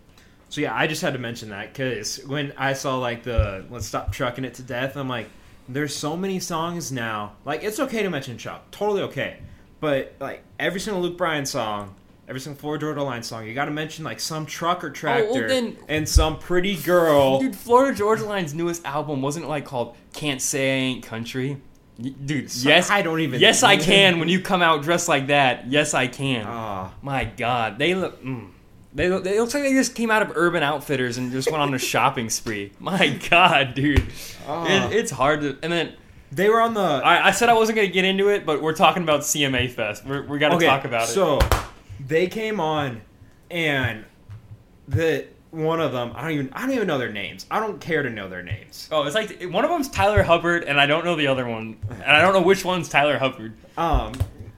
So 0.50 0.60
yeah, 0.60 0.74
I 0.74 0.86
just 0.86 1.02
had 1.02 1.12
to 1.14 1.18
mention 1.18 1.50
that 1.50 1.72
because 1.72 2.24
when 2.24 2.52
I 2.56 2.72
saw 2.72 2.96
like 2.98 3.24
the 3.24 3.64
"Let's 3.70 3.86
Stop 3.86 4.12
Trucking 4.12 4.44
It 4.44 4.54
to 4.54 4.62
Death," 4.62 4.96
I'm 4.96 5.08
like, 5.08 5.28
there's 5.68 5.94
so 5.94 6.16
many 6.16 6.40
songs 6.40 6.90
now. 6.92 7.34
Like, 7.44 7.62
it's 7.64 7.78
okay 7.80 8.02
to 8.02 8.10
mention 8.10 8.38
Chuck, 8.38 8.70
totally 8.70 9.02
okay. 9.02 9.40
But 9.80 10.14
like 10.20 10.42
every 10.58 10.80
single 10.80 11.02
Luke 11.02 11.18
Bryan 11.18 11.44
song, 11.44 11.94
every 12.26 12.40
single 12.40 12.58
Florida 12.58 12.86
Georgia 12.86 13.02
Line 13.02 13.22
song, 13.22 13.46
you 13.46 13.54
got 13.54 13.66
to 13.66 13.70
mention 13.70 14.04
like 14.04 14.20
some 14.20 14.46
truck 14.46 14.82
or 14.82 14.90
tractor 14.90 15.48
then- 15.48 15.76
and 15.86 16.08
some 16.08 16.38
pretty 16.38 16.76
girl. 16.76 17.38
Dude, 17.40 17.54
Florida 17.54 17.96
Georgia 17.96 18.24
Line's 18.24 18.54
newest 18.54 18.84
album 18.86 19.20
wasn't 19.22 19.44
it 19.44 19.48
like 19.48 19.64
called 19.66 19.96
"Can't 20.14 20.40
Say 20.42 20.70
I 20.70 20.80
Ain't 20.80 21.04
Country." 21.04 21.58
Dude, 22.00 22.50
So- 22.50 22.68
yes, 22.68 22.90
I 22.90 23.02
don't 23.02 23.20
even- 23.20 23.40
Yes, 23.40 23.62
I 23.62 23.76
can. 23.90 24.20
When 24.20 24.28
you 24.28 24.40
come 24.40 24.62
out 24.62 24.82
dressed 24.82 25.08
like 25.08 25.26
that, 25.28 25.66
yes, 25.68 25.94
I 25.94 26.06
can. 26.06 26.44
Ah. 26.46 26.92
My 27.02 27.24
God, 27.24 27.78
they 27.78 27.94
look. 27.94 28.22
Mm, 28.22 28.50
they 28.94 29.08
look. 29.08 29.24
They 29.24 29.38
look 29.40 29.52
like 29.52 29.64
they 29.64 29.72
just 29.72 29.94
came 29.96 30.10
out 30.10 30.22
of 30.22 30.32
Urban 30.36 30.62
Outfitters 30.62 31.18
and 31.18 31.32
just 31.32 31.50
went 31.50 31.60
on 31.62 31.74
a 31.74 31.78
shopping 31.92 32.30
spree. 32.30 32.72
My 32.78 33.08
God, 33.30 33.74
dude, 33.74 34.04
Ah. 34.46 34.66
it, 34.88 34.92
it's 34.96 35.10
hard 35.10 35.40
to. 35.40 35.58
And 35.62 35.72
then 35.72 35.94
They 36.30 36.48
were 36.48 36.60
on 36.60 36.74
the. 36.74 36.80
I, 36.80 37.28
I 37.28 37.30
said 37.32 37.48
I 37.48 37.54
wasn't 37.54 37.76
gonna 37.76 37.88
get 37.88 38.04
into 38.04 38.28
it, 38.28 38.46
but 38.46 38.62
we're 38.62 38.74
talking 38.74 39.02
about 39.02 39.20
CMA 39.22 39.68
Fest. 39.70 40.04
We're, 40.06 40.22
we 40.22 40.38
got 40.38 40.58
to 40.58 40.64
talk 40.64 40.84
about 40.84 41.04
it. 41.08 41.12
So 41.12 41.38
they 42.06 42.28
came 42.28 42.60
on, 42.60 43.00
and 43.50 44.04
the 44.86 45.26
one 45.50 45.80
of 45.80 45.92
them 45.92 46.12
I 46.14 46.22
don't 46.22 46.30
even 46.32 46.52
I 46.52 46.62
don't 46.62 46.74
even 46.74 46.86
know 46.86 46.98
their 46.98 47.12
names. 47.12 47.46
I 47.50 47.60
don't 47.60 47.80
care 47.80 48.02
to 48.02 48.10
know 48.10 48.28
their 48.28 48.42
names. 48.42 48.88
Oh, 48.92 49.04
it's 49.04 49.14
like 49.14 49.42
one 49.42 49.64
of 49.64 49.70
them's 49.70 49.88
Tyler 49.88 50.22
Hubbard, 50.22 50.64
and 50.64 50.80
I 50.80 50.86
don't 50.86 51.04
know 51.04 51.16
the 51.16 51.26
other 51.26 51.46
one, 51.46 51.78
and 51.90 52.02
I 52.02 52.20
don't 52.20 52.32
know 52.32 52.42
which 52.42 52.64
one's 52.64 52.88
Tyler 52.88 53.18
Hubbard. 53.18 53.54
Um, 53.76 54.12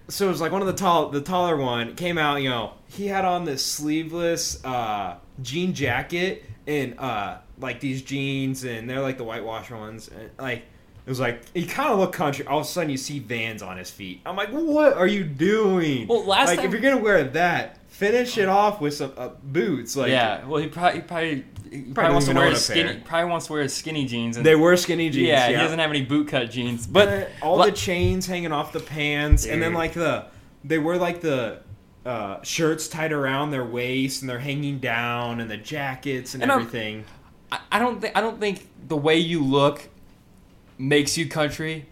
so 0.08 0.26
it 0.26 0.30
was 0.30 0.40
like 0.40 0.52
one 0.52 0.60
of 0.60 0.66
the 0.66 0.74
tall 0.74 1.10
the 1.10 1.20
taller 1.20 1.56
one 1.56 1.94
came 1.94 2.18
out. 2.18 2.42
You 2.42 2.50
know, 2.50 2.72
he 2.88 3.06
had 3.06 3.24
on 3.24 3.44
this 3.44 3.64
sleeveless 3.64 4.64
uh, 4.64 5.16
jean 5.42 5.74
jacket 5.74 6.44
and 6.66 6.98
uh, 6.98 7.38
like 7.58 7.80
these 7.80 8.02
jeans, 8.02 8.64
and 8.64 8.88
they're 8.88 9.00
like 9.00 9.18
the 9.18 9.24
whitewash 9.24 9.70
ones. 9.70 10.08
And, 10.08 10.30
like 10.38 10.64
it 11.06 11.08
was 11.08 11.20
like 11.20 11.42
he 11.54 11.66
kind 11.66 11.92
of 11.92 11.98
looked 11.98 12.14
country. 12.14 12.46
All 12.46 12.60
of 12.60 12.64
a 12.66 12.68
sudden, 12.68 12.90
you 12.90 12.96
see 12.96 13.18
Vans 13.18 13.62
on 13.62 13.78
his 13.78 13.90
feet. 13.90 14.20
I'm 14.26 14.36
like, 14.36 14.50
what 14.50 14.94
are 14.94 15.06
you 15.06 15.24
doing? 15.24 16.08
Well, 16.08 16.24
last 16.24 16.48
like 16.48 16.58
time- 16.58 16.66
if 16.66 16.72
you're 16.72 16.80
gonna 16.80 17.02
wear 17.02 17.24
that, 17.24 17.78
finish 18.00 18.38
it 18.38 18.48
off 18.48 18.80
with 18.80 18.94
some 18.94 19.12
uh, 19.18 19.28
boots. 19.44 19.94
Like 19.94 20.10
yeah, 20.10 20.44
well, 20.46 20.60
he 20.62 20.68
probably 20.68 21.00
he 21.00 21.06
probably, 21.06 21.34
he 21.70 21.82
probably, 21.82 21.92
Probably 21.92 22.12
wants 22.14 22.26
to 22.28 22.34
wear 22.34 22.44
even 22.46 22.54
his 22.54 22.70
own 22.70 22.74
pair. 22.76 22.86
skinny. 22.88 23.02
Probably 23.04 23.30
wants 23.30 23.46
to 23.46 23.52
wear 23.52 23.62
his 23.62 23.74
skinny 23.74 24.04
jeans. 24.06 24.36
And 24.38 24.46
they 24.46 24.56
were 24.56 24.76
skinny 24.76 25.10
jeans. 25.10 25.28
yeah, 25.28 25.48
Yeah, 25.48 25.56
he 25.58 25.62
doesn't 25.62 25.78
have 25.78 25.90
any 25.90 26.02
boot 26.02 26.28
cut 26.28 26.50
jeans. 26.50 26.86
But 26.86 27.06
But 27.06 27.30
all 27.42 27.58
li- 27.58 27.70
the 27.70 27.76
chains 27.76 28.26
hanging 28.26 28.52
off 28.52 28.72
the 28.72 28.80
pants, 28.80 29.46
and 29.46 29.62
then 29.62 29.74
like 29.74 29.92
the 29.92 30.24
they 30.64 30.78
wear 30.78 30.96
like 30.96 31.20
the 31.20 31.60
uh, 32.06 32.42
shirts 32.42 32.88
tied 32.88 33.12
around 33.12 33.50
their 33.50 33.64
waist, 33.64 34.22
and 34.22 34.28
they're 34.30 34.38
hanging 34.38 34.78
down, 34.78 35.38
and 35.40 35.50
the 35.50 35.58
jackets 35.58 36.32
and, 36.34 36.42
And 36.42 36.50
I'm- 36.50 36.60
everything. 36.62 37.04
I, 37.52 37.58
I 37.72 37.78
don't 37.78 38.00
think 38.00 38.16
I 38.16 38.20
don't 38.22 38.40
think 38.40 38.66
the 38.88 38.96
way 38.96 39.18
you 39.18 39.44
look 39.44 39.88
makes 40.78 41.18
you 41.18 41.28
country, 41.28 41.86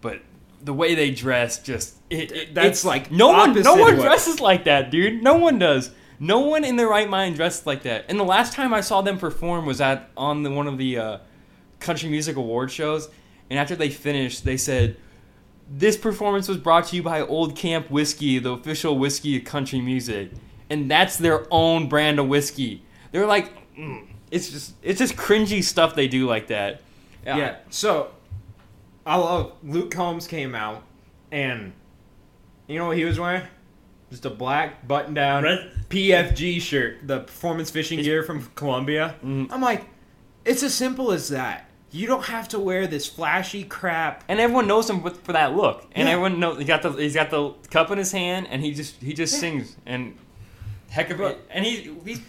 but 0.00 0.22
the 0.62 0.72
way 0.74 0.94
they 0.94 1.10
dress 1.10 1.58
just 1.58 1.96
it, 2.10 2.32
it- 2.32 2.54
That's, 2.54 2.66
it's- 2.80 2.84
like, 2.84 3.10
no 3.10 3.28
one 3.28 3.54
no 3.62 3.74
one 3.76 3.94
dresses 3.96 4.40
like 4.40 4.64
that, 4.64 4.90
dude. 4.90 5.22
No 5.22 5.34
one 5.36 5.58
does. 5.58 5.90
No 6.18 6.40
one 6.40 6.64
in 6.64 6.76
their 6.76 6.88
right 6.88 7.08
mind 7.08 7.36
dresses 7.36 7.66
like 7.66 7.84
that. 7.84 8.04
And 8.08 8.20
the 8.20 8.24
last 8.24 8.52
time 8.52 8.74
I 8.74 8.82
saw 8.82 9.00
them 9.00 9.16
perform 9.18 9.64
was 9.64 9.80
at 9.80 10.10
on 10.16 10.42
the, 10.42 10.50
one 10.50 10.66
of 10.66 10.76
the 10.76 10.98
uh, 10.98 11.18
country 11.78 12.10
music 12.10 12.36
award 12.36 12.70
shows. 12.70 13.08
And 13.48 13.58
after 13.58 13.74
they 13.74 13.88
finished, 13.88 14.44
they 14.44 14.56
said, 14.58 14.96
"This 15.70 15.96
performance 15.96 16.46
was 16.46 16.58
brought 16.58 16.86
to 16.88 16.96
you 16.96 17.02
by 17.02 17.22
Old 17.22 17.56
Camp 17.56 17.90
Whiskey, 17.90 18.38
the 18.38 18.52
official 18.52 18.98
whiskey 18.98 19.38
of 19.38 19.44
country 19.44 19.80
music." 19.80 20.30
And 20.68 20.90
that's 20.90 21.16
their 21.16 21.46
own 21.50 21.88
brand 21.88 22.18
of 22.20 22.28
whiskey. 22.28 22.82
They're 23.12 23.26
like, 23.26 23.50
mm, 23.76 24.06
it's 24.30 24.50
just 24.50 24.74
it's 24.82 24.98
just 24.98 25.16
cringy 25.16 25.64
stuff 25.64 25.94
they 25.94 26.06
do 26.06 26.28
like 26.28 26.48
that. 26.48 26.82
Yeah. 27.24 27.56
So 27.70 28.10
I 29.10 29.16
love 29.16 29.52
Luke 29.64 29.90
Combs 29.90 30.28
came 30.28 30.54
out, 30.54 30.84
and 31.32 31.72
you 32.68 32.78
know 32.78 32.86
what 32.86 32.96
he 32.96 33.04
was 33.04 33.18
wearing? 33.18 33.42
Just 34.08 34.24
a 34.24 34.30
black 34.30 34.86
button 34.86 35.14
down 35.14 35.42
PFG 35.88 36.60
shirt, 36.60 36.98
the 37.08 37.20
performance 37.20 37.70
fishing 37.72 38.00
gear 38.02 38.22
from 38.22 38.46
Columbia. 38.54 39.16
Mm-hmm. 39.24 39.52
I'm 39.52 39.60
like, 39.60 39.86
it's 40.44 40.62
as 40.62 40.74
simple 40.74 41.10
as 41.10 41.28
that. 41.30 41.68
You 41.90 42.06
don't 42.06 42.26
have 42.26 42.46
to 42.50 42.60
wear 42.60 42.86
this 42.86 43.08
flashy 43.08 43.64
crap. 43.64 44.22
and 44.28 44.38
everyone 44.38 44.68
knows 44.68 44.88
him 44.88 45.02
for 45.02 45.32
that 45.32 45.56
look. 45.56 45.86
And 45.92 46.06
Yeah. 46.06 46.14
everyone 46.14 46.38
knows 46.38 46.58
he 46.58 46.64
got 46.64 46.82
the 46.82 46.92
he's 46.92 47.14
got 47.14 47.30
the 47.30 47.50
cup 47.68 47.90
in 47.90 47.98
his 47.98 48.12
hand, 48.12 48.46
and 48.48 48.62
he 48.62 48.72
just 48.72 49.02
he 49.02 49.12
just 49.12 49.40
sings 49.40 49.76
and 49.86 50.16
heck 50.88 51.10
of 51.10 51.20
it. 51.20 51.36
And 51.50 51.64
he 51.64 51.92
he's 52.04 52.20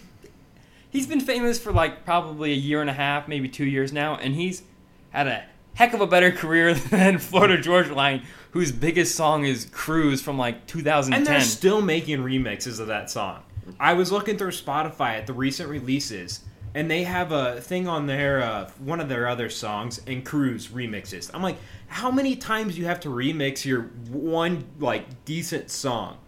he's 0.90 1.06
been 1.06 1.20
famous 1.20 1.60
for 1.60 1.70
like 1.72 2.04
probably 2.04 2.50
a 2.50 2.56
year 2.56 2.80
and 2.80 2.90
a 2.90 2.92
half, 2.92 3.28
maybe 3.28 3.48
two 3.48 3.64
years 3.66 3.92
now, 3.92 4.16
and 4.16 4.34
he's 4.34 4.64
had 5.10 5.28
a 5.28 5.44
heck 5.74 5.94
of 5.94 6.00
a 6.00 6.06
better 6.06 6.30
career 6.42 6.74
than 6.74 7.18
Florida 7.18 7.60
Georgia 7.60 7.94
Line, 7.94 8.22
whose 8.52 8.72
biggest 8.72 9.14
song 9.14 9.44
is 9.44 9.66
"Cruise" 9.72 10.20
from 10.22 10.38
like 10.38 10.66
2010. 10.66 11.18
And 11.18 11.26
they're 11.26 11.40
still 11.40 11.82
making 11.82 12.18
remixes 12.20 12.80
of 12.80 12.86
that 12.88 13.10
song. 13.10 13.42
I 13.78 13.92
was 13.94 14.10
looking 14.12 14.36
through 14.36 14.50
Spotify 14.50 15.16
at 15.18 15.26
the 15.26 15.32
recent 15.32 15.68
releases, 15.68 16.40
and 16.74 16.90
they 16.90 17.04
have 17.04 17.32
a 17.32 17.60
thing 17.60 17.86
on 17.88 18.06
their 18.06 18.42
uh, 18.42 18.70
one 18.80 19.00
of 19.00 19.08
their 19.08 19.28
other 19.28 19.48
songs 19.48 20.00
and 20.06 20.24
cruise 20.24 20.68
remixes. 20.68 21.30
I'm 21.32 21.42
like, 21.42 21.56
how 21.86 22.10
many 22.10 22.36
times 22.36 22.74
do 22.74 22.80
you 22.80 22.86
have 22.86 23.00
to 23.00 23.08
remix 23.08 23.64
your 23.64 23.82
one 24.10 24.64
like 24.80 25.24
decent 25.24 25.70
song? 25.70 26.18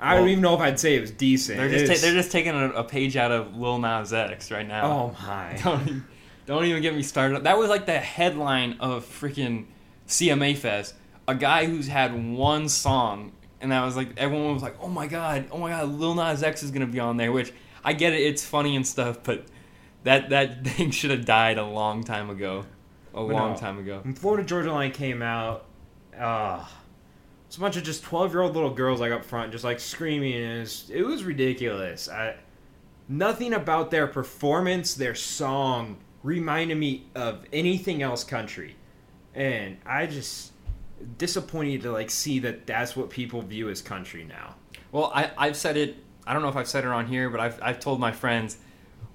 I 0.00 0.14
don't 0.16 0.28
even 0.28 0.42
know 0.42 0.54
if 0.54 0.60
I'd 0.60 0.78
say 0.78 0.94
it 0.94 1.00
was 1.00 1.10
decent. 1.10 1.58
they're 1.58 1.68
just 1.68 1.92
ta- 1.92 2.06
they're 2.06 2.14
just 2.14 2.30
taking 2.30 2.52
a, 2.54 2.68
a 2.70 2.84
page 2.84 3.16
out 3.16 3.32
of 3.32 3.56
Lil 3.56 3.78
Nas 3.78 4.12
X 4.12 4.50
right 4.52 4.66
now. 4.66 4.84
oh 4.84 5.16
my. 5.26 6.00
Don't- 6.48 6.64
even 6.64 6.82
get 6.82 6.96
me 6.96 7.02
started. 7.02 7.44
That 7.44 7.58
was 7.58 7.68
like 7.68 7.84
the 7.84 7.98
headline 7.98 8.78
of 8.80 9.04
freaking 9.04 9.66
CMA 10.06 10.56
Fest. 10.56 10.94
A 11.28 11.34
guy 11.34 11.66
who's 11.66 11.86
had 11.86 12.34
one 12.34 12.70
song, 12.70 13.32
and 13.60 13.70
that 13.70 13.84
was 13.84 13.96
like 13.96 14.08
everyone 14.16 14.54
was 14.54 14.62
like, 14.62 14.76
"Oh 14.80 14.88
my 14.88 15.06
god, 15.06 15.48
oh 15.52 15.58
my 15.58 15.68
god, 15.68 15.90
Lil 15.90 16.14
Nas 16.14 16.42
X 16.42 16.62
is 16.62 16.70
gonna 16.70 16.86
be 16.86 17.00
on 17.00 17.18
there." 17.18 17.32
Which 17.32 17.52
I 17.84 17.92
get 17.92 18.14
it, 18.14 18.22
it's 18.22 18.44
funny 18.44 18.76
and 18.76 18.86
stuff, 18.86 19.22
but 19.22 19.44
that 20.04 20.30
that 20.30 20.64
thing 20.66 20.90
should 20.90 21.10
have 21.10 21.26
died 21.26 21.58
a 21.58 21.66
long 21.66 22.02
time 22.02 22.30
ago. 22.30 22.64
A 23.12 23.20
long 23.20 23.52
no. 23.52 23.58
time 23.58 23.78
ago. 23.78 24.00
When 24.02 24.14
Florida 24.14 24.42
Georgia 24.42 24.72
Line 24.72 24.92
came 24.92 25.20
out, 25.20 25.66
uh, 26.18 26.64
it's 27.46 27.56
a 27.56 27.60
bunch 27.60 27.76
of 27.76 27.82
just 27.82 28.04
twelve 28.04 28.32
year 28.32 28.40
old 28.40 28.54
little 28.54 28.72
girls 28.72 29.00
like 29.00 29.12
up 29.12 29.24
front, 29.24 29.52
just 29.52 29.64
like 29.64 29.80
screaming. 29.80 30.32
And 30.32 30.56
it, 30.56 30.60
was, 30.60 30.90
it 30.90 31.02
was 31.02 31.24
ridiculous. 31.24 32.08
I, 32.08 32.36
nothing 33.06 33.52
about 33.52 33.90
their 33.90 34.06
performance, 34.06 34.94
their 34.94 35.14
song, 35.14 35.98
reminded 36.22 36.76
me 36.76 37.06
of 37.14 37.44
anything 37.52 38.02
else 38.02 38.24
country, 38.24 38.76
and 39.34 39.76
I 39.86 40.06
just 40.06 40.52
disappointed 41.16 41.82
to 41.82 41.92
like 41.92 42.10
see 42.10 42.38
that 42.40 42.66
that's 42.66 42.96
what 42.96 43.10
people 43.10 43.42
view 43.42 43.68
as 43.68 43.82
country 43.82 44.24
now. 44.24 44.56
Well, 44.92 45.12
I, 45.14 45.30
I've 45.36 45.56
said 45.56 45.76
it. 45.76 45.96
I 46.26 46.32
don't 46.32 46.42
know 46.42 46.48
if 46.48 46.56
I've 46.56 46.68
said 46.68 46.84
it 46.84 46.90
on 46.90 47.06
here, 47.06 47.30
but 47.30 47.40
I've, 47.40 47.58
I've 47.62 47.80
told 47.80 48.00
my 48.00 48.12
friends, 48.12 48.58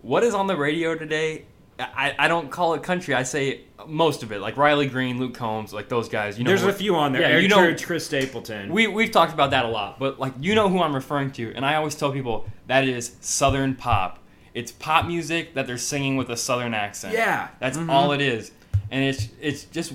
what 0.01 0.23
is 0.23 0.33
on 0.33 0.47
the 0.47 0.55
radio 0.55 0.95
today? 0.95 1.45
I, 1.79 2.15
I 2.17 2.27
don't 2.27 2.51
call 2.51 2.75
it 2.75 2.83
country. 2.83 3.13
I 3.15 3.23
say 3.23 3.61
most 3.87 4.21
of 4.23 4.31
it, 4.31 4.39
like 4.39 4.57
Riley 4.57 4.87
Green, 4.87 5.19
Luke 5.19 5.33
Combs, 5.33 5.73
like 5.73 5.89
those 5.89 6.07
guys. 6.07 6.37
You 6.37 6.43
know, 6.43 6.49
There's 6.49 6.63
a 6.63 6.71
few 6.71 6.95
on 6.95 7.13
there. 7.13 7.21
Yeah, 7.21 7.27
Eric 7.29 7.43
you 7.43 7.49
know, 7.49 7.55
Church, 7.55 7.85
Chris 7.85 8.05
Stapleton. 8.05 8.71
we 8.71 8.87
we've 8.87 9.11
talked 9.11 9.33
about 9.33 9.51
that 9.51 9.65
a 9.65 9.67
lot, 9.67 9.99
but 9.99 10.19
like 10.19 10.33
you 10.39 10.53
know 10.55 10.69
who 10.69 10.81
I'm 10.81 10.93
referring 10.93 11.31
to, 11.33 11.53
and 11.55 11.65
I 11.65 11.75
always 11.75 11.95
tell 11.95 12.11
people 12.11 12.45
that 12.67 12.87
is 12.87 13.15
Southern 13.21 13.75
pop. 13.75 14.19
It's 14.53 14.71
pop 14.71 15.05
music 15.05 15.53
that 15.55 15.65
they're 15.67 15.77
singing 15.77 16.15
with 16.17 16.29
a 16.29 16.37
Southern 16.37 16.73
accent. 16.73 17.13
Yeah. 17.13 17.47
that's 17.59 17.77
Mhm. 17.77 17.89
all 17.89 18.11
it 18.11 18.21
is, 18.21 18.51
and 18.91 19.03
it's 19.03 19.29
it's 19.41 19.63
just 19.65 19.93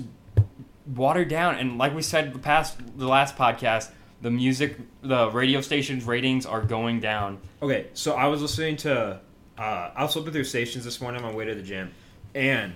watered 0.95 1.27
down. 1.29 1.55
And 1.55 1.77
like 1.77 1.93
we 1.95 2.01
said 2.01 2.33
the 2.33 2.39
past 2.39 2.77
the 2.97 3.07
last 3.07 3.37
podcast, 3.37 3.91
the 4.21 4.31
music, 4.31 4.77
the 5.01 5.29
radio 5.31 5.61
stations 5.61 6.03
ratings 6.03 6.45
are 6.45 6.61
going 6.61 6.99
down. 6.99 7.39
Okay, 7.61 7.87
so 7.93 8.15
I 8.15 8.27
was 8.27 8.41
listening 8.41 8.75
to, 8.77 9.19
uh, 9.57 9.61
I 9.95 10.03
was 10.03 10.13
flipping 10.13 10.33
through 10.33 10.43
stations 10.43 10.83
this 10.83 10.99
morning 10.99 11.23
on 11.23 11.31
my 11.31 11.37
way 11.37 11.45
to 11.45 11.55
the 11.55 11.61
gym, 11.63 11.91
and 12.35 12.73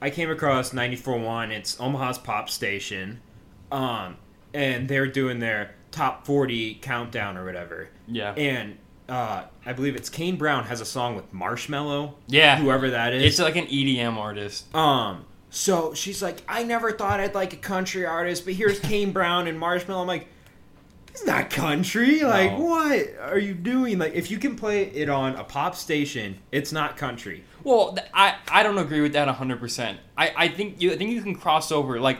I 0.00 0.10
came 0.10 0.30
across 0.30 0.72
94.1. 0.72 1.50
It's 1.50 1.80
Omaha's 1.80 2.18
pop 2.18 2.48
station, 2.48 3.20
um, 3.72 4.18
and 4.52 4.86
they're 4.88 5.06
doing 5.08 5.40
their 5.40 5.74
top 5.90 6.26
40 6.26 6.74
countdown 6.76 7.36
or 7.36 7.44
whatever. 7.44 7.88
Yeah. 8.06 8.32
And 8.34 8.76
uh, 9.08 9.44
I 9.66 9.72
believe 9.72 9.96
it's 9.96 10.08
Kane 10.08 10.36
Brown 10.36 10.64
has 10.64 10.80
a 10.80 10.84
song 10.84 11.14
with 11.16 11.32
Marshmello. 11.32 12.14
Yeah. 12.26 12.56
Whoever 12.58 12.90
that 12.90 13.12
is. 13.12 13.22
It's 13.24 13.38
like 13.38 13.56
an 13.56 13.66
EDM 13.66 14.16
artist. 14.16 14.74
Um, 14.74 15.24
so 15.50 15.94
she's 15.94 16.22
like, 16.22 16.42
I 16.48 16.62
never 16.64 16.92
thought 16.92 17.20
I'd 17.20 17.34
like 17.34 17.52
a 17.52 17.56
country 17.56 18.04
artist, 18.06 18.44
but 18.44 18.54
here's 18.54 18.80
Kane 18.80 19.12
Brown 19.12 19.46
and 19.46 19.60
Marshmello. 19.60 20.00
I'm 20.00 20.06
like, 20.06 20.26
it's 21.08 21.24
not 21.24 21.48
country. 21.50 22.22
Like, 22.22 22.52
No. 22.52 22.60
what 22.60 23.08
are 23.20 23.38
you 23.38 23.54
doing? 23.54 23.98
Like, 23.98 24.14
if 24.14 24.30
you 24.32 24.38
can 24.38 24.56
play 24.56 24.82
it 24.86 25.08
on 25.08 25.36
a 25.36 25.44
pop 25.44 25.76
station, 25.76 26.38
it's 26.50 26.72
not 26.72 26.96
country. 26.96 27.44
Well, 27.62 27.96
I, 28.12 28.34
I 28.50 28.62
don't 28.64 28.78
agree 28.78 29.00
with 29.00 29.12
that 29.12 29.28
100%. 29.28 29.96
I, 30.18 30.32
I 30.36 30.48
think 30.48 30.82
you 30.82 30.92
I 30.92 30.96
think 30.96 31.10
you 31.10 31.22
can 31.22 31.34
cross 31.36 31.70
over 31.70 32.00
like 32.00 32.18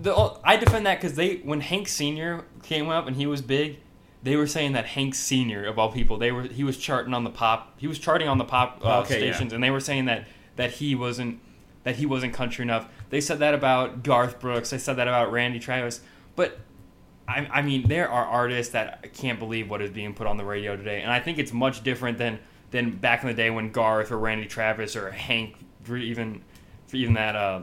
the 0.00 0.14
I 0.44 0.56
defend 0.56 0.86
that 0.86 1.00
cuz 1.00 1.14
they 1.14 1.36
when 1.38 1.60
Hank 1.60 1.88
Senior 1.88 2.44
came 2.62 2.88
up 2.88 3.08
and 3.08 3.16
he 3.16 3.26
was 3.26 3.42
big, 3.42 3.78
they 4.24 4.36
were 4.36 4.46
saying 4.46 4.72
that 4.72 4.86
Hank 4.86 5.14
Senior 5.14 5.64
of 5.66 5.78
all 5.78 5.92
people, 5.92 6.18
they 6.18 6.32
were 6.32 6.42
he 6.42 6.64
was 6.64 6.76
charting 6.76 7.14
on 7.14 7.22
the 7.24 7.30
pop. 7.30 7.74
He 7.78 7.86
was 7.86 7.98
charting 7.98 8.26
on 8.26 8.38
the 8.38 8.44
pop 8.44 8.80
uh, 8.84 9.00
Okay, 9.00 9.14
yeah. 9.26 9.32
stations 9.32 9.52
and 9.52 9.62
they 9.62 9.70
were 9.70 9.80
saying 9.80 10.06
that 10.06 10.26
that 10.56 10.72
he 10.72 10.94
wasn't 10.94 11.40
that 11.84 11.96
he 11.96 12.06
wasn't 12.06 12.32
country 12.32 12.62
enough. 12.62 12.88
They 13.10 13.20
said 13.20 13.38
that 13.40 13.54
about 13.54 14.02
Garth 14.02 14.40
Brooks. 14.40 14.70
They 14.70 14.78
said 14.78 14.96
that 14.96 15.06
about 15.06 15.30
Randy 15.30 15.58
Travis. 15.60 16.00
But 16.34 16.58
I, 17.28 17.46
I 17.52 17.62
mean, 17.62 17.86
there 17.88 18.08
are 18.08 18.24
artists 18.24 18.72
that 18.72 19.00
I 19.04 19.06
can't 19.08 19.38
believe 19.38 19.70
what 19.70 19.80
is 19.82 19.90
being 19.90 20.14
put 20.14 20.26
on 20.26 20.36
the 20.36 20.44
radio 20.44 20.76
today, 20.76 21.00
and 21.02 21.12
I 21.12 21.20
think 21.20 21.38
it's 21.38 21.52
much 21.52 21.82
different 21.84 22.18
than 22.18 22.38
than 22.70 22.96
back 22.96 23.22
in 23.22 23.28
the 23.28 23.34
day 23.34 23.50
when 23.50 23.70
Garth 23.70 24.10
or 24.10 24.18
Randy 24.18 24.46
Travis 24.46 24.96
or 24.96 25.10
Hank, 25.10 25.56
for 25.82 25.96
even 25.96 26.42
for 26.86 26.96
even 26.96 27.14
that. 27.14 27.36
Uh, 27.36 27.62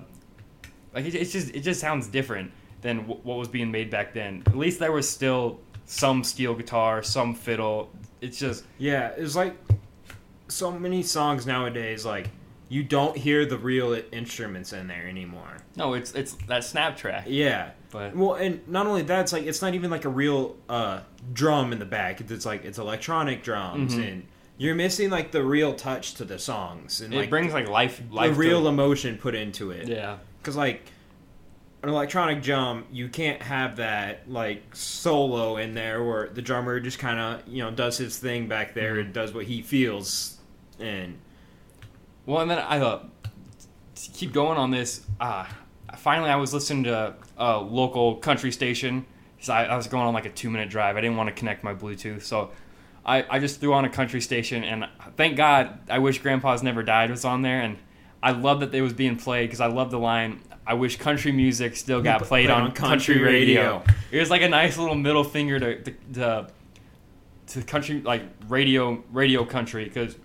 like 0.93 1.06
it, 1.06 1.15
it's 1.15 1.32
just 1.32 1.54
it 1.56 1.62
just 1.62 1.80
sounds 1.80 2.08
different 2.08 2.52
than 2.82 2.97
w- 3.02 3.19
what 3.24 3.38
was 3.38 3.47
being 3.47 3.71
made 3.71 3.89
back 3.89 4.13
then. 4.13 4.43
At 4.47 4.58
least 4.58 4.80
there 4.80 4.91
was 4.91 5.10
still 5.10 5.60
some 5.92 6.24
steel 6.24 6.56
guitar, 6.56 7.04
some 7.04 7.36
fiddle. 7.36 7.90
It's 8.22 8.40
just 8.40 8.64
Yeah, 8.78 9.10
it's 9.18 9.36
like 9.36 9.56
so 10.48 10.72
many 10.72 11.04
songs 11.04 11.46
nowadays. 11.46 12.06
Like, 12.06 12.30
you 12.70 12.82
don't 12.84 13.18
hear 13.18 13.46
the 13.46 13.58
real 13.58 14.00
instruments 14.14 14.72
in 14.72 14.88
there 14.88 15.06
anymore. 15.08 15.58
no, 15.76 15.94
it's 15.94 16.14
it's 16.14 16.34
that 16.48 16.64
snap 16.64 16.96
track. 16.98 17.26
Yeah. 17.28 17.72
But- 17.92 18.16
well, 18.16 18.36
and 18.36 18.66
not 18.70 18.88
only 18.88 19.02
that, 19.04 19.22
it's 19.22 19.34
like 19.34 19.44
it's 19.46 19.62
not 19.62 19.74
even 19.74 19.92
like 19.92 20.06
a 20.06 20.10
real 20.10 20.56
uh, 20.70 21.02
drum 21.34 21.74
in 21.74 21.80
the 21.80 21.86
back. 21.86 22.22
It's 22.22 22.46
like 22.46 22.64
it's 22.64 22.78
electronic 22.78 23.44
drums, 23.44 23.96
Mhm. 23.96 24.08
and 24.12 24.28
you're 24.58 24.76
missing 24.76 25.10
like 25.10 25.32
the 25.32 25.44
real 25.44 25.74
touch 25.74 26.14
to 26.16 26.24
the 26.26 26.40
songs, 26.40 27.02
and 27.02 27.14
It 27.14 27.18
like 27.18 27.30
brings 27.30 27.52
like 27.54 27.68
life, 27.68 28.02
the 28.10 28.16
life. 28.16 28.38
real 28.38 28.62
to, 28.62 28.68
emotion 28.70 29.18
put 29.18 29.36
into 29.36 29.72
it. 29.72 29.88
yeah. 29.90 30.18
Because 30.42 30.56
like 30.56 30.84
an 31.84 31.89
electronic 31.89 32.44
drum, 32.44 32.86
you 32.91 33.10
can't 33.10 33.41
have 33.41 33.78
that 33.78 34.30
like 34.30 34.76
solo 34.76 35.58
in 35.58 35.74
there 35.74 36.04
where 36.04 36.30
the 36.30 36.41
drummer 36.41 36.80
just 36.80 37.00
kind 37.00 37.20
of 37.20 37.48
you 37.48 37.63
know 37.63 37.72
does 37.72 37.98
his 37.98 38.17
thing 38.17 38.48
back 38.48 38.74
there 38.74 38.91
Mm-hmm. 38.94 39.00
and 39.06 39.13
does 39.13 39.34
what 39.34 39.46
he 39.46 39.62
feels, 39.62 40.38
and 40.80 41.17
Well, 42.26 42.41
and 42.41 42.52
then 42.52 42.60
I 42.60 42.80
uh, 42.80 43.04
to 43.96 44.12
keep 44.12 44.34
going 44.34 44.58
on 44.58 44.72
this. 44.72 45.06
Uh, 45.20 45.46
finally, 45.98 46.30
I 46.30 46.36
was 46.36 46.54
listening 46.54 46.84
to 46.86 47.15
a 47.38 47.58
local 47.60 48.15
country 48.17 48.52
station. 48.52 49.06
So 49.39 49.54
I, 49.54 49.63
I 49.63 49.76
was 49.76 49.88
going 49.88 50.06
on 50.06 50.13
like 50.13 50.26
a 50.26 50.30
two 50.30 50.52
minute 50.52 50.70
drive. 50.70 50.98
I 50.98 51.02
didn't 51.02 51.17
want 51.17 51.30
to 51.30 51.34
connect 51.34 51.63
my 51.63 51.74
Bluetooth, 51.74 52.22
so 52.22 52.52
I, 53.04 53.26
I 53.28 53.39
just 53.39 53.60
threw 53.60 53.74
on 53.74 53.86
a 53.86 53.89
country 53.89 54.22
station. 54.22 54.63
And 54.63 54.88
thank 55.17 55.36
God, 55.36 55.80
I 55.89 55.98
wish 55.98 56.20
Grandpa's 56.20 56.62
Never 56.62 56.84
Died 56.84 57.10
was 57.10 57.26
on 57.26 57.41
there. 57.41 57.60
And 57.62 57.78
I 58.22 58.32
love 58.32 58.60
that 58.60 58.74
it 58.74 58.82
was 58.82 58.94
being 58.94 59.15
played 59.15 59.48
because 59.48 59.60
I 59.60 59.65
love 59.65 59.89
the 59.89 59.98
line. 59.98 60.41
I 60.65 60.76
wish 60.76 60.97
country 60.97 61.32
music 61.32 61.76
still 61.76 62.02
got 62.02 62.19
played 62.19 62.47
played 62.47 62.50
on, 62.50 62.62
on 62.63 62.71
country, 62.71 63.15
country 63.15 63.21
radio. 63.21 63.62
radio. 63.62 63.84
It 64.12 64.19
was 64.19 64.30
like 64.30 64.41
a 64.41 64.50
nice 64.50 64.78
little 64.78 64.95
middle 64.95 65.24
finger 65.24 65.60
to 65.60 65.82
to, 65.82 65.93
to, 66.13 66.47
to 67.47 67.62
country 67.63 68.02
like 68.02 68.24
radio 68.47 69.04
radio 69.12 69.43
country 69.45 69.86
because 69.86 70.15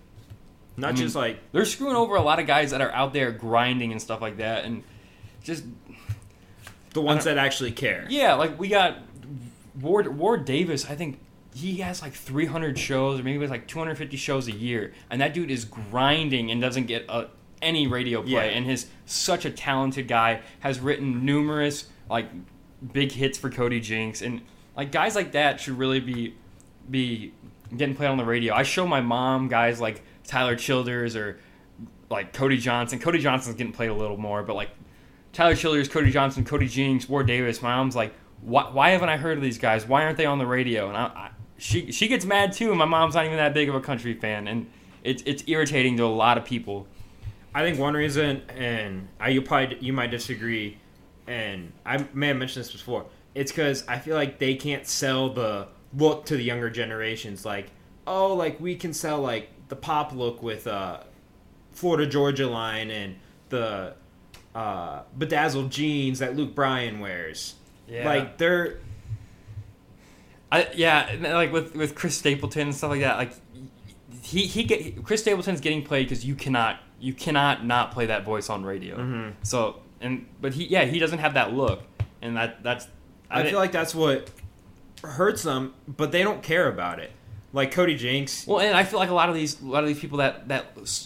not 0.77 0.89
I 0.89 0.91
mean, 0.91 1.01
just 1.01 1.15
like 1.15 1.39
they're 1.51 1.65
screwing 1.65 1.95
over 1.95 2.15
a 2.15 2.21
lot 2.21 2.39
of 2.39 2.47
guys 2.47 2.71
that 2.71 2.81
are 2.81 2.91
out 2.91 3.13
there 3.13 3.31
grinding 3.31 3.91
and 3.91 4.01
stuff 4.01 4.21
like 4.21 4.37
that 4.37 4.63
and 4.65 4.83
just 5.43 5.63
the 6.93 7.01
ones 7.01 7.25
that 7.25 7.37
actually 7.37 7.71
care. 7.71 8.05
yeah 8.09 8.33
like 8.35 8.59
we 8.59 8.67
got 8.67 8.99
ward 9.81 10.07
ward 10.17 10.45
davis 10.45 10.89
i 10.89 10.95
think 10.95 11.19
he 11.53 11.77
has 11.77 12.01
like 12.01 12.13
300 12.13 12.77
shows 12.77 13.19
or 13.19 13.23
maybe 13.23 13.43
it's 13.43 13.51
like 13.51 13.67
250 13.67 14.15
shows 14.17 14.47
a 14.47 14.51
year 14.51 14.93
and 15.09 15.21
that 15.21 15.33
dude 15.33 15.49
is 15.49 15.65
grinding 15.65 16.51
and 16.51 16.61
doesn't 16.61 16.85
get 16.85 17.05
a, 17.09 17.27
any 17.61 17.87
radio 17.87 18.21
play 18.21 18.31
Yeah. 18.31 18.41
and 18.57 18.65
his 18.65 18.87
such 19.05 19.45
a 19.45 19.49
talented 19.49 20.07
guy 20.07 20.41
has 20.59 20.79
written 20.79 21.25
numerous 21.25 21.85
like 22.09 22.27
big 22.93 23.11
hits 23.11 23.37
for 23.37 23.49
cody 23.49 23.79
jinks 23.79 24.21
and 24.21 24.41
like 24.75 24.91
guys 24.91 25.15
like 25.15 25.31
that 25.31 25.59
should 25.59 25.77
really 25.77 25.99
be 25.99 26.35
be 26.89 27.33
getting 27.75 27.95
played 27.95 28.07
on 28.09 28.17
the 28.17 28.25
radio 28.25 28.53
i 28.53 28.63
show 28.63 28.85
my 28.87 29.01
mom 29.01 29.47
guys 29.47 29.81
like 29.81 30.01
tyler 30.23 30.55
childers 30.55 31.15
or 31.15 31.39
like 32.09 32.31
Cody 32.31 32.55
Johnson. 32.57 32.99
Cody 32.99 33.19
Johnson's 33.19 33.57
getting 33.57 33.73
played 33.73 33.89
a 33.89 33.93
little 33.93 34.15
more, 34.15 34.41
but 34.41 34.55
like 34.55 34.69
Tyler 35.33 35.55
Childers, 35.55 35.89
Cody 35.89 36.09
Johnson, 36.09 36.45
Cody 36.45 36.65
Jinks, 36.69 37.09
Ward 37.09 37.27
Davis. 37.27 37.61
My 37.61 37.75
mom's 37.75 37.97
like, 37.97 38.13
why, 38.39 38.69
why 38.71 38.91
haven't 38.91 39.09
I 39.09 39.17
heard 39.17 39.37
of 39.37 39.43
these 39.43 39.57
guys? 39.57 39.85
Why 39.85 40.05
aren't 40.05 40.15
they 40.15 40.25
on 40.25 40.37
the 40.37 40.45
radio? 40.45 40.87
And 40.87 40.95
I, 40.95 41.03
I, 41.03 41.29
she 41.57 41.91
she 41.91 42.07
gets 42.07 42.23
mad 42.23 42.53
too. 42.53 42.69
And 42.69 42.79
my 42.79 42.85
mom's 42.85 43.15
not 43.15 43.25
even 43.25 43.35
that 43.35 43.53
big 43.53 43.67
of 43.67 43.75
a 43.75 43.81
country 43.81 44.13
fan, 44.13 44.47
and 44.47 44.67
it's 45.03 45.21
it's 45.25 45.43
irritating 45.47 45.97
to 45.97 46.03
a 46.03 46.07
lot 46.07 46.37
of 46.37 46.45
people. 46.45 46.87
I 47.57 47.61
think 47.63 47.79
one 47.79 47.95
reason, 47.95 48.43
and 48.49 49.07
I 49.19 49.29
you 49.29 49.41
probably 49.41 49.79
you 49.79 49.91
might 49.91 50.11
disagree, 50.11 50.77
and 51.25 51.73
I 51.83 52.05
may 52.13 52.27
have 52.27 52.37
mentioned 52.37 52.65
this 52.65 52.71
before. 52.71 53.07
It's 53.33 53.51
because 53.51 53.83
I 53.87 53.97
feel 53.97 54.15
like 54.15 54.37
they 54.37 54.53
can't 54.53 54.85
sell 54.85 55.29
the 55.29 55.67
look 55.91 56.25
to 56.25 56.37
the 56.37 56.43
younger 56.43 56.69
generations. 56.69 57.45
Like, 57.45 57.71
oh, 58.05 58.35
like 58.35 58.59
we 58.59 58.75
can 58.75 58.93
sell 58.93 59.21
like 59.21 59.49
the 59.69 59.75
pop 59.75 60.13
look 60.13 60.43
with 60.43 60.67
uh, 60.67 60.99
Florida 61.71 62.05
Georgia 62.05 62.45
line 62.45 62.91
and 62.91 63.15
the 63.49 63.95
uh, 64.53 65.01
bedazzled 65.17 65.71
jeans 65.71 66.19
that 66.19 66.35
Luke 66.35 66.53
Bryan 66.53 66.99
wears. 66.99 67.55
Yeah. 67.87 68.05
Like 68.05 68.37
they're 68.37 68.77
I, 70.51 70.67
yeah, 70.75 71.09
like 71.21 71.51
with 71.51 71.75
with 71.75 71.95
Chris 71.95 72.15
Stapleton 72.15 72.67
and 72.67 72.75
stuff 72.75 72.91
like 72.91 73.01
that. 73.01 73.17
Like 73.17 73.33
he 74.21 74.45
he 74.45 74.63
get 74.63 75.03
Chris 75.03 75.21
Stapleton's 75.21 75.61
getting 75.61 75.83
played 75.83 76.07
because 76.09 76.25
you 76.25 76.35
cannot 76.35 76.79
you 76.99 77.13
cannot 77.13 77.65
not 77.65 77.91
play 77.91 78.05
that 78.07 78.23
voice 78.23 78.49
on 78.49 78.63
radio. 78.63 78.97
Mhm. 78.97 79.33
So 79.43 79.77
and 80.01 80.25
but 80.41 80.53
he 80.53 80.65
yeah 80.65 80.85
he 80.85 80.99
doesn't 80.99 81.19
have 81.19 81.33
that 81.35 81.53
look, 81.53 81.83
and 82.21 82.35
that 82.37 82.63
that's 82.63 82.87
I 83.29 83.43
thi- 83.43 83.49
feel 83.49 83.59
like 83.59 83.71
that's 83.71 83.93
what 83.95 84.29
hurts 85.03 85.43
them, 85.43 85.73
but 85.87 86.11
they 86.11 86.23
don't 86.23 86.41
care 86.41 86.67
about 86.67 86.99
it. 86.99 87.11
Like 87.53 87.71
Cody 87.71 87.95
Jinks, 87.95 88.45
Well, 88.45 88.59
and 88.59 88.75
I 88.75 88.83
feel 88.83 88.99
like 88.99 89.09
a 89.09 89.13
lot 89.13 89.29
of 89.29 89.35
these 89.35 89.61
a 89.61 89.65
lot 89.65 89.83
of 89.83 89.87
these 89.89 89.99
people 89.99 90.17
that 90.19 90.47
that 90.49 90.65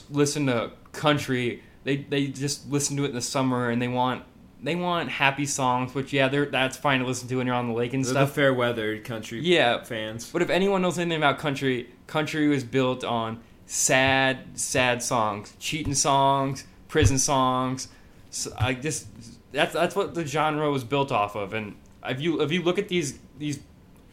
listen 0.10 0.48
to 0.48 0.72
country, 0.92 1.62
they 1.84 1.98
they 1.98 2.28
just 2.28 2.70
listen 2.70 2.98
to 2.98 3.04
it 3.06 3.10
in 3.10 3.16
the 3.16 3.22
summer 3.22 3.70
and 3.70 3.82
they 3.82 3.88
want 3.88 4.24
they 4.64 4.76
want 4.76 5.10
happy 5.10 5.46
songs, 5.46 5.94
which 5.96 6.14
yeah, 6.14 6.28
they're 6.28 6.46
that's 6.46 6.78
fine 6.78 7.00
to 7.00 7.06
listen 7.06 7.28
to 7.30 7.36
when 7.38 7.48
you're 7.48 7.56
on 7.56 7.68
the 7.68 7.74
lake 7.74 7.94
and 7.94 8.04
They're 8.06 8.14
the 8.14 8.26
stuff. 8.26 8.36
fair 8.36 8.54
weather 8.54 9.00
country 9.00 9.40
Yeah, 9.42 9.84
fans. 9.84 10.30
but 10.32 10.42
if 10.42 10.50
anyone 10.50 10.82
knows 10.82 11.00
anything 11.00 11.18
about 11.18 11.40
country, 11.40 11.90
country 12.08 12.48
was 12.48 12.64
built 12.64 13.04
on 13.04 13.40
sad, 13.66 14.40
sad 14.60 15.02
songs, 15.02 15.54
cheating 15.60 15.94
songs, 15.96 16.66
prison 16.88 17.18
songs. 17.18 17.88
So 18.30 18.54
I 18.60 18.74
just 18.74 19.08
that's 19.52 19.74
that's 19.74 19.96
what 19.96 20.14
the 20.14 20.26
genre 20.26 20.70
was 20.70 20.84
built 20.84 21.12
off 21.12 21.36
of. 21.36 21.54
And 21.54 21.76
if 22.06 22.22
you 22.22 22.42
if 22.42 22.52
you 22.52 22.62
look 22.62 22.78
at 22.78 22.88
these 22.88 23.18
these 23.38 23.60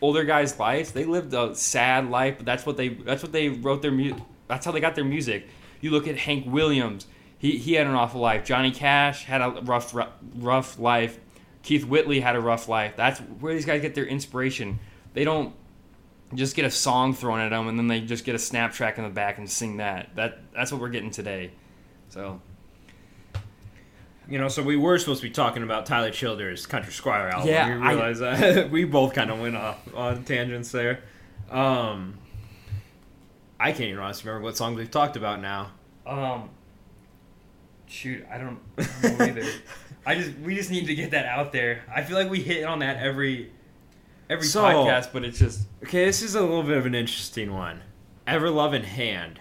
older 0.00 0.24
guys' 0.24 0.58
lives, 0.58 0.92
they 0.92 1.04
lived 1.04 1.34
a 1.34 1.54
sad 1.54 2.08
life, 2.08 2.36
but 2.38 2.46
that's 2.46 2.64
what 2.64 2.76
they 2.76 2.88
that's 2.88 3.22
what 3.22 3.32
they 3.32 3.48
wrote 3.48 3.82
their 3.82 3.90
music. 3.92 4.22
That's 4.46 4.64
how 4.64 4.72
they 4.72 4.80
got 4.80 4.94
their 4.94 5.04
music. 5.04 5.46
You 5.80 5.90
look 5.90 6.08
at 6.08 6.16
Hank 6.16 6.46
Williams. 6.46 7.06
He, 7.38 7.56
he 7.58 7.74
had 7.74 7.86
an 7.86 7.94
awful 7.94 8.20
life. 8.20 8.44
Johnny 8.44 8.70
Cash 8.70 9.24
had 9.24 9.40
a 9.40 9.50
rough 9.62 9.94
rough, 9.94 10.10
rough 10.36 10.78
life. 10.78 11.18
Keith 11.62 11.84
Whitley 11.84 12.20
had 12.20 12.34
a 12.36 12.40
rough 12.40 12.68
life. 12.68 12.94
That's 12.96 13.20
where 13.20 13.54
these 13.54 13.64
guys 13.64 13.80
get 13.80 13.94
their 13.94 14.06
inspiration. 14.06 14.78
They 15.14 15.24
don't 15.24 15.54
just 16.34 16.56
get 16.56 16.64
a 16.64 16.70
song 16.70 17.14
thrown 17.14 17.40
at 17.40 17.50
them 17.50 17.68
and 17.68 17.78
then 17.78 17.86
they 17.88 18.00
just 18.00 18.24
get 18.24 18.34
a 18.34 18.38
snap 18.38 18.72
track 18.72 18.98
in 18.98 19.04
the 19.04 19.10
back 19.10 19.38
and 19.38 19.48
sing 19.48 19.76
that. 19.78 20.14
That 20.16 20.38
that's 20.54 20.72
what 20.72 20.80
we're 20.80 20.88
getting 20.88 21.10
today. 21.10 21.52
So 22.08 22.40
You 24.28 24.38
know, 24.38 24.48
so 24.48 24.62
we 24.62 24.76
were 24.76 24.98
supposed 24.98 25.20
to 25.22 25.28
be 25.28 25.32
talking 25.32 25.62
about 25.62 25.86
Tyler 25.86 26.10
Childers' 26.10 26.66
Country 26.66 26.92
Squire 26.92 27.28
album. 27.28 27.48
Yeah, 27.48 27.78
we 27.78 28.00
I- 28.00 28.12
that 28.14 28.70
we 28.72 28.84
both 28.84 29.14
kind 29.14 29.30
of 29.30 29.40
went 29.40 29.56
off 29.56 29.78
on 29.94 30.24
tangents 30.24 30.70
there. 30.72 31.02
Um, 31.50 32.18
I 33.60 33.72
can't 33.72 33.84
even 33.90 33.98
honestly 34.00 34.28
remember 34.28 34.44
what 34.44 34.56
songs 34.56 34.76
we've 34.76 34.90
talked 34.90 35.16
about 35.16 35.40
now. 35.40 35.70
um 36.06 36.50
shoot, 37.88 38.24
I 38.30 38.38
don't, 38.38 38.58
I 38.78 38.86
don't 39.02 39.18
know 39.18 39.24
either. 39.26 39.48
I 40.06 40.14
just 40.14 40.36
we 40.38 40.54
just 40.54 40.70
need 40.70 40.86
to 40.86 40.94
get 40.94 41.10
that 41.10 41.26
out 41.26 41.52
there. 41.52 41.82
I 41.94 42.02
feel 42.02 42.16
like 42.16 42.30
we 42.30 42.40
hit 42.40 42.64
on 42.64 42.78
that 42.80 42.96
every 42.98 43.50
every 44.30 44.46
So- 44.46 44.62
podcast, 44.62 45.12
but 45.12 45.24
it's 45.24 45.38
just 45.38 45.66
Okay, 45.84 46.04
this 46.04 46.22
is 46.22 46.34
a 46.34 46.40
little 46.40 46.62
bit 46.62 46.76
of 46.76 46.86
an 46.86 46.94
interesting 46.94 47.52
one. 47.52 47.82
Ever 48.26 48.50
Lovin' 48.50 48.84
Hand. 48.84 49.40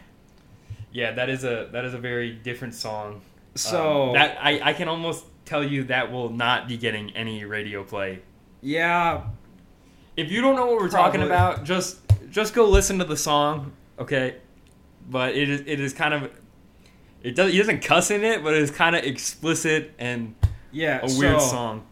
yeah, 0.92 1.12
that 1.12 1.30
is 1.30 1.44
a 1.44 1.70
that 1.74 1.86
is 1.86 1.94
a 1.94 1.98
very 1.98 2.32
different 2.32 2.74
song. 2.74 3.22
So 3.56 4.10
Um, 4.10 4.14
that 4.14 4.38
I, 4.42 4.70
I 4.70 4.74
can 4.74 4.88
almost 4.88 5.26
tell 5.46 5.64
you 5.64 5.86
that 5.86 6.12
will 6.12 6.30
not 6.30 6.68
be 6.68 6.78
getting 6.78 7.12
any 7.16 7.44
radio 7.46 7.84
play. 7.84 8.20
yeah, 8.62 9.24
If 10.16 10.32
you 10.32 10.42
don't 10.42 10.56
know 10.56 10.66
what 10.68 10.78
we're 10.82 10.90
talking 10.90 11.22
about, 11.22 11.64
just 11.64 12.00
just 12.30 12.54
go 12.54 12.66
listen 12.70 13.00
to 13.00 13.06
the 13.06 13.16
song, 13.18 13.72
okay? 14.00 14.36
But 15.10 15.36
it 15.36 15.50
is 15.50 15.62
it 15.66 15.80
is 15.80 15.94
kind 15.94 16.14
of 16.14 16.30
it 17.24 17.36
does 17.36 17.52
he 17.52 17.58
doesn't 17.58 17.82
cuss 17.82 18.12
in 18.12 18.24
it, 18.24 18.44
but 18.44 18.54
it 18.54 18.62
is 18.62 18.72
kind 18.72 18.96
of 18.96 19.04
explicit 19.04 19.94
and 19.98 20.36
yeah, 20.72 21.00
a 21.02 21.18
weird 21.18 21.42
so, 21.42 21.48
song. 21.48 21.88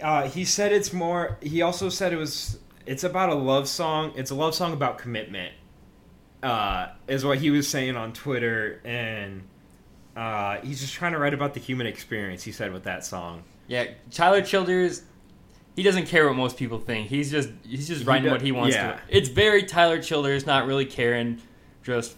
Uh, 0.00 0.28
he 0.28 0.44
said 0.44 0.72
it's 0.72 0.92
more. 0.92 1.38
He 1.42 1.62
also 1.62 1.88
said 1.88 2.12
it 2.12 2.16
was. 2.16 2.58
It's 2.84 3.02
about 3.02 3.30
a 3.30 3.34
love 3.34 3.68
song. 3.68 4.12
It's 4.14 4.30
a 4.30 4.34
love 4.34 4.54
song 4.54 4.72
about 4.72 4.98
commitment. 4.98 5.52
Uh, 6.42 6.88
is 7.08 7.24
what 7.24 7.38
he 7.38 7.50
was 7.50 7.66
saying 7.66 7.96
on 7.96 8.12
Twitter, 8.12 8.80
and 8.84 9.42
uh, 10.16 10.58
he's 10.58 10.80
just 10.80 10.94
trying 10.94 11.12
to 11.12 11.18
write 11.18 11.34
about 11.34 11.54
the 11.54 11.60
human 11.60 11.86
experience. 11.86 12.42
He 12.42 12.52
said 12.52 12.72
with 12.72 12.84
that 12.84 13.04
song. 13.04 13.42
Yeah, 13.66 13.86
Tyler 14.10 14.42
Childers, 14.42 15.02
he 15.74 15.82
doesn't 15.82 16.06
care 16.06 16.26
what 16.26 16.36
most 16.36 16.56
people 16.56 16.78
think. 16.78 17.08
He's 17.08 17.30
just 17.30 17.48
he's 17.64 17.88
just 17.88 18.02
He 18.02 18.06
writing 18.06 18.24
do- 18.24 18.30
what 18.30 18.42
he 18.42 18.52
wants 18.52 18.76
yeah. 18.76 18.92
to. 18.92 19.00
It's 19.08 19.28
very 19.28 19.64
Tyler 19.64 20.00
Childers, 20.00 20.46
not 20.46 20.66
really 20.66 20.86
caring. 20.86 21.40
Just 21.82 22.16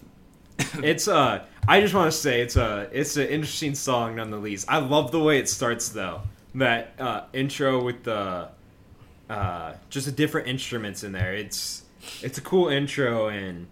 It's 0.83 1.07
uh, 1.07 1.45
I 1.67 1.81
just 1.81 1.93
want 1.93 2.11
to 2.11 2.17
say 2.17 2.41
it's 2.41 2.55
a 2.55 2.89
it's 2.91 3.17
an 3.17 3.27
interesting 3.27 3.75
song 3.75 4.15
none 4.15 4.29
the 4.31 4.37
least. 4.37 4.65
I 4.69 4.77
love 4.79 5.11
the 5.11 5.19
way 5.19 5.39
it 5.39 5.49
starts 5.49 5.89
though. 5.89 6.21
That 6.55 6.93
uh, 6.99 7.23
intro 7.33 7.83
with 7.83 8.03
the 8.03 8.49
uh, 9.29 9.73
just 9.89 10.05
the 10.05 10.11
different 10.11 10.47
instruments 10.47 11.03
in 11.03 11.11
there. 11.11 11.33
It's 11.33 11.83
it's 12.21 12.37
a 12.37 12.41
cool 12.41 12.69
intro 12.69 13.27
and 13.29 13.67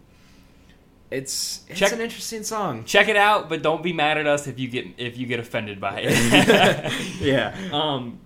it's 1.09 1.63
it's 1.69 1.79
Check- 1.79 1.93
an 1.93 2.01
interesting 2.01 2.43
song. 2.43 2.83
check 2.83 3.07
it 3.07 3.15
out, 3.15 3.47
but 3.49 3.61
don't 3.61 3.81
be 3.81 3.93
mad 3.93 4.17
at 4.17 4.27
us 4.27 4.47
if 4.47 4.59
you 4.59 4.67
get 4.67 4.85
if 4.97 5.17
you 5.17 5.25
get 5.25 5.39
offended 5.39 5.79
by 5.79 6.01
it. 6.03 6.93
yeah. 7.21 7.55
um, 7.73 8.19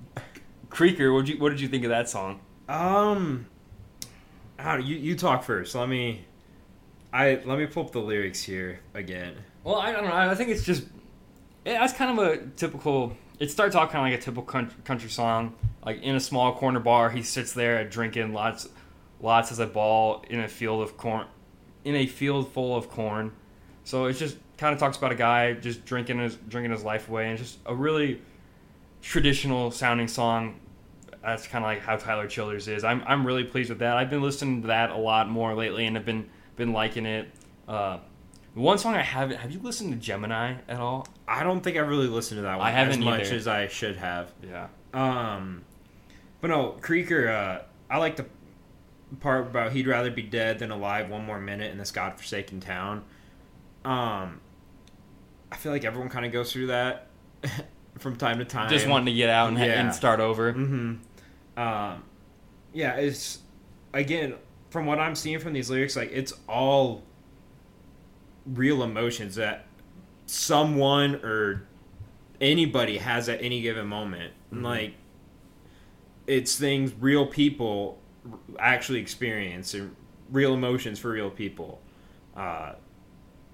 Creeker, 0.69 1.13
what 1.13 1.27
you 1.27 1.37
what 1.37 1.49
did 1.49 1.61
you 1.61 1.67
think 1.67 1.83
of 1.83 1.89
that 1.89 2.09
song? 2.09 2.39
Um. 2.67 3.45
How 4.57 4.77
you 4.77 4.95
you 4.95 5.15
talk 5.15 5.43
first? 5.43 5.73
Let 5.75 5.89
me. 5.89 6.25
I 7.13 7.41
let 7.45 7.57
me 7.57 7.65
pull 7.65 7.85
up 7.85 7.91
the 7.91 7.99
lyrics 7.99 8.41
here 8.43 8.79
again. 8.93 9.35
Well, 9.63 9.75
I 9.75 9.91
don't 9.91 10.05
know. 10.05 10.13
I 10.13 10.33
think 10.35 10.49
it's 10.49 10.63
just 10.63 10.83
yeah, 11.65 11.79
that's 11.79 11.93
kind 11.93 12.17
of 12.17 12.25
a 12.25 12.45
typical. 12.55 13.15
It 13.39 13.51
starts 13.51 13.75
off 13.75 13.91
kind 13.91 14.05
of 14.05 14.11
like 14.11 14.19
a 14.19 14.23
typical 14.23 14.43
country, 14.43 14.77
country 14.83 15.09
song. 15.09 15.55
Like 15.85 16.01
in 16.01 16.15
a 16.15 16.19
small 16.19 16.53
corner 16.55 16.79
bar, 16.79 17.09
he 17.09 17.23
sits 17.23 17.53
there 17.53 17.83
drinking 17.87 18.33
lots, 18.33 18.67
lots 19.19 19.51
as 19.51 19.59
a 19.59 19.67
ball 19.67 20.23
in 20.29 20.39
a 20.39 20.47
field 20.47 20.81
of 20.81 20.95
corn, 20.97 21.27
in 21.83 21.95
a 21.95 22.05
field 22.05 22.51
full 22.51 22.75
of 22.75 22.89
corn. 22.89 23.31
So 23.83 24.05
it 24.05 24.13
just 24.13 24.37
kind 24.57 24.73
of 24.73 24.79
talks 24.79 24.97
about 24.97 25.11
a 25.11 25.15
guy 25.15 25.53
just 25.53 25.85
drinking 25.85 26.19
his 26.19 26.35
drinking 26.35 26.71
his 26.71 26.83
life 26.83 27.09
away, 27.09 27.29
and 27.29 27.37
just 27.37 27.59
a 27.65 27.75
really 27.75 28.21
traditional 29.01 29.71
sounding 29.71 30.07
song. 30.07 30.59
That's 31.21 31.45
kind 31.47 31.63
of 31.63 31.69
like 31.69 31.81
how 31.81 31.97
Tyler 31.97 32.27
Childers 32.27 32.67
is. 32.67 32.83
I'm 32.83 33.03
I'm 33.05 33.25
really 33.25 33.43
pleased 33.43 33.69
with 33.69 33.79
that. 33.79 33.97
I've 33.97 34.09
been 34.09 34.23
listening 34.23 34.61
to 34.61 34.67
that 34.67 34.91
a 34.91 34.97
lot 34.97 35.29
more 35.29 35.53
lately, 35.55 35.85
and 35.85 35.95
have 35.95 36.05
been 36.05 36.29
been 36.61 36.73
liking 36.73 37.07
it. 37.07 37.27
Uh, 37.67 37.97
one 38.53 38.77
song 38.77 38.93
I 38.93 39.01
haven't. 39.01 39.37
Have 39.37 39.51
you 39.51 39.59
listened 39.61 39.91
to 39.93 39.97
Gemini 39.97 40.55
at 40.67 40.79
all? 40.79 41.07
I 41.27 41.43
don't 41.43 41.61
think 41.61 41.75
I 41.75 41.79
really 41.79 42.07
listened 42.07 42.37
to 42.37 42.41
that 42.43 42.59
one 42.59 42.67
I 42.67 42.71
haven't 42.71 42.99
as 42.99 43.05
much 43.05 43.21
either. 43.27 43.35
as 43.35 43.47
I 43.47 43.67
should 43.67 43.95
have. 43.97 44.31
Yeah. 44.47 44.67
Um, 44.93 45.63
but 46.39 46.49
no, 46.49 46.77
Creeker. 46.81 47.29
Uh, 47.29 47.63
I 47.89 47.97
like 47.97 48.17
the 48.17 48.25
part 49.19 49.47
about 49.47 49.71
he'd 49.71 49.87
rather 49.87 50.11
be 50.11 50.21
dead 50.21 50.59
than 50.59 50.69
alive 50.69 51.09
one 51.09 51.25
more 51.25 51.39
minute 51.39 51.71
in 51.71 51.77
this 51.79 51.91
godforsaken 51.91 52.59
town. 52.59 53.03
Um, 53.83 54.39
I 55.51 55.55
feel 55.57 55.71
like 55.71 55.83
everyone 55.83 56.09
kind 56.09 56.25
of 56.25 56.31
goes 56.31 56.51
through 56.53 56.67
that 56.67 57.07
from 57.97 58.15
time 58.17 58.37
to 58.39 58.45
time. 58.45 58.69
Just 58.69 58.87
wanting 58.87 59.07
to 59.07 59.13
get 59.13 59.29
out 59.29 59.49
and, 59.49 59.57
Yeah. 59.57 59.81
and 59.81 59.95
start 59.95 60.19
over. 60.19 60.51
hmm 60.53 60.95
Um, 61.57 62.03
yeah, 62.73 62.95
it's 62.97 63.39
again 63.93 64.35
from 64.71 64.85
what 64.87 64.97
I'm 64.99 65.15
seeing 65.15 65.37
from 65.37 65.53
these 65.53 65.69
lyrics, 65.69 65.95
like 65.95 66.11
it's 66.11 66.33
all 66.49 67.03
real 68.45 68.81
emotions 68.81 69.35
that 69.35 69.65
someone 70.25 71.15
or 71.23 71.67
anybody 72.39 72.97
has 72.97 73.29
at 73.29 73.41
any 73.43 73.61
given 73.61 73.85
moment. 73.85 74.33
And, 74.49 74.63
Like 74.63 74.93
it's 76.25 76.57
things 76.57 76.93
real 76.99 77.27
people 77.27 77.99
actually 78.57 78.99
experience 78.99 79.73
and 79.73 79.95
real 80.31 80.53
emotions 80.53 80.97
for 80.99 81.11
real 81.11 81.29
people. 81.29 81.81
Uh, 82.35 82.73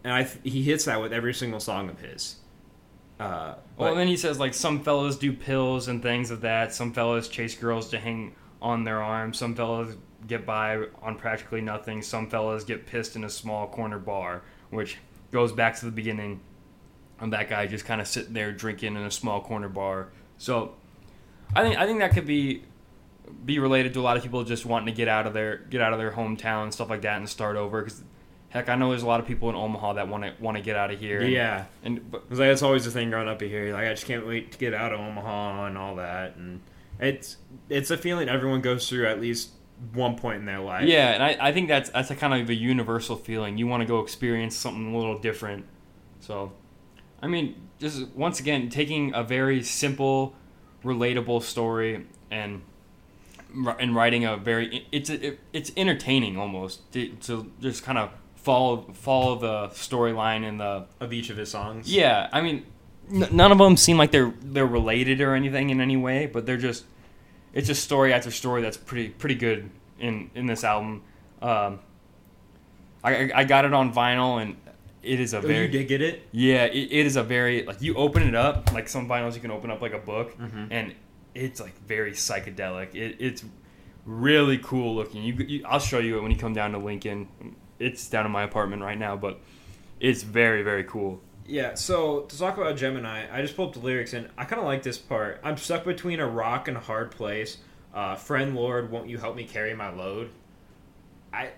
and 0.03 0.13
I 0.13 0.23
th- 0.23 0.39
he 0.43 0.61
hits 0.63 0.85
that 0.85 1.01
with 1.01 1.11
every 1.11 1.33
single 1.33 1.59
song 1.59 1.89
of 1.89 1.99
his. 1.99 2.35
Uh, 3.19 3.55
Well, 3.75 3.89
and 3.91 3.99
then 3.99 4.07
he 4.07 4.17
says 4.17 4.39
like 4.39 4.53
some 4.53 4.83
fellas 4.83 5.17
do 5.17 5.33
pills 5.33 5.87
and 5.87 6.03
things 6.03 6.29
of 6.29 6.41
that. 6.41 6.75
Some 6.75 6.93
fellas 6.93 7.27
chase 7.27 7.55
girls 7.55 7.89
to 7.89 7.97
hang 7.99 8.35
on 8.61 8.83
their 8.83 9.01
arms. 9.01 9.39
Some 9.39 9.55
fellas 9.55 9.95
get 10.25 10.45
by 10.45 10.85
on 11.01 11.15
practically 11.15 11.61
nothing. 11.61 12.01
Some 12.01 12.29
fellas 12.29 12.63
get 12.63 12.85
pissed 12.85 13.15
in 13.15 13.23
a 13.23 13.29
small 13.29 13.67
corner 13.67 13.99
bar, 13.99 14.41
which 14.69 14.97
goes 15.31 15.51
back 15.51 15.75
to 15.79 15.85
the 15.85 15.91
beginning 15.91 16.39
of 17.19 17.31
that 17.31 17.49
guy 17.49 17.67
just 17.67 17.85
kind 17.85 17.99
of 18.01 18.07
sitting 18.07 18.33
there 18.33 18.51
drinking 18.51 18.95
in 18.95 19.01
a 19.03 19.11
small 19.11 19.41
corner 19.41 19.69
bar. 19.69 20.09
So, 20.37 20.73
I 21.55 21.63
think 21.63 21.77
I 21.77 21.85
think 21.85 21.99
that 21.99 22.11
could 22.13 22.25
be 22.25 22.63
be 23.45 23.59
related 23.59 23.93
to 23.93 23.99
a 23.99 24.03
lot 24.03 24.15
of 24.17 24.23
people 24.23 24.43
just 24.43 24.65
wanting 24.65 24.85
to 24.87 24.91
get 24.93 25.07
out 25.07 25.27
of 25.27 25.33
their 25.33 25.57
get 25.57 25.81
out 25.81 25.93
of 25.93 25.99
their 25.99 26.11
hometown 26.11 26.63
and 26.63 26.73
stuff 26.73 26.89
like 26.89 27.01
that 27.01 27.17
and 27.17 27.27
start 27.27 27.55
over. 27.55 27.81
Because 27.81 28.03
heck, 28.49 28.69
I 28.69 28.75
know 28.75 28.89
there's 28.89 29.03
a 29.03 29.07
lot 29.07 29.19
of 29.19 29.25
people 29.27 29.49
in 29.49 29.55
Omaha 29.55 29.93
that 29.93 30.07
want 30.07 30.23
to 30.23 30.33
want 30.39 30.57
to 30.57 30.63
get 30.63 30.75
out 30.75 30.91
of 30.91 30.99
here. 30.99 31.21
and- 31.21 31.31
yeah. 31.31 31.65
and 31.83 32.09
but 32.09 32.29
like, 32.29 32.39
that's 32.39 32.61
always 32.61 32.85
the 32.85 32.91
thing 32.91 33.09
growing 33.09 33.27
up 33.27 33.41
here. 33.41 33.73
Like 33.73 33.85
I 33.85 33.89
just 33.89 34.05
can't 34.05 34.25
wait 34.27 34.51
to 34.53 34.57
get 34.57 34.73
out 34.73 34.93
of 34.93 34.99
Omaha 34.99 35.65
and 35.67 35.77
all 35.77 35.95
that, 35.95 36.35
and 36.35 36.61
it's 36.99 37.37
it's 37.69 37.91
a 37.91 37.97
feeling 37.97 38.29
everyone 38.29 38.61
goes 38.61 38.87
through 38.89 39.07
at 39.07 39.19
least 39.19 39.51
one 39.93 40.15
point 40.17 40.39
in 40.39 40.45
their 40.45 40.59
life. 40.59 40.87
Yeah, 40.87 41.11
and 41.11 41.23
I, 41.23 41.37
I 41.39 41.51
think 41.51 41.67
that's 41.67 41.89
that's 41.89 42.11
a 42.11 42.15
kind 42.15 42.33
of 42.33 42.49
a 42.49 42.55
universal 42.55 43.15
feeling. 43.15 43.57
You 43.57 43.67
want 43.67 43.81
to 43.81 43.87
go 43.87 43.99
experience 43.99 44.55
something 44.55 44.93
a 44.93 44.97
little 44.97 45.19
different. 45.19 45.65
So, 46.19 46.51
I 47.21 47.27
mean, 47.27 47.55
just 47.79 48.07
once 48.09 48.39
again, 48.39 48.69
taking 48.69 49.13
a 49.13 49.23
very 49.23 49.61
simple, 49.63 50.35
relatable 50.83 51.43
story 51.43 52.05
and 52.31 52.61
and 53.79 53.95
writing 53.95 54.25
a 54.25 54.35
very 54.37 54.85
it's 54.91 55.09
it, 55.09 55.39
it's 55.53 55.71
entertaining 55.77 56.37
almost 56.37 56.91
to, 56.91 57.07
to 57.15 57.49
just 57.61 57.83
kind 57.83 57.97
of 57.97 58.11
follow 58.35 58.87
follow 58.93 59.35
the 59.37 59.67
storyline 59.73 60.43
and 60.47 60.59
the 60.59 60.85
of 60.99 61.13
each 61.13 61.29
of 61.29 61.37
his 61.37 61.49
songs. 61.51 61.91
yeah. 61.91 62.29
I 62.31 62.41
mean, 62.41 62.65
n- 63.11 63.29
none 63.31 63.51
of 63.51 63.57
them 63.57 63.77
seem 63.77 63.97
like 63.97 64.11
they're 64.11 64.33
they're 64.41 64.65
related 64.65 65.21
or 65.21 65.35
anything 65.35 65.69
in 65.69 65.79
any 65.81 65.97
way, 65.97 66.25
but 66.25 66.45
they're 66.45 66.57
just 66.57 66.85
it's 67.57 67.67
just 67.67 67.83
story 67.83 68.13
after 68.13 68.29
story 68.31 68.61
that's 68.61 68.77
pretty 68.77 69.09
pretty 69.09 69.35
good 69.35 69.69
in 69.99 70.29
in 70.35 70.45
this 70.45 70.63
album. 70.63 71.01
Um, 71.41 71.79
I 73.03 73.31
I- 73.33 73.43
got 73.43 73.65
it 73.65 73.73
on 73.73 73.93
vinyl 73.93 74.41
and 74.41 74.55
it 75.03 75.19
is 75.19 75.33
a 75.33 75.37
Oh, 75.37 75.41
very 75.41 75.65
you 75.65 75.71
did 75.71 75.87
get 75.87 76.01
it? 76.01 76.23
yeah, 76.31 76.65
it, 76.65 76.89
it 76.91 77.05
is 77.05 77.15
a 77.15 77.23
very 77.23 77.63
like 77.65 77.81
you 77.81 77.95
open 77.95 78.23
it 78.23 78.35
up 78.35 78.71
like 78.73 78.87
some 78.89 79.07
vinyls 79.07 79.35
you 79.35 79.41
can 79.41 79.51
open 79.51 79.71
up 79.71 79.81
like 79.81 79.93
a 79.93 79.99
book, 79.99 80.37
Mm-hmm. 80.37 80.65
and 80.71 80.95
it's 81.35 81.59
like 81.61 81.75
very 81.87 82.11
psychedelic. 82.13 82.95
It, 82.95 83.17
it's 83.19 83.43
really 84.05 84.57
cool 84.57 84.95
looking. 84.95 85.23
You, 85.23 85.33
you, 85.33 85.63
I'll 85.67 85.79
show 85.79 85.99
you 85.99 86.17
it 86.17 86.21
when 86.21 86.31
you 86.31 86.37
come 86.37 86.53
down 86.53 86.71
to 86.71 86.77
Lincoln. 86.79 87.27
It's 87.79 88.09
down 88.09 88.25
in 88.25 88.31
my 88.31 88.43
apartment 88.43 88.81
right 88.81 88.97
now, 88.97 89.15
but 89.15 89.39
it's 89.99 90.23
very 90.23 90.63
very 90.63 90.83
cool. 90.83 91.21
Yeah, 91.47 91.75
so 91.75 92.21
to 92.21 92.37
talk 92.37 92.57
about 92.57 92.75
Gemini, 92.75 93.25
I 93.31 93.41
just 93.41 93.55
pulled 93.55 93.69
up 93.69 93.73
the 93.75 93.79
lyrics 93.79 94.13
and 94.13 94.29
I 94.37 94.43
kind 94.43 94.59
of 94.59 94.65
like 94.65 94.83
this 94.83 94.97
part. 94.97 95.39
I'm 95.43 95.55
stuck 95.55 95.85
between 95.85 96.19
a 96.19 96.27
rock 96.27 96.67
and 96.67 96.75
a 96.75 96.79
hard 96.81 97.11
place. 97.11 97.57
Uh, 97.93 98.15
friend 98.15 98.53
Lord, 98.53 98.91
won't 98.91 99.07
you 99.07 99.17
help 99.17 99.35
me 99.35 99.45
carry 99.45 99.73
my 99.73 99.89
load? 99.89 100.29
I 101.33 101.51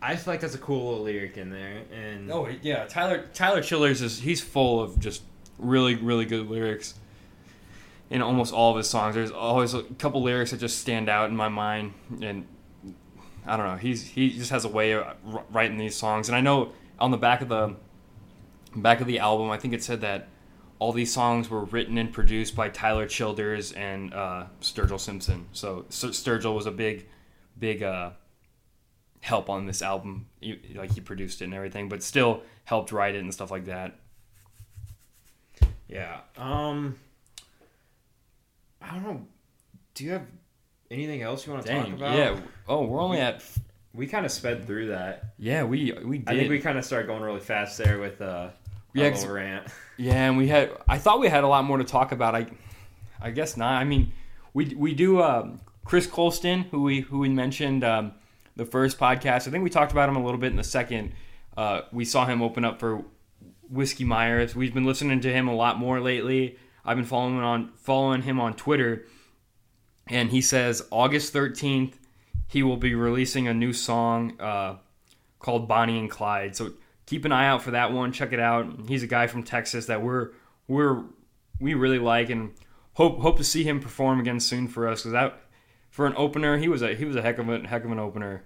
I 0.00 0.16
feel 0.16 0.32
like 0.32 0.40
that's 0.40 0.54
a 0.54 0.58
cool 0.58 0.88
little 0.90 1.04
lyric 1.04 1.36
in 1.36 1.50
there. 1.50 1.82
And 1.92 2.30
Oh 2.32 2.48
yeah, 2.62 2.86
Tyler 2.86 3.28
Tyler 3.34 3.60
Childers 3.60 4.00
is 4.00 4.18
he's 4.20 4.40
full 4.40 4.80
of 4.80 4.98
just 4.98 5.22
really 5.58 5.94
really 5.94 6.24
good 6.24 6.48
lyrics. 6.48 6.94
In 8.10 8.22
almost 8.22 8.54
all 8.54 8.70
of 8.70 8.78
his 8.78 8.88
songs, 8.88 9.14
there's 9.14 9.30
always 9.30 9.74
a 9.74 9.82
couple 9.82 10.22
lyrics 10.22 10.52
that 10.52 10.60
just 10.60 10.78
stand 10.78 11.10
out 11.10 11.28
in 11.28 11.36
my 11.36 11.50
mind, 11.50 11.92
and 12.22 12.46
I 13.46 13.58
don't 13.58 13.66
know. 13.66 13.76
He's 13.76 14.02
he 14.02 14.30
just 14.30 14.50
has 14.50 14.64
a 14.64 14.68
way 14.68 14.92
of 14.92 15.14
writing 15.50 15.76
these 15.76 15.94
songs, 15.94 16.30
and 16.30 16.36
I 16.36 16.40
know 16.40 16.72
on 16.98 17.10
the 17.10 17.18
back 17.18 17.42
of 17.42 17.50
the 17.50 17.76
back 18.82 19.00
of 19.00 19.06
the 19.06 19.18
album, 19.18 19.50
I 19.50 19.58
think 19.58 19.74
it 19.74 19.82
said 19.82 20.00
that 20.02 20.28
all 20.78 20.92
these 20.92 21.12
songs 21.12 21.48
were 21.50 21.64
written 21.64 21.98
and 21.98 22.12
produced 22.12 22.54
by 22.54 22.68
Tyler 22.68 23.06
Childers 23.06 23.72
and 23.72 24.14
uh, 24.14 24.46
Sturgill 24.60 25.00
Simpson. 25.00 25.46
So 25.52 25.86
Stur- 25.90 26.10
Sturgill 26.10 26.54
was 26.54 26.66
a 26.66 26.70
big, 26.70 27.08
big 27.58 27.82
uh, 27.82 28.10
help 29.20 29.50
on 29.50 29.66
this 29.66 29.82
album. 29.82 30.26
He, 30.40 30.60
like 30.76 30.92
he 30.92 31.00
produced 31.00 31.40
it 31.42 31.46
and 31.46 31.54
everything, 31.54 31.88
but 31.88 32.02
still 32.02 32.42
helped 32.64 32.92
write 32.92 33.14
it 33.14 33.18
and 33.18 33.32
stuff 33.32 33.50
like 33.50 33.64
that. 33.66 33.98
yeah, 35.88 36.20
um, 36.36 36.96
I 38.80 38.94
don't 38.94 39.02
know. 39.02 39.26
Do 39.94 40.04
you 40.04 40.12
have 40.12 40.26
anything 40.90 41.22
else 41.22 41.46
you 41.46 41.52
want 41.52 41.66
to 41.66 41.72
talk 41.72 41.88
about? 41.88 42.16
yeah. 42.16 42.38
Oh, 42.68 42.84
we're 42.84 43.00
only 43.00 43.18
at 43.18 43.42
we 43.94 44.06
kind 44.06 44.24
of 44.24 44.30
sped 44.30 44.66
through 44.66 44.88
that. 44.88 45.34
yeah. 45.38 45.64
We 45.64 45.92
we 46.04 46.18
did. 46.18 46.28
I 46.28 46.38
think 46.38 46.50
we 46.50 46.60
kind 46.60 46.78
of 46.78 46.84
started 46.84 47.08
going 47.08 47.22
really 47.22 47.40
fast 47.40 47.78
there 47.78 47.98
with 47.98 48.20
uh, 48.20 48.50
Yeah, 48.94 49.04
our 49.06 49.10
'cause- 49.10 49.20
little 49.22 49.36
rant. 49.36 49.66
Yeah, 49.96 50.14
and 50.28 50.36
we 50.36 50.48
had. 50.48 50.70
I 50.88 50.98
thought 50.98 51.18
we 51.20 51.28
had 51.28 51.42
a 51.44 51.48
lot 51.48 51.64
more 51.64 51.78
to 51.78 51.84
talk 51.84 52.12
about. 52.12 52.34
I, 52.34 52.46
I 53.20 53.30
guess 53.32 53.56
not. 53.56 53.72
I 53.80 53.84
mean, 53.84 54.12
we 54.54 54.74
we 54.76 54.94
do. 54.94 55.20
Um, 55.22 55.60
Chris 55.84 56.06
Colston, 56.06 56.64
who 56.70 56.82
we 56.82 57.00
who 57.00 57.18
we 57.18 57.28
mentioned 57.28 57.82
um, 57.82 58.12
the 58.56 58.64
first 58.64 58.98
podcast. 58.98 59.48
I 59.48 59.50
think 59.50 59.64
we 59.64 59.70
talked 59.70 59.90
about 59.92 60.08
him 60.08 60.16
a 60.16 60.24
little 60.24 60.38
bit 60.40 60.50
in 60.50 60.56
the 60.56 60.62
second. 60.64 61.12
Uh, 61.56 61.80
we 61.92 62.04
saw 62.04 62.26
him 62.26 62.42
open 62.42 62.64
up 62.64 62.78
for 62.78 63.02
Whiskey 63.68 64.04
Myers. 64.04 64.54
We've 64.54 64.72
been 64.72 64.84
listening 64.84 65.20
to 65.22 65.32
him 65.32 65.48
a 65.48 65.54
lot 65.54 65.78
more 65.78 66.00
lately. 66.00 66.56
I've 66.84 66.96
been 66.96 67.04
following 67.06 67.36
him 67.38 67.44
on 67.44 67.72
following 67.76 68.22
him 68.22 68.38
on 68.38 68.54
Twitter, 68.54 69.04
and 70.06 70.30
he 70.30 70.40
says 70.40 70.86
August 70.90 71.32
thirteenth 71.32 71.98
he 72.46 72.62
will 72.62 72.76
be 72.78 72.94
releasing 72.94 73.46
a 73.48 73.52
new 73.54 73.72
song 73.74 74.40
uh, 74.40 74.76
called 75.38 75.66
Bonnie 75.68 75.98
and 75.98 76.10
Clyde. 76.10 76.54
So 76.56 76.72
keep 77.08 77.24
an 77.24 77.32
eye 77.32 77.46
out 77.48 77.62
for 77.62 77.70
that 77.70 77.90
one. 77.92 78.12
Check 78.12 78.32
it 78.34 78.38
out. 78.40 78.66
He's 78.86 79.02
a 79.02 79.06
guy 79.06 79.26
from 79.28 79.42
Texas 79.42 79.86
that 79.86 80.02
we're 80.02 80.30
we're 80.66 81.02
we 81.58 81.72
really 81.74 81.98
like 81.98 82.28
and 82.28 82.52
hope 82.92 83.20
hope 83.20 83.38
to 83.38 83.44
see 83.44 83.64
him 83.64 83.80
perform 83.80 84.20
again 84.20 84.38
soon 84.40 84.68
for 84.68 84.86
us 84.86 85.00
because 85.00 85.12
that 85.12 85.40
for 85.90 86.06
an 86.06 86.12
opener 86.16 86.58
he 86.58 86.68
was 86.68 86.82
a 86.82 86.94
he 86.94 87.04
was 87.06 87.16
a 87.16 87.22
heck 87.22 87.38
of 87.38 87.48
a 87.48 87.66
heck 87.66 87.84
of 87.84 87.90
an 87.90 87.98
opener. 87.98 88.44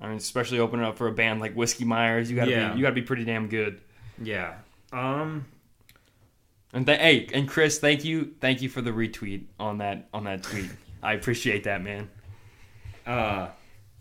I 0.00 0.06
mean, 0.08 0.16
especially 0.16 0.58
opening 0.60 0.84
up 0.86 0.96
for 0.96 1.08
a 1.08 1.12
band 1.12 1.40
like 1.40 1.54
Whiskey 1.54 1.84
Myers, 1.84 2.30
you 2.30 2.36
gotta 2.36 2.50
Yeah. 2.50 2.70
be 2.70 2.76
you 2.78 2.82
gotta 2.82 2.94
be 2.94 3.02
pretty 3.02 3.24
damn 3.24 3.48
good. 3.48 3.80
Yeah. 4.22 4.54
Um. 4.92 5.46
And 6.72 6.86
th- 6.86 6.98
hey, 6.98 7.28
and 7.32 7.48
Chris, 7.48 7.78
thank 7.78 8.04
you, 8.04 8.34
thank 8.40 8.60
you 8.62 8.68
for 8.68 8.80
the 8.82 8.90
retweet 8.90 9.44
on 9.60 9.78
that 9.78 10.08
on 10.14 10.24
that 10.24 10.42
tweet. 10.44 10.70
I 11.02 11.12
appreciate 11.14 11.64
that, 11.64 11.82
man. 11.82 12.08
Uh. 13.06 13.48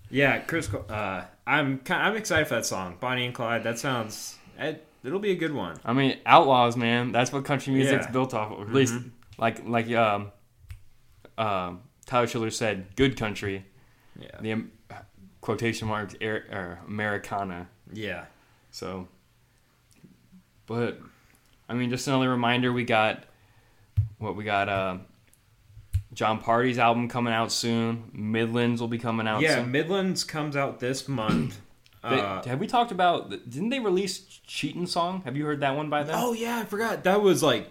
Yeah, 0.10 0.40
Chris. 0.40 0.72
Uh. 0.74 1.26
I'm. 1.46 1.82
I'm 1.90 2.16
excited 2.16 2.48
for 2.48 2.56
that 2.56 2.66
song, 2.66 2.98
Bonnie 3.00 3.26
and 3.26 3.36
Clyde. 3.36 3.64
That 3.64 3.80
sounds. 3.80 4.38
It, 4.58 4.86
it'll 5.04 5.20
be 5.20 5.32
a 5.32 5.36
good 5.36 5.54
one. 5.54 5.78
I 5.84 5.94
mean, 5.94 6.18
outlaws, 6.26 6.78
man. 6.78 7.12
That's 7.12 7.32
what 7.34 7.44
country 7.46 7.74
music's 7.74 8.06
Yeah. 8.06 8.12
built 8.12 8.34
off 8.34 8.52
of. 8.52 8.68
At 8.70 8.74
least, 8.74 8.96
like 9.38 9.68
like 9.68 9.92
um, 9.92 10.32
um, 11.38 11.82
Tyler 12.06 12.28
Childers 12.28 12.58
said, 12.58 12.96
"Good 12.96 13.18
country." 13.18 13.66
Yeah. 14.20 14.28
The 14.42 14.52
um, 14.54 14.72
quotation 15.42 15.88
marks 15.88 16.16
er, 16.22 16.46
er, 16.52 16.80
Americana. 16.88 17.68
Yeah. 17.92 18.26
So, 18.72 19.08
but 20.66 21.00
I 21.68 21.74
mean, 21.74 21.90
just 21.90 22.08
another 22.08 22.30
reminder. 22.30 22.72
We 22.72 22.86
got 22.86 23.26
what 24.18 24.36
we 24.36 24.44
got. 24.44 24.70
Uh, 24.70 24.98
Jon 26.14 26.40
Pardi's 26.40 26.78
album 26.78 27.08
coming 27.10 27.34
out 27.34 27.52
soon. 27.52 28.10
Midlands 28.14 28.80
will 28.82 28.88
be 28.88 29.00
coming 29.00 29.28
out. 29.28 29.42
Yeah. 29.42 29.56
soon. 29.56 29.72
Midlands 29.72 30.24
comes 30.24 30.56
out 30.56 30.80
this 30.80 31.08
month. 31.08 31.60
They- 32.04 32.20
uh, 32.20 32.44
have 32.44 32.60
we 32.60 32.68
talked 32.68 32.92
about? 32.92 33.30
Didn't 33.30 33.70
they 33.70 33.80
release 33.80 34.20
"Cheatin' 34.46 34.88
Song"? 34.88 35.22
Have 35.24 35.38
you 35.38 35.46
heard 35.46 35.62
that 35.62 35.74
one 35.78 35.90
by 35.90 36.04
them? 36.04 36.16
oh 36.20 36.34
yeah, 36.34 36.60
I 36.60 36.66
forgot. 36.66 37.06
That 37.06 37.22
was 37.22 37.42
like 37.42 37.70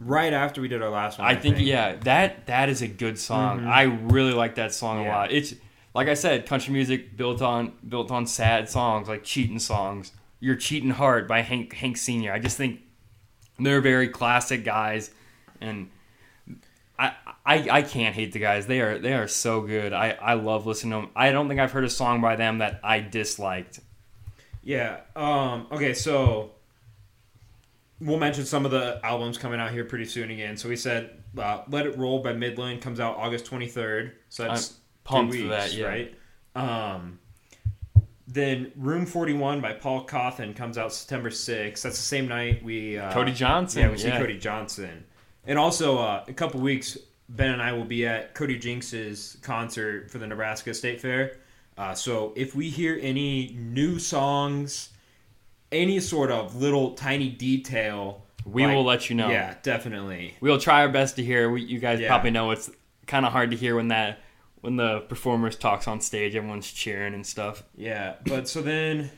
right 0.00 0.32
after 0.32 0.60
we 0.60 0.66
did 0.66 0.82
our 0.82 0.90
last 0.90 1.20
one. 1.20 1.28
I 1.28 1.36
think 1.36 1.58
yeah, 1.60 1.94
that 2.02 2.46
that 2.46 2.68
is 2.68 2.82
a 2.82 2.88
good 2.88 3.16
song. 3.16 3.64
I 3.64 3.82
really 3.82 4.32
like 4.32 4.56
that 4.56 4.72
song 4.74 4.96
a 4.98 5.00
Mm-hmm. 5.02 5.08
Lot. 5.08 5.30
It's 5.30 5.54
like 5.94 6.08
I 6.08 6.14
said, 6.14 6.46
country 6.46 6.72
music 6.72 7.16
built 7.16 7.40
on 7.42 7.74
built 7.88 8.10
on 8.10 8.26
sad 8.26 8.68
songs 8.68 9.06
like 9.06 9.22
cheating 9.22 9.60
songs. 9.60 10.10
Your 10.40 10.56
cheating 10.56 10.90
heart 10.90 11.28
by 11.28 11.42
Hank 11.42 11.72
Hank 11.74 11.96
Senior. 11.96 12.32
I 12.32 12.40
just 12.40 12.56
think 12.56 12.80
they're 13.60 13.80
very 13.80 14.08
classic 14.08 14.64
guys, 14.64 15.12
and 15.60 15.90
I 16.98 17.12
I, 17.44 17.68
I 17.70 17.82
can't 17.82 18.14
hate 18.14 18.32
the 18.32 18.38
guys. 18.38 18.66
They 18.66 18.80
are 18.80 18.98
they 18.98 19.14
are 19.14 19.28
so 19.28 19.60
good. 19.62 19.92
I 19.92 20.10
I 20.10 20.34
love 20.34 20.66
listening 20.66 20.92
to 20.92 21.06
them. 21.06 21.10
I 21.16 21.32
don't 21.32 21.48
think 21.48 21.60
I've 21.60 21.72
heard 21.72 21.84
a 21.84 21.90
song 21.90 22.20
by 22.20 22.36
them 22.36 22.58
that 22.58 22.80
I 22.82 23.00
disliked. 23.00 23.80
Yeah. 24.62 25.00
Um. 25.14 25.66
Okay. 25.70 25.94
So 25.94 26.52
we'll 28.00 28.18
mention 28.18 28.44
some 28.44 28.64
of 28.64 28.70
the 28.70 29.00
albums 29.04 29.38
coming 29.38 29.60
out 29.60 29.72
here 29.72 29.84
pretty 29.84 30.06
soon 30.06 30.30
again. 30.30 30.56
So 30.56 30.68
we 30.68 30.76
said 30.76 31.22
uh, 31.36 31.62
"Let 31.68 31.86
It 31.86 31.98
Roll" 31.98 32.22
by 32.22 32.32
Midland 32.32 32.80
comes 32.80 33.00
out 33.00 33.16
August 33.16 33.46
twenty 33.46 33.68
third. 33.68 34.12
So 34.28 34.44
that's 34.44 34.70
I'm 34.70 34.76
pumped 35.04 35.32
two 35.32 35.44
for 35.44 35.50
weeks, 35.50 35.70
that, 35.70 35.74
yeah. 35.74 35.86
right? 35.86 36.14
Um. 36.54 37.18
Then 38.26 38.72
Room 38.74 39.04
Forty 39.04 39.34
One 39.34 39.60
by 39.60 39.74
Paul 39.74 40.06
Cauthen 40.06 40.56
comes 40.56 40.78
out 40.78 40.92
September 40.94 41.30
sixth. 41.30 41.82
That's 41.82 41.96
the 41.96 42.02
same 42.02 42.26
night 42.26 42.64
we 42.64 42.98
uh, 42.98 43.12
Cody 43.12 43.32
Johnson, 43.32 43.82
Yeah, 43.82 43.90
we 43.90 43.98
see 43.98 44.08
yeah. 44.08 44.18
Cody 44.18 44.38
Johnson, 44.38 45.04
and 45.46 45.58
also 45.58 45.98
uh, 45.98 46.24
a 46.28 46.32
couple 46.32 46.60
weeks. 46.60 46.96
Ben 47.28 47.50
and 47.50 47.62
I 47.62 47.72
will 47.72 47.84
be 47.86 48.06
at 48.06 48.34
Cody 48.34 48.58
Jinks's 48.58 49.38
concert 49.42 50.10
for 50.10 50.18
the 50.18 50.26
Nebraska 50.26 50.74
State 50.74 51.00
Fair. 51.00 51.38
Uh, 51.78 51.94
so 51.94 52.32
if 52.36 52.54
we 52.54 52.68
hear 52.68 52.98
any 53.00 53.56
new 53.58 53.98
songs, 53.98 54.90
any 55.72 56.00
sort 56.00 56.30
of 56.30 56.54
little 56.56 56.92
tiny 56.92 57.30
detail, 57.30 58.22
We 58.44 58.66
like- 58.66 58.74
will 58.76 58.84
let 58.84 59.08
you 59.08 59.16
know. 59.16 59.30
Yeah, 59.30 59.54
definitely. 59.62 60.34
We'll 60.40 60.60
try 60.60 60.82
our 60.82 60.90
best 60.90 61.16
to 61.16 61.24
hear. 61.24 61.50
We, 61.50 61.62
you 61.62 61.78
guys 61.78 61.98
Yeah. 61.98 62.08
probably 62.08 62.30
know 62.30 62.50
it's 62.50 62.70
kind 63.06 63.24
of 63.24 63.32
hard 63.32 63.50
to 63.52 63.56
hear 63.56 63.74
when 63.76 63.88
that 63.88 64.20
when 64.60 64.76
the 64.76 65.00
performers 65.00 65.56
talks 65.56 65.88
on 65.88 66.00
stage. 66.00 66.36
Everyone's 66.36 66.70
cheering 66.70 67.12
and 67.14 67.26
stuff. 67.26 67.62
Yeah, 67.76 68.14
but 68.26 68.48
so 68.48 68.60
then, 68.62 69.10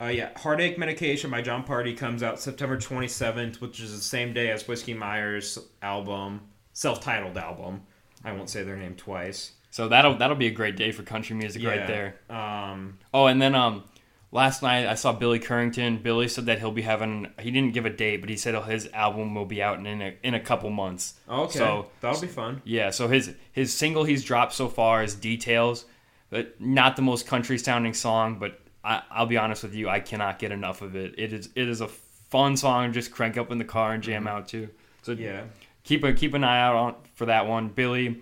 uh, 0.00 0.06
yeah, 0.06 0.30
Heartache 0.38 0.78
Medication 0.78 1.30
by 1.30 1.42
Jon 1.42 1.64
Pardi 1.64 1.96
comes 1.96 2.22
out 2.22 2.40
September 2.40 2.76
27th, 2.76 3.60
which 3.60 3.80
is 3.80 3.92
the 3.94 4.02
same 4.02 4.32
day 4.32 4.50
as 4.50 4.66
Whiskey 4.66 4.94
Myers' 4.94 5.58
album, 5.82 6.40
self-titled 6.72 7.36
album. 7.36 7.82
I 8.24 8.32
won't 8.32 8.50
say 8.50 8.62
their 8.62 8.76
name 8.76 8.94
twice. 8.96 9.52
So 9.70 9.88
that'll 9.88 10.16
that'll 10.16 10.36
be 10.36 10.48
a 10.48 10.52
great 10.52 10.76
day 10.76 10.90
for 10.92 11.02
country 11.02 11.36
music 11.36 11.64
right 11.64 11.86
there. 11.86 12.16
Um, 12.28 12.98
Oh, 13.14 13.26
and 13.26 13.40
then 13.40 13.54
um, 13.54 13.84
last 14.32 14.62
night 14.62 14.86
I 14.86 14.94
saw 14.94 15.12
Billy 15.12 15.38
Currington. 15.38 16.02
Billy 16.02 16.26
said 16.28 16.46
that 16.46 16.58
he'll 16.58 16.72
be 16.72 16.82
having. 16.82 17.28
He 17.38 17.50
didn't 17.52 17.72
give 17.72 17.86
a 17.86 17.90
date, 17.90 18.20
but 18.20 18.28
he 18.28 18.36
said 18.36 18.60
his 18.64 18.88
album 18.92 19.34
will 19.34 19.44
be 19.46 19.62
out 19.62 19.78
in 19.78 19.86
a, 20.02 20.16
in 20.24 20.34
a 20.34 20.40
couple 20.40 20.70
months. 20.70 21.14
okay, 21.28 21.58
So 21.58 21.86
that'll 22.00 22.20
be 22.20 22.26
fun. 22.26 22.62
yeah, 22.64 22.90
so 22.90 23.06
his 23.08 23.32
his 23.52 23.72
single 23.72 24.02
he's 24.04 24.24
dropped 24.24 24.54
so 24.54 24.68
far 24.68 25.04
is 25.04 25.14
Details, 25.14 25.84
but 26.30 26.60
not 26.60 26.96
the 26.96 27.02
most 27.02 27.26
country 27.28 27.56
sounding 27.56 27.94
song. 27.94 28.38
But 28.40 28.59
I, 28.84 29.02
I'll 29.10 29.26
be 29.26 29.36
honest 29.36 29.62
with 29.62 29.74
you, 29.74 29.88
I 29.88 30.00
cannot 30.00 30.38
get 30.38 30.52
enough 30.52 30.82
of 30.82 30.96
it. 30.96 31.14
It 31.18 31.32
is 31.32 31.48
it 31.54 31.68
is 31.68 31.80
a 31.80 31.88
fun 31.88 32.56
song. 32.56 32.86
to 32.88 32.92
Just 32.92 33.10
crank 33.10 33.36
up 33.36 33.50
in 33.50 33.58
the 33.58 33.64
car 33.64 33.92
and 33.92 34.02
jam 34.02 34.26
out 34.26 34.48
to. 34.48 34.68
So 35.02 35.12
Yeah. 35.12 35.42
keep 35.84 36.04
a 36.04 36.12
keep 36.12 36.34
an 36.34 36.44
eye 36.44 36.60
out 36.60 36.76
on 36.76 36.94
for 37.14 37.26
that 37.26 37.46
one. 37.46 37.68
Billy, 37.68 38.20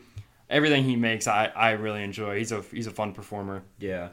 everything 0.51 0.85
he 0.85 0.97
makes, 0.97 1.27
I, 1.29 1.47
I 1.47 1.71
really 1.73 2.03
enjoy. 2.03 2.39
He's 2.39 2.53
a 2.53 2.63
he's 2.73 2.87
a 2.87 2.91
fun 2.91 3.13
performer. 3.13 3.63
Yeah. 3.79 4.09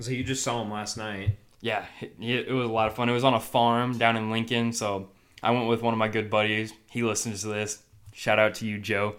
So 0.00 0.10
you 0.12 0.22
just 0.22 0.44
saw 0.44 0.62
him 0.62 0.70
last 0.70 0.96
night. 0.96 1.30
Yeah, 1.60 1.84
it, 2.00 2.14
it 2.20 2.52
was 2.52 2.68
a 2.68 2.72
lot 2.72 2.86
of 2.86 2.94
fun. 2.94 3.08
It 3.08 3.12
was 3.12 3.24
on 3.24 3.34
a 3.34 3.40
farm 3.40 3.98
down 3.98 4.16
in 4.16 4.30
Lincoln, 4.30 4.72
so 4.72 5.08
I 5.42 5.50
went 5.50 5.66
with 5.68 5.82
one 5.82 5.92
of 5.92 5.98
my 5.98 6.06
good 6.06 6.30
buddies. 6.30 6.72
He 6.88 7.02
listens 7.02 7.42
to 7.42 7.48
this. 7.48 7.82
Shout 8.12 8.38
out 8.38 8.54
to 8.56 8.66
you, 8.66 8.78
Joe. 8.78 9.16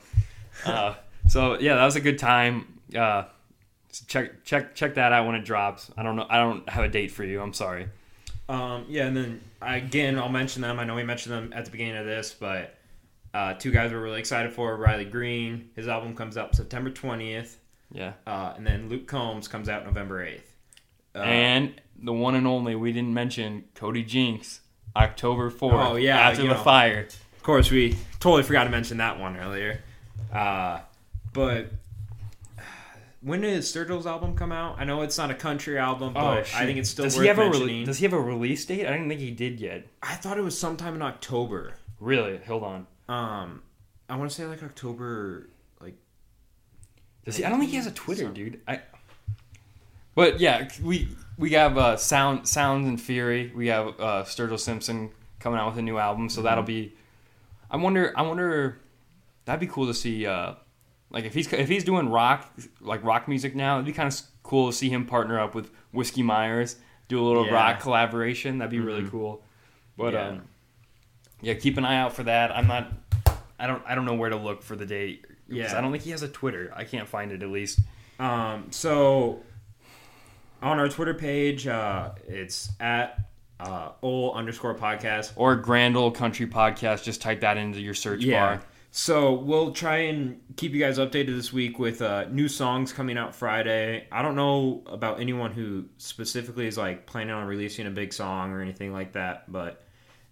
Uh, 0.65 0.93
so 1.27 1.59
yeah, 1.59 1.75
that 1.75 1.83
was 1.83 1.97
a 1.97 2.01
good 2.01 2.17
time. 2.17 2.79
Uh, 2.95 3.23
so 3.91 4.05
check 4.07 4.43
check 4.43 4.75
check 4.75 4.95
that 4.95 5.11
out 5.11 5.25
when 5.25 5.35
it 5.35 5.45
drops. 5.45 5.89
I 5.97 6.03
don't 6.03 6.15
know. 6.15 6.25
I 6.29 6.37
don't 6.37 6.67
have 6.69 6.83
a 6.83 6.89
date 6.89 7.11
for 7.11 7.23
you. 7.23 7.41
I'm 7.41 7.53
sorry. 7.53 7.87
Um, 8.47 8.85
yeah, 8.89 9.05
and 9.05 9.15
then 9.15 9.41
again, 9.61 10.17
I'll 10.17 10.29
mention 10.29 10.61
them. 10.61 10.79
I 10.79 10.83
know 10.83 10.95
we 10.95 11.03
mentioned 11.03 11.33
them 11.35 11.53
at 11.53 11.65
the 11.65 11.71
beginning 11.71 11.97
of 11.97 12.05
this, 12.05 12.35
but 12.39 12.75
uh, 13.33 13.53
two 13.53 13.71
guys 13.71 13.91
we're 13.91 14.01
really 14.01 14.19
excited 14.19 14.53
for. 14.53 14.75
Riley 14.75 15.05
Green, 15.05 15.69
his 15.75 15.87
album 15.87 16.15
comes 16.15 16.35
out 16.37 16.55
September 16.55 16.89
twentieth, 16.89 17.59
Yeah. 17.91 18.13
uh, 18.25 18.53
and 18.57 18.65
then 18.65 18.89
Luke 18.89 19.05
Combs 19.07 19.47
comes 19.47 19.69
out 19.69 19.85
November 19.85 20.23
eighth. 20.23 20.51
Uh, 21.15 21.19
and 21.19 21.81
the 22.01 22.13
one 22.13 22.33
and 22.35 22.47
only 22.47 22.75
we 22.75 22.91
didn't 22.91 23.13
mention 23.13 23.65
Cody 23.75 24.03
Jinks, 24.03 24.61
October 24.95 25.49
fourth. 25.51 25.75
Oh, 25.75 25.95
yeah, 25.95 26.17
after 26.17 26.41
the 26.43 26.49
know. 26.49 26.63
fire. 26.63 27.01
of 27.35 27.43
course, 27.43 27.69
we 27.69 27.95
totally 28.19 28.43
forgot 28.43 28.63
to 28.63 28.69
mention 28.71 28.97
that 28.97 29.19
one 29.19 29.37
earlier. 29.37 29.81
Uh, 30.33 30.79
but 31.33 31.67
when 33.21 33.41
did 33.41 33.61
Sturgill's 33.61 34.07
album 34.07 34.35
come 34.35 34.51
out? 34.51 34.77
I 34.79 34.85
know 34.85 35.01
it's 35.01 35.17
not 35.17 35.29
a 35.31 35.35
country 35.35 35.77
album, 35.77 36.13
but 36.13 36.53
I 36.55 36.65
think 36.65 36.77
it's 36.77 36.89
still 36.89 37.03
Oh, 37.03 37.07
does 37.07 37.15
worth 37.17 37.23
he 37.23 37.27
have 37.27 37.39
a 37.39 37.49
mentioning. 37.49 37.85
Does 37.85 37.97
he 37.97 38.05
have 38.05 38.13
a 38.13 38.19
release 38.21 38.65
date? 38.65 38.85
I 38.87 38.91
didn't 38.91 39.09
think 39.09 39.19
he 39.21 39.31
did 39.31 39.59
yet. 39.59 39.87
I 40.01 40.15
thought 40.15 40.37
it 40.37 40.41
was 40.41 40.57
sometime 40.57 40.95
in 40.95 41.01
October. 41.01 41.73
Really? 41.99 42.37
Hold 42.47 42.63
on. 42.63 42.87
Um, 43.09 43.63
I 44.07 44.15
want 44.15 44.29
to 44.31 44.35
say 44.35 44.45
like 44.45 44.63
October, 44.63 45.49
like 45.81 45.95
Does 47.25 47.35
he? 47.37 47.43
I 47.45 47.49
don't 47.49 47.59
think 47.59 47.71
he 47.71 47.77
has 47.77 47.87
a 47.87 47.91
Twitter, 47.91 48.29
dude. 48.29 48.61
I. 48.67 48.81
But 50.15 50.39
yeah, 50.39 50.67
we 50.83 51.09
we 51.37 51.51
have 51.51 51.77
uh, 51.77 51.97
sound 51.97 52.47
sounds 52.47 52.87
and 52.87 52.99
fury. 52.99 53.51
We 53.55 53.67
have 53.67 53.87
uh, 53.99 54.23
Sturgill 54.23 54.59
Simpson 54.59 55.11
coming 55.39 55.59
out 55.59 55.69
with 55.69 55.77
a 55.77 55.81
new 55.81 55.97
album, 55.97 56.29
so 56.29 56.41
that'll 56.41 56.63
be. 56.63 56.93
I 57.71 57.77
wonder. 57.77 58.13
I 58.15 58.21
wonder. 58.23 58.79
That'd 59.45 59.59
be 59.59 59.67
cool 59.67 59.87
to 59.87 59.93
see. 59.93 60.25
Uh, 60.25 60.53
like 61.11 61.25
if 61.25 61.33
he's 61.33 61.51
if 61.53 61.67
he's 61.69 61.83
doing 61.83 62.09
rock 62.09 62.51
like 62.81 63.03
rock 63.03 63.27
music 63.27 63.55
now, 63.55 63.75
it'd 63.75 63.85
be 63.85 63.93
kind 63.93 64.11
of 64.11 64.19
cool 64.43 64.67
to 64.71 64.73
see 64.75 64.89
him 64.89 65.05
partner 65.05 65.39
up 65.39 65.55
with 65.55 65.71
Whiskey 65.91 66.21
Myers, 66.23 66.75
do 67.07 67.19
a 67.19 67.25
little 67.25 67.45
Yeah. 67.45 67.53
rock 67.53 67.79
collaboration. 67.79 68.57
That'd 68.59 68.71
be 68.71 68.79
really 68.79 69.03
Mhm. 69.03 69.11
cool. 69.11 69.43
But 69.97 70.13
Yeah. 70.13 70.27
um, 70.27 70.41
yeah, 71.41 71.53
keep 71.55 71.77
an 71.77 71.85
eye 71.85 71.97
out 71.97 72.13
for 72.13 72.23
that. 72.23 72.55
I'm 72.55 72.67
not. 72.67 72.91
I 73.59 73.67
don't. 73.67 73.83
I 73.87 73.95
don't 73.95 74.05
know 74.05 74.13
where 74.15 74.29
to 74.29 74.37
look 74.37 74.63
for 74.63 74.75
the 74.75 74.85
date. 74.85 75.25
Yeah. 75.47 75.77
I 75.77 75.81
don't 75.81 75.91
think 75.91 76.03
he 76.03 76.11
has 76.11 76.21
a 76.23 76.27
Twitter. 76.29 76.71
I 76.75 76.83
can't 76.83 77.07
find 77.07 77.31
it 77.31 77.41
at 77.43 77.49
least. 77.49 77.79
Um, 78.19 78.67
so 78.71 79.41
on 80.61 80.77
our 80.79 80.89
Twitter 80.89 81.13
page, 81.13 81.67
uh, 81.67 82.11
it's 82.27 82.69
at 82.79 83.19
uh, 83.59 83.91
ol 84.01 84.33
underscore 84.35 84.75
podcast. 84.75 85.31
or 85.35 85.55
Grand 85.55 85.97
Old 85.97 86.15
Country 86.15 86.47
Podcast. 86.47 87.03
Just 87.03 87.21
type 87.21 87.41
that 87.41 87.57
into 87.57 87.81
your 87.81 87.93
search 87.93 88.25
bar. 88.29 88.61
So 88.91 89.33
we'll 89.33 89.71
try 89.71 89.97
and 89.97 90.41
keep 90.55 90.73
you 90.73 90.79
guys 90.79 90.97
updated 90.97 91.35
this 91.35 91.53
week 91.53 91.77
with 91.77 92.01
uh, 92.01 92.25
new 92.29 92.47
songs 92.47 92.91
coming 92.91 93.17
out 93.17 93.35
Friday. 93.35 94.07
I 94.11 94.21
don't 94.23 94.35
know 94.35 94.83
about 94.87 95.19
anyone 95.19 95.51
who 95.51 95.85
specifically 95.97 96.65
is 96.65 96.77
like 96.77 97.05
planning 97.05 97.33
on 97.33 97.45
releasing 97.45 97.85
a 97.85 97.91
big 97.91 98.13
song 98.13 98.51
or 98.51 98.61
anything 98.61 98.91
like 98.91 99.13
that, 99.13 99.51
but 99.51 99.83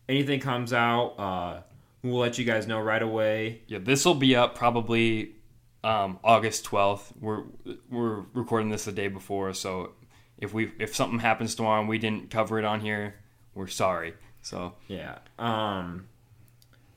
anything 0.10 0.40
comes 0.40 0.74
out, 0.74 1.16
uh, 1.20 1.62
we'll 2.02 2.20
let 2.20 2.38
you 2.38 2.46
guys 2.46 2.66
know 2.68 2.80
right 2.80 3.02
away. 3.02 3.62
Yeah, 3.68 3.80
this 3.80 4.06
will 4.06 4.16
be 4.16 4.36
up 4.36 4.56
probably 4.56 5.36
um, 5.84 6.20
August 6.24 6.66
twelfth. 6.66 7.14
We're 7.20 7.44
we're 7.90 8.22
recording 8.34 8.70
this 8.70 8.86
the 8.86 8.92
day 8.92 9.08
before, 9.08 9.54
so 9.54 9.94
if 10.38 10.54
we 10.54 10.72
if 10.80 10.96
something 10.96 11.20
happens 11.20 11.56
tomorrow 11.56 11.80
and 11.80 11.90
we 11.90 12.00
didn't 12.00 12.32
cover 12.32 12.58
it 12.60 12.66
on 12.66 12.80
here, 12.80 13.16
we're 13.54 13.68
sorry. 13.68 14.16
So 14.42 14.74
Yeah. 14.88 15.20
Um. 15.38 16.08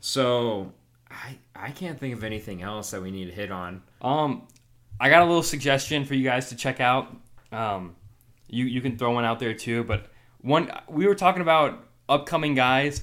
So 0.00 0.72
I 1.10 1.38
I 1.54 1.70
can't 1.70 1.98
think 1.98 2.14
of 2.14 2.24
anything 2.24 2.62
else 2.62 2.90
that 2.92 3.02
we 3.02 3.10
need 3.10 3.26
to 3.26 3.32
hit 3.32 3.50
on. 3.50 3.82
um, 4.02 4.46
I 4.98 5.08
got 5.08 5.22
a 5.22 5.24
little 5.24 5.42
suggestion 5.42 6.04
for 6.04 6.14
you 6.14 6.24
guys 6.24 6.50
to 6.50 6.56
check 6.56 6.80
out. 6.80 7.14
Um, 7.52 7.96
you 8.48 8.66
you 8.66 8.80
can 8.80 8.98
throw 8.98 9.12
one 9.12 9.24
out 9.24 9.38
there 9.38 9.54
too. 9.54 9.84
But 9.84 10.06
one 10.40 10.70
we 10.88 11.06
were 11.06 11.14
talking 11.14 11.42
about 11.42 11.84
upcoming 12.08 12.54
guys 12.54 13.02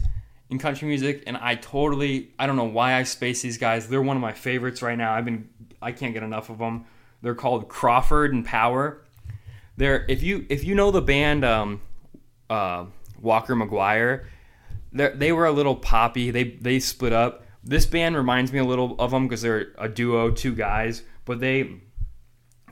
in 0.49 0.59
country 0.59 0.87
music, 0.87 1.23
and 1.27 1.37
I 1.37 1.55
totally 1.55 2.31
I 2.39 2.45
don't 2.45 2.55
know 2.55 2.65
why 2.65 2.93
I 2.93 3.03
space 3.03 3.41
these 3.41 3.57
guys. 3.57 3.87
They're 3.87 4.01
one 4.01 4.15
of 4.15 4.21
my 4.21 4.33
favorites 4.33 4.81
right 4.81 4.97
now. 4.97 5.13
I've 5.13 5.25
been 5.25 5.49
I 5.81 5.91
can't 5.91 6.13
get 6.13 6.23
enough 6.23 6.49
of 6.49 6.59
them. 6.59 6.85
They're 7.21 7.35
called 7.35 7.67
Crawford 7.67 8.33
and 8.33 8.45
Power. 8.45 9.01
They're 9.75 10.05
if 10.07 10.23
you 10.23 10.45
if 10.49 10.63
you 10.63 10.75
know 10.75 10.91
the 10.91 11.01
band 11.01 11.43
um, 11.43 11.81
uh, 12.49 12.85
Walker 13.19 13.55
McGuire, 13.55 14.25
they 14.93 15.09
they 15.09 15.31
were 15.31 15.45
a 15.45 15.51
little 15.51 15.75
poppy. 15.75 16.31
They 16.31 16.43
they 16.43 16.79
split 16.79 17.13
up. 17.13 17.43
This 17.67 17.85
band 17.85 18.15
reminds 18.15 18.53
me 18.53 18.59
a 18.59 18.63
little 18.63 18.95
of 18.97 19.11
them 19.11 19.27
because 19.27 19.41
they're 19.41 19.73
a 19.77 19.89
duo, 19.89 20.31
two 20.31 20.55
guys, 20.55 21.03
but 21.25 21.39
they 21.39 21.81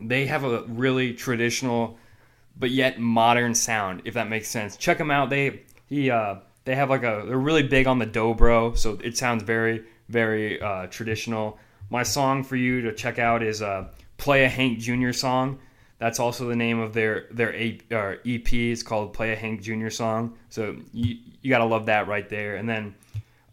they 0.02 0.26
have 0.26 0.44
a 0.44 0.64
really 0.64 1.14
traditional 1.14 1.98
but 2.58 2.72
yet 2.72 3.00
modern 3.00 3.54
sound 3.56 4.02
if 4.06 4.14
that 4.14 4.30
makes 4.30 4.48
sense. 4.48 4.78
Check 4.78 4.98
them 4.98 5.12
out. 5.12 5.30
They 5.30 5.64
he 5.88 6.10
uh 6.10 6.36
they 6.64 6.76
have 6.76 6.90
like 6.90 7.04
a 7.04 7.24
they're 7.28 7.38
really 7.38 7.64
big 7.64 7.88
on 7.88 8.00
the 8.00 8.08
dobro 8.08 8.78
so 8.78 8.98
it 9.04 9.18
sounds 9.18 9.44
very 9.44 9.84
very 10.10 10.62
uh 10.62 10.88
traditional. 10.88 11.60
My 11.90 12.04
song 12.04 12.44
for 12.44 12.56
you 12.56 12.82
to 12.82 12.94
check 12.94 13.20
out 13.20 13.44
is 13.44 13.62
uh 13.62 13.90
play 14.18 14.46
a 14.46 14.50
hank 14.50 14.80
jr 14.80 15.12
song. 15.12 15.60
That's 15.98 16.20
also 16.20 16.48
the 16.48 16.56
name 16.56 16.80
of 16.80 16.94
their 16.94 17.28
their 17.32 17.54
ep 17.54 18.54
it's 18.54 18.84
called 18.84 19.14
play 19.14 19.34
a 19.34 19.36
hank 19.36 19.62
jr 19.62 19.90
song. 19.90 20.38
So 20.50 20.78
you 20.94 21.18
you 21.42 21.50
gotta 21.50 21.66
love 21.66 21.88
that 21.88 22.08
right 22.08 22.28
there. 22.30 22.56
And 22.56 22.68
then 22.68 22.96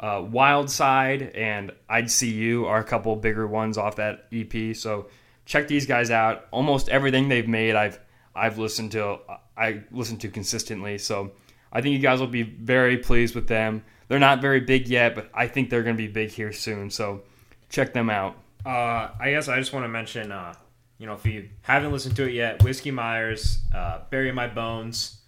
uh, 0.02 0.20
Wild 0.28 0.68
Side 0.68 1.22
and 1.34 1.70
I'd 1.88 2.10
See 2.10 2.32
You 2.32 2.66
are 2.66 2.80
a 2.80 2.84
couple 2.84 3.14
bigger 3.16 3.46
ones 3.46 3.78
off 3.78 3.96
that 3.96 4.26
EP. 4.32 4.74
So 4.76 5.06
check 5.46 5.68
these 5.68 5.86
guys 5.86 6.10
out. 6.10 6.46
Almost 6.50 6.88
everything 6.88 7.28
they've 7.28 7.48
made, 7.48 7.76
I've 7.76 7.98
I've 8.34 8.58
listened 8.58 8.92
to. 8.92 9.20
I 9.56 9.82
listen 9.92 10.18
to 10.18 10.28
consistently. 10.28 10.98
So 10.98 11.32
I 11.72 11.80
think 11.80 11.92
you 11.92 12.00
guys 12.00 12.20
will 12.20 12.26
be 12.26 12.42
very 12.42 12.98
pleased 12.98 13.34
with 13.34 13.46
them. 13.46 13.84
They're 14.08 14.18
not 14.18 14.40
very 14.42 14.60
big 14.60 14.88
yet, 14.88 15.14
but 15.14 15.30
I 15.32 15.46
think 15.46 15.70
they're 15.70 15.82
going 15.82 15.96
to 15.96 16.02
be 16.02 16.08
big 16.08 16.30
here 16.30 16.52
soon. 16.52 16.90
So 16.90 17.22
check 17.68 17.92
them 17.92 18.10
out. 18.10 18.36
Uh, 18.66 19.10
I 19.18 19.30
guess 19.30 19.48
I 19.48 19.58
just 19.58 19.72
want 19.72 19.84
to 19.84 19.88
mention, 19.88 20.32
uh, 20.32 20.54
you 20.98 21.06
know, 21.06 21.14
if 21.14 21.24
you 21.26 21.48
haven't 21.62 21.92
listened 21.92 22.16
to 22.16 22.28
it 22.28 22.32
yet, 22.32 22.62
Whiskey 22.62 22.90
Myers, 22.90 23.58
uh, 23.74 24.00
"Bury 24.10 24.32
My 24.32 24.48
Bones," 24.48 25.18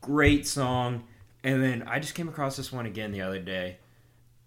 great 0.00 0.46
song. 0.46 1.04
And 1.42 1.62
then 1.62 1.82
I 1.86 1.98
just 1.98 2.14
came 2.14 2.28
across 2.28 2.56
this 2.56 2.70
one 2.70 2.86
again 2.86 3.12
the 3.12 3.22
other 3.22 3.40
day, 3.40 3.78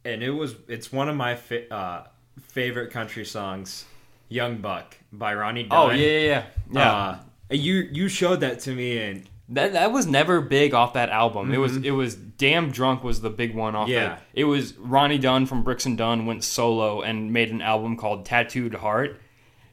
and 0.06 0.24
it 0.24 0.32
was 0.32 0.56
it's 0.68 0.91
one 0.91 1.10
of 1.10 1.16
my 1.16 1.36
fa- 1.36 1.74
uh, 1.74 2.08
favorite 2.49 2.91
country 2.91 3.26
songs, 3.26 3.86
"Young 4.30 4.58
Buck" 4.58 4.97
by 5.12 5.34
Ronnie 5.34 5.64
Dunn. 5.64 5.80
Oh 5.80 5.89
yeah, 5.91 6.08
yeah, 6.08 6.20
yeah. 6.20 6.43
yeah. 6.72 6.91
Uh, 6.91 7.20
you 7.51 7.88
you 7.91 8.08
showed 8.08 8.39
that 8.41 8.60
to 8.62 8.72
me, 8.74 8.97
and 8.97 9.30
That 9.49 9.74
that 9.74 9.91
was 9.91 10.06
never 10.08 10.41
big 10.41 10.74
off 10.74 10.93
that 10.93 11.10
album. 11.10 11.54
It 11.54 11.58
was 11.58 11.78
it 11.78 11.91
was 11.91 12.16
Damn 12.16 12.72
Drunk 12.72 13.04
was 13.04 13.22
the 13.22 13.30
big 13.30 13.54
one 13.56 13.76
off 13.76 13.88
Mm-hmm. 13.88 13.93
Yeah. 13.93 14.14
it. 14.34 14.41
It 14.41 14.43
was 14.45 14.74
Ronnie 14.78 15.18
Dunn 15.20 15.45
from 15.45 15.64
Brooks 15.64 15.86
and 15.86 15.97
Dunn 15.97 16.26
went 16.26 16.43
solo 16.43 17.01
and 17.01 17.32
made 17.32 17.51
an 17.51 17.62
album 17.62 17.95
called 17.97 18.26
Tattooed 18.26 18.74
Heart. 18.76 19.20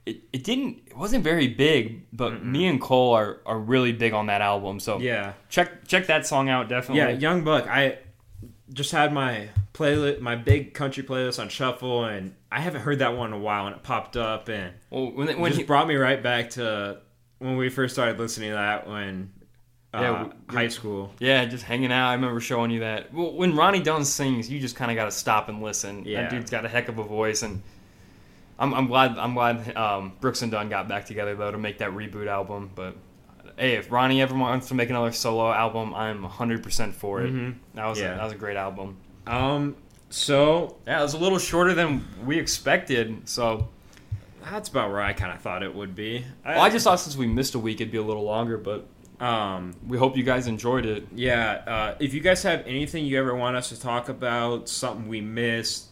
It, 0.07 0.23
it 0.33 0.45
didn't 0.45 0.83
it 0.87 0.97
wasn't 0.97 1.23
very 1.25 1.47
big, 1.47 2.07
but 2.13 2.45
me 2.45 2.67
and 2.67 2.81
Cole 2.81 3.15
are, 3.15 3.41
are 3.47 3.59
really 3.59 3.93
big 3.93 4.13
on 4.13 4.27
that 4.27 4.41
album. 4.41 4.81
So 4.81 4.99
yeah, 4.99 5.35
check 5.49 5.87
check 5.87 6.07
that 6.09 6.27
song 6.27 6.49
out 6.49 6.69
definitely. 6.69 7.15
Yeah, 7.15 7.19
Young 7.19 7.45
Buck. 7.45 7.67
I 7.69 7.99
just 8.73 8.93
had 8.93 9.13
my 9.13 9.49
playlist, 9.75 10.21
my 10.21 10.37
big 10.37 10.75
country 10.75 11.03
playlist 11.03 11.41
on 11.41 11.49
shuffle, 11.49 12.05
and 12.05 12.35
I 12.53 12.61
haven't 12.61 12.83
heard 12.83 12.99
that 13.01 13.17
one 13.17 13.29
in 13.29 13.33
a 13.33 13.39
while, 13.43 13.67
and 13.67 13.77
it 13.77 13.83
popped 13.83 14.17
up, 14.17 14.49
and 14.49 14.73
Well, 14.91 15.11
when 15.13 15.29
it 15.29 15.39
when 15.39 15.51
just 15.51 15.61
he, 15.61 15.67
brought 15.67 15.87
me 15.89 15.97
right 15.97 16.23
back 16.23 16.51
to 16.51 16.99
when 17.39 17.57
we 17.57 17.69
first 17.69 17.95
started 17.95 18.19
listening 18.19 18.51
to 18.51 18.55
that 18.57 18.87
when 18.89 19.33
uh, 19.95 19.99
Yeah, 20.01 20.25
we- 20.49 20.55
high 20.55 20.69
school. 20.69 21.13
yeah, 21.19 21.45
just 21.47 21.65
hanging 21.65 21.91
out. 21.91 22.11
I 22.11 22.15
remember 22.15 22.39
showing 22.41 22.71
you 22.71 22.81
that. 22.81 23.13
Well, 23.13 23.33
when 23.33 23.57
Ronnie 23.57 23.81
Dunn 23.83 24.05
sings, 24.05 24.49
you 24.49 24.61
just 24.61 24.77
kind 24.77 24.91
of 24.91 24.95
got 24.97 25.07
to 25.07 25.11
stop 25.11 25.49
and 25.49 25.63
listen. 25.63 26.05
Yeah. 26.05 26.23
That 26.23 26.31
dude's 26.31 26.51
got 26.51 26.65
a 26.65 26.69
heck 26.69 26.89
of 26.89 26.99
a 26.99 27.03
voice, 27.05 27.43
and 27.43 27.63
I'm, 28.59 28.73
I'm 28.75 28.87
glad 28.87 29.19
I'm 29.19 29.35
glad 29.35 29.75
um, 29.77 30.13
Brooks 30.21 30.43
and 30.43 30.53
Dunn 30.53 30.69
got 30.69 30.87
back 30.89 31.07
together 31.07 31.35
though 31.35 31.51
to 31.51 31.59
make 31.59 31.79
that 31.79 31.91
reboot 31.91 32.27
album. 32.29 32.71
But 32.75 32.97
hey, 33.61 33.75
if 33.77 33.93
Ronnie 33.93 34.21
ever 34.23 34.35
wants 34.35 34.69
to 34.69 34.75
make 34.75 34.91
another 34.91 35.13
solo 35.13 35.53
album, 35.53 35.95
I'm 35.95 36.23
100 36.23 36.63
percent 36.63 36.95
for 36.95 37.23
it. 37.23 37.33
Mhm. 37.33 37.55
That 37.75 37.87
was 37.87 38.01
Yeah. 38.01 38.15
a, 38.15 38.17
that 38.17 38.25
was 38.25 38.33
a 38.33 38.37
great 38.37 38.57
album. 38.57 38.97
Um, 39.27 39.77
so 40.09 40.77
Yeah, 40.87 40.99
it 40.99 41.03
was 41.03 41.15
a 41.15 41.19
little 41.19 41.39
shorter 41.39 41.75
than 41.75 42.05
we 42.25 42.39
expected. 42.39 43.29
So 43.29 43.69
that's 44.43 44.69
about 44.69 44.91
where 44.91 45.01
I 45.03 45.13
kind 45.13 45.33
of 45.33 45.41
thought 45.41 45.63
it 45.63 45.75
would 45.75 45.95
be. 45.95 46.25
well, 46.45 46.61
I 46.61 46.71
just 46.71 46.85
thought 46.85 46.99
since 46.99 47.17
we 47.17 47.27
missed 47.27 47.55
a 47.55 47.59
week, 47.59 47.81
it'd 47.81 47.93
be 47.93 47.99
a 47.99 48.03
little 48.03 48.25
longer. 48.25 48.57
But 48.59 48.87
um, 49.25 49.75
we 49.87 49.99
hope 49.99 50.17
you 50.17 50.23
guys 50.23 50.47
enjoyed 50.47 50.87
it. 50.87 51.07
Yeah, 51.15 51.63
uh, 51.67 51.95
if 52.01 52.15
you 52.15 52.21
guys 52.21 52.43
have 52.45 52.63
anything 52.67 53.05
you 53.05 53.19
ever 53.19 53.35
want 53.35 53.55
us 53.57 53.69
to 53.69 53.79
talk 53.79 54.09
about, 54.09 54.67
something 54.71 55.07
we 55.09 55.21
missed, 55.21 55.89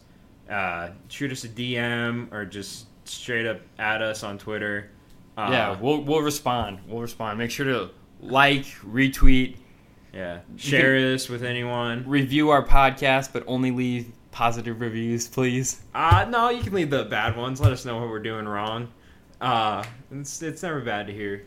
uh, 0.51 0.89
shoot 1.09 1.31
us 1.31 1.45
a 1.45 1.49
DM 1.49 2.33
or 2.33 2.47
just 2.47 2.87
straight 3.05 3.47
up 3.47 3.61
at 3.79 4.01
us 4.01 4.23
on 4.23 4.39
Twitter. 4.39 4.91
Uh, 5.39 5.51
yeah, 5.53 5.81
we'll 5.81 6.03
we'll 6.03 6.21
respond. 6.21 6.81
We'll 6.89 7.01
respond. 7.01 7.39
Make 7.39 7.53
sure 7.53 7.67
to 7.67 7.91
like, 8.21 8.65
retweet, 8.85 9.57
yeah. 10.13 10.41
Share 10.57 11.01
this 11.01 11.29
with 11.29 11.45
anyone. 11.45 12.05
review 12.09 12.51
our 12.51 12.67
podcast, 12.67 13.33
but 13.33 13.45
only 13.47 13.71
leave 13.71 14.11
positive 14.33 14.81
reviews, 14.81 15.29
please. 15.29 15.81
Uh, 15.95 16.27
no, 16.29 16.51
you 16.51 16.63
can 16.63 16.73
leave 16.73 16.91
the 16.91 17.05
bad 17.05 17.37
ones. 17.37 17.61
Let 17.61 17.73
us 17.73 17.85
know 17.85 17.99
what 17.99 18.09
we're 18.09 18.19
doing 18.19 18.47
wrong. 18.47 18.89
Uh, 19.41 19.85
it's, 20.11 20.43
it's 20.43 20.65
never 20.65 20.81
bad 20.81 21.07
to 21.07 21.13
hear 21.13 21.47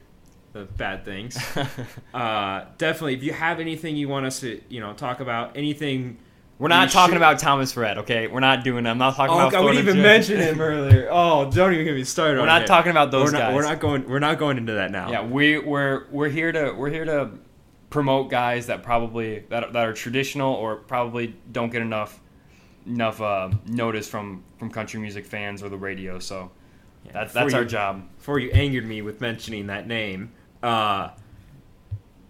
the 0.54 0.64
bad 0.64 1.04
things. 1.04 1.38
uh, 2.14 2.66
definitely, 2.78 3.16
if 3.16 3.24
you 3.24 3.34
have 3.34 3.60
anything 3.60 3.98
you 3.98 4.08
want 4.08 4.26
us 4.26 4.40
to, 4.40 4.62
you 4.70 4.80
know, 4.80 4.94
talk 4.94 5.20
about, 5.20 5.58
anything. 5.58 6.18
We're 6.62 6.68
not 6.68 6.90
you 6.90 6.94
talking 6.94 7.14
should- 7.14 7.18
about 7.18 7.40
Thomas 7.40 7.76
Rhett, 7.76 7.98
okay? 7.98 8.28
We're 8.28 8.40
not 8.40 8.64
doing. 8.64 8.86
I'm 8.86 9.00
not 9.00 9.16
talking 9.16 9.36
Oh, 9.36 9.48
about. 9.48 9.66
We 9.66 9.72
didn't 9.72 9.90
even 9.90 10.02
mention 10.04 10.40
him 10.40 10.62
earlier. 10.62 11.08
Oh, 11.10 11.50
don't 11.50 11.74
even 11.74 11.86
get 11.86 11.96
me 11.96 12.04
started. 12.04 12.40
We're 12.40 12.46
not 12.46 12.68
talking 12.68 12.92
about 12.92 13.10
those 13.10 13.32
we're 13.32 13.40
not, 13.40 13.48
guys. 13.48 13.56
We're 13.56 13.62
not 13.64 13.80
going. 13.80 14.08
We're 14.08 14.20
not 14.20 14.38
going 14.38 14.58
into 14.60 14.74
that 14.74 14.92
now. 14.92 15.10
Yeah, 15.10 15.26
we 15.26 15.58
we're 15.58 16.06
we're 16.12 16.30
here 16.30 16.52
to 16.52 16.72
we're 16.78 16.92
here 16.92 17.06
to 17.06 17.32
promote 17.90 18.30
guys 18.30 18.68
that 18.68 18.84
probably 18.84 19.40
that, 19.50 19.74
that 19.74 19.88
are 19.88 19.94
traditional 19.94 20.54
or 20.54 20.76
probably 20.76 21.36
don't 21.52 21.72
get 21.72 21.82
enough 21.82 22.22
enough 22.86 23.20
uh, 23.20 23.50
notice 23.66 24.08
from 24.08 24.44
from 24.60 24.70
country 24.70 25.00
music 25.00 25.26
fans 25.26 25.64
or 25.64 25.70
the 25.70 25.78
radio. 25.78 26.20
So 26.20 26.52
that's 27.12 27.34
that's 27.34 27.46
before 27.46 27.62
our 27.62 27.66
job. 27.66 28.08
Before 28.18 28.38
you 28.38 28.52
angered 28.52 28.86
me 28.86 29.02
with 29.02 29.20
mentioning 29.20 29.66
that 29.66 29.88
name, 29.88 30.32
uh, 30.62 31.10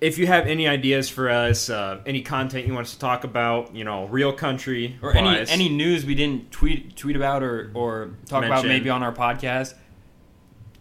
if 0.01 0.17
you 0.17 0.25
have 0.25 0.47
any 0.47 0.67
ideas 0.67 1.09
for 1.09 1.29
us, 1.29 1.69
uh, 1.69 2.01
any 2.07 2.21
content 2.23 2.65
you 2.65 2.73
want 2.73 2.87
us 2.87 2.93
to 2.93 2.99
talk 2.99 3.23
about, 3.23 3.75
you 3.75 3.83
know, 3.83 4.07
real 4.07 4.33
country 4.33 4.97
Or 5.01 5.15
any 5.15 5.27
wise, 5.27 5.51
any 5.51 5.69
news 5.69 6.05
we 6.05 6.15
didn't 6.15 6.51
tweet 6.51 6.95
tweet 6.97 7.15
about 7.15 7.43
or 7.43 7.71
or 7.75 8.09
talk 8.25 8.43
about 8.43 8.65
maybe 8.65 8.89
on 8.89 9.03
our 9.03 9.13
podcast. 9.13 9.75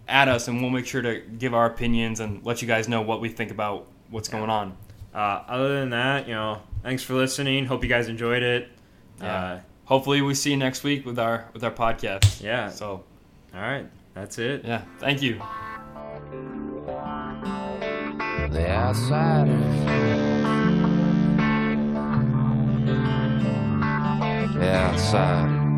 Add 0.08 0.28
us 0.28 0.48
and 0.48 0.60
we'll 0.60 0.70
make 0.70 0.86
sure 0.86 1.02
to 1.02 1.20
give 1.20 1.54
our 1.54 1.66
opinions 1.66 2.18
and 2.18 2.44
let 2.44 2.62
you 2.62 2.66
guys 2.66 2.88
know 2.88 3.02
what 3.02 3.20
we 3.20 3.28
think 3.28 3.52
about 3.52 3.86
what's 4.08 4.28
going 4.28 4.50
on. 4.50 4.76
Uh, 5.14 5.42
other 5.46 5.78
than 5.78 5.90
that, 5.90 6.26
you 6.26 6.34
know, 6.34 6.60
thanks 6.82 7.02
for 7.02 7.14
listening. 7.14 7.66
Hope 7.66 7.84
you 7.84 7.88
guys 7.88 8.08
enjoyed 8.08 8.42
it. 8.42 8.68
Yeah. 9.20 9.60
Hopefully 9.84 10.22
we 10.22 10.34
see 10.34 10.52
you 10.52 10.56
next 10.56 10.82
week 10.82 11.04
with 11.04 11.18
our 11.18 11.48
with 11.52 11.62
our 11.62 11.70
podcast. 11.70 12.40
Uh, 12.40 12.46
yeah. 12.46 12.68
So 12.70 13.04
All 13.54 13.60
right. 13.60 13.86
That's 14.14 14.38
it. 14.38 14.64
yeah, 14.64 14.82
thank 14.98 15.22
you. 15.22 15.40
The 18.50 18.68
outsiders. 18.68 19.84
The 24.54 24.70
outsiders. 24.74 25.69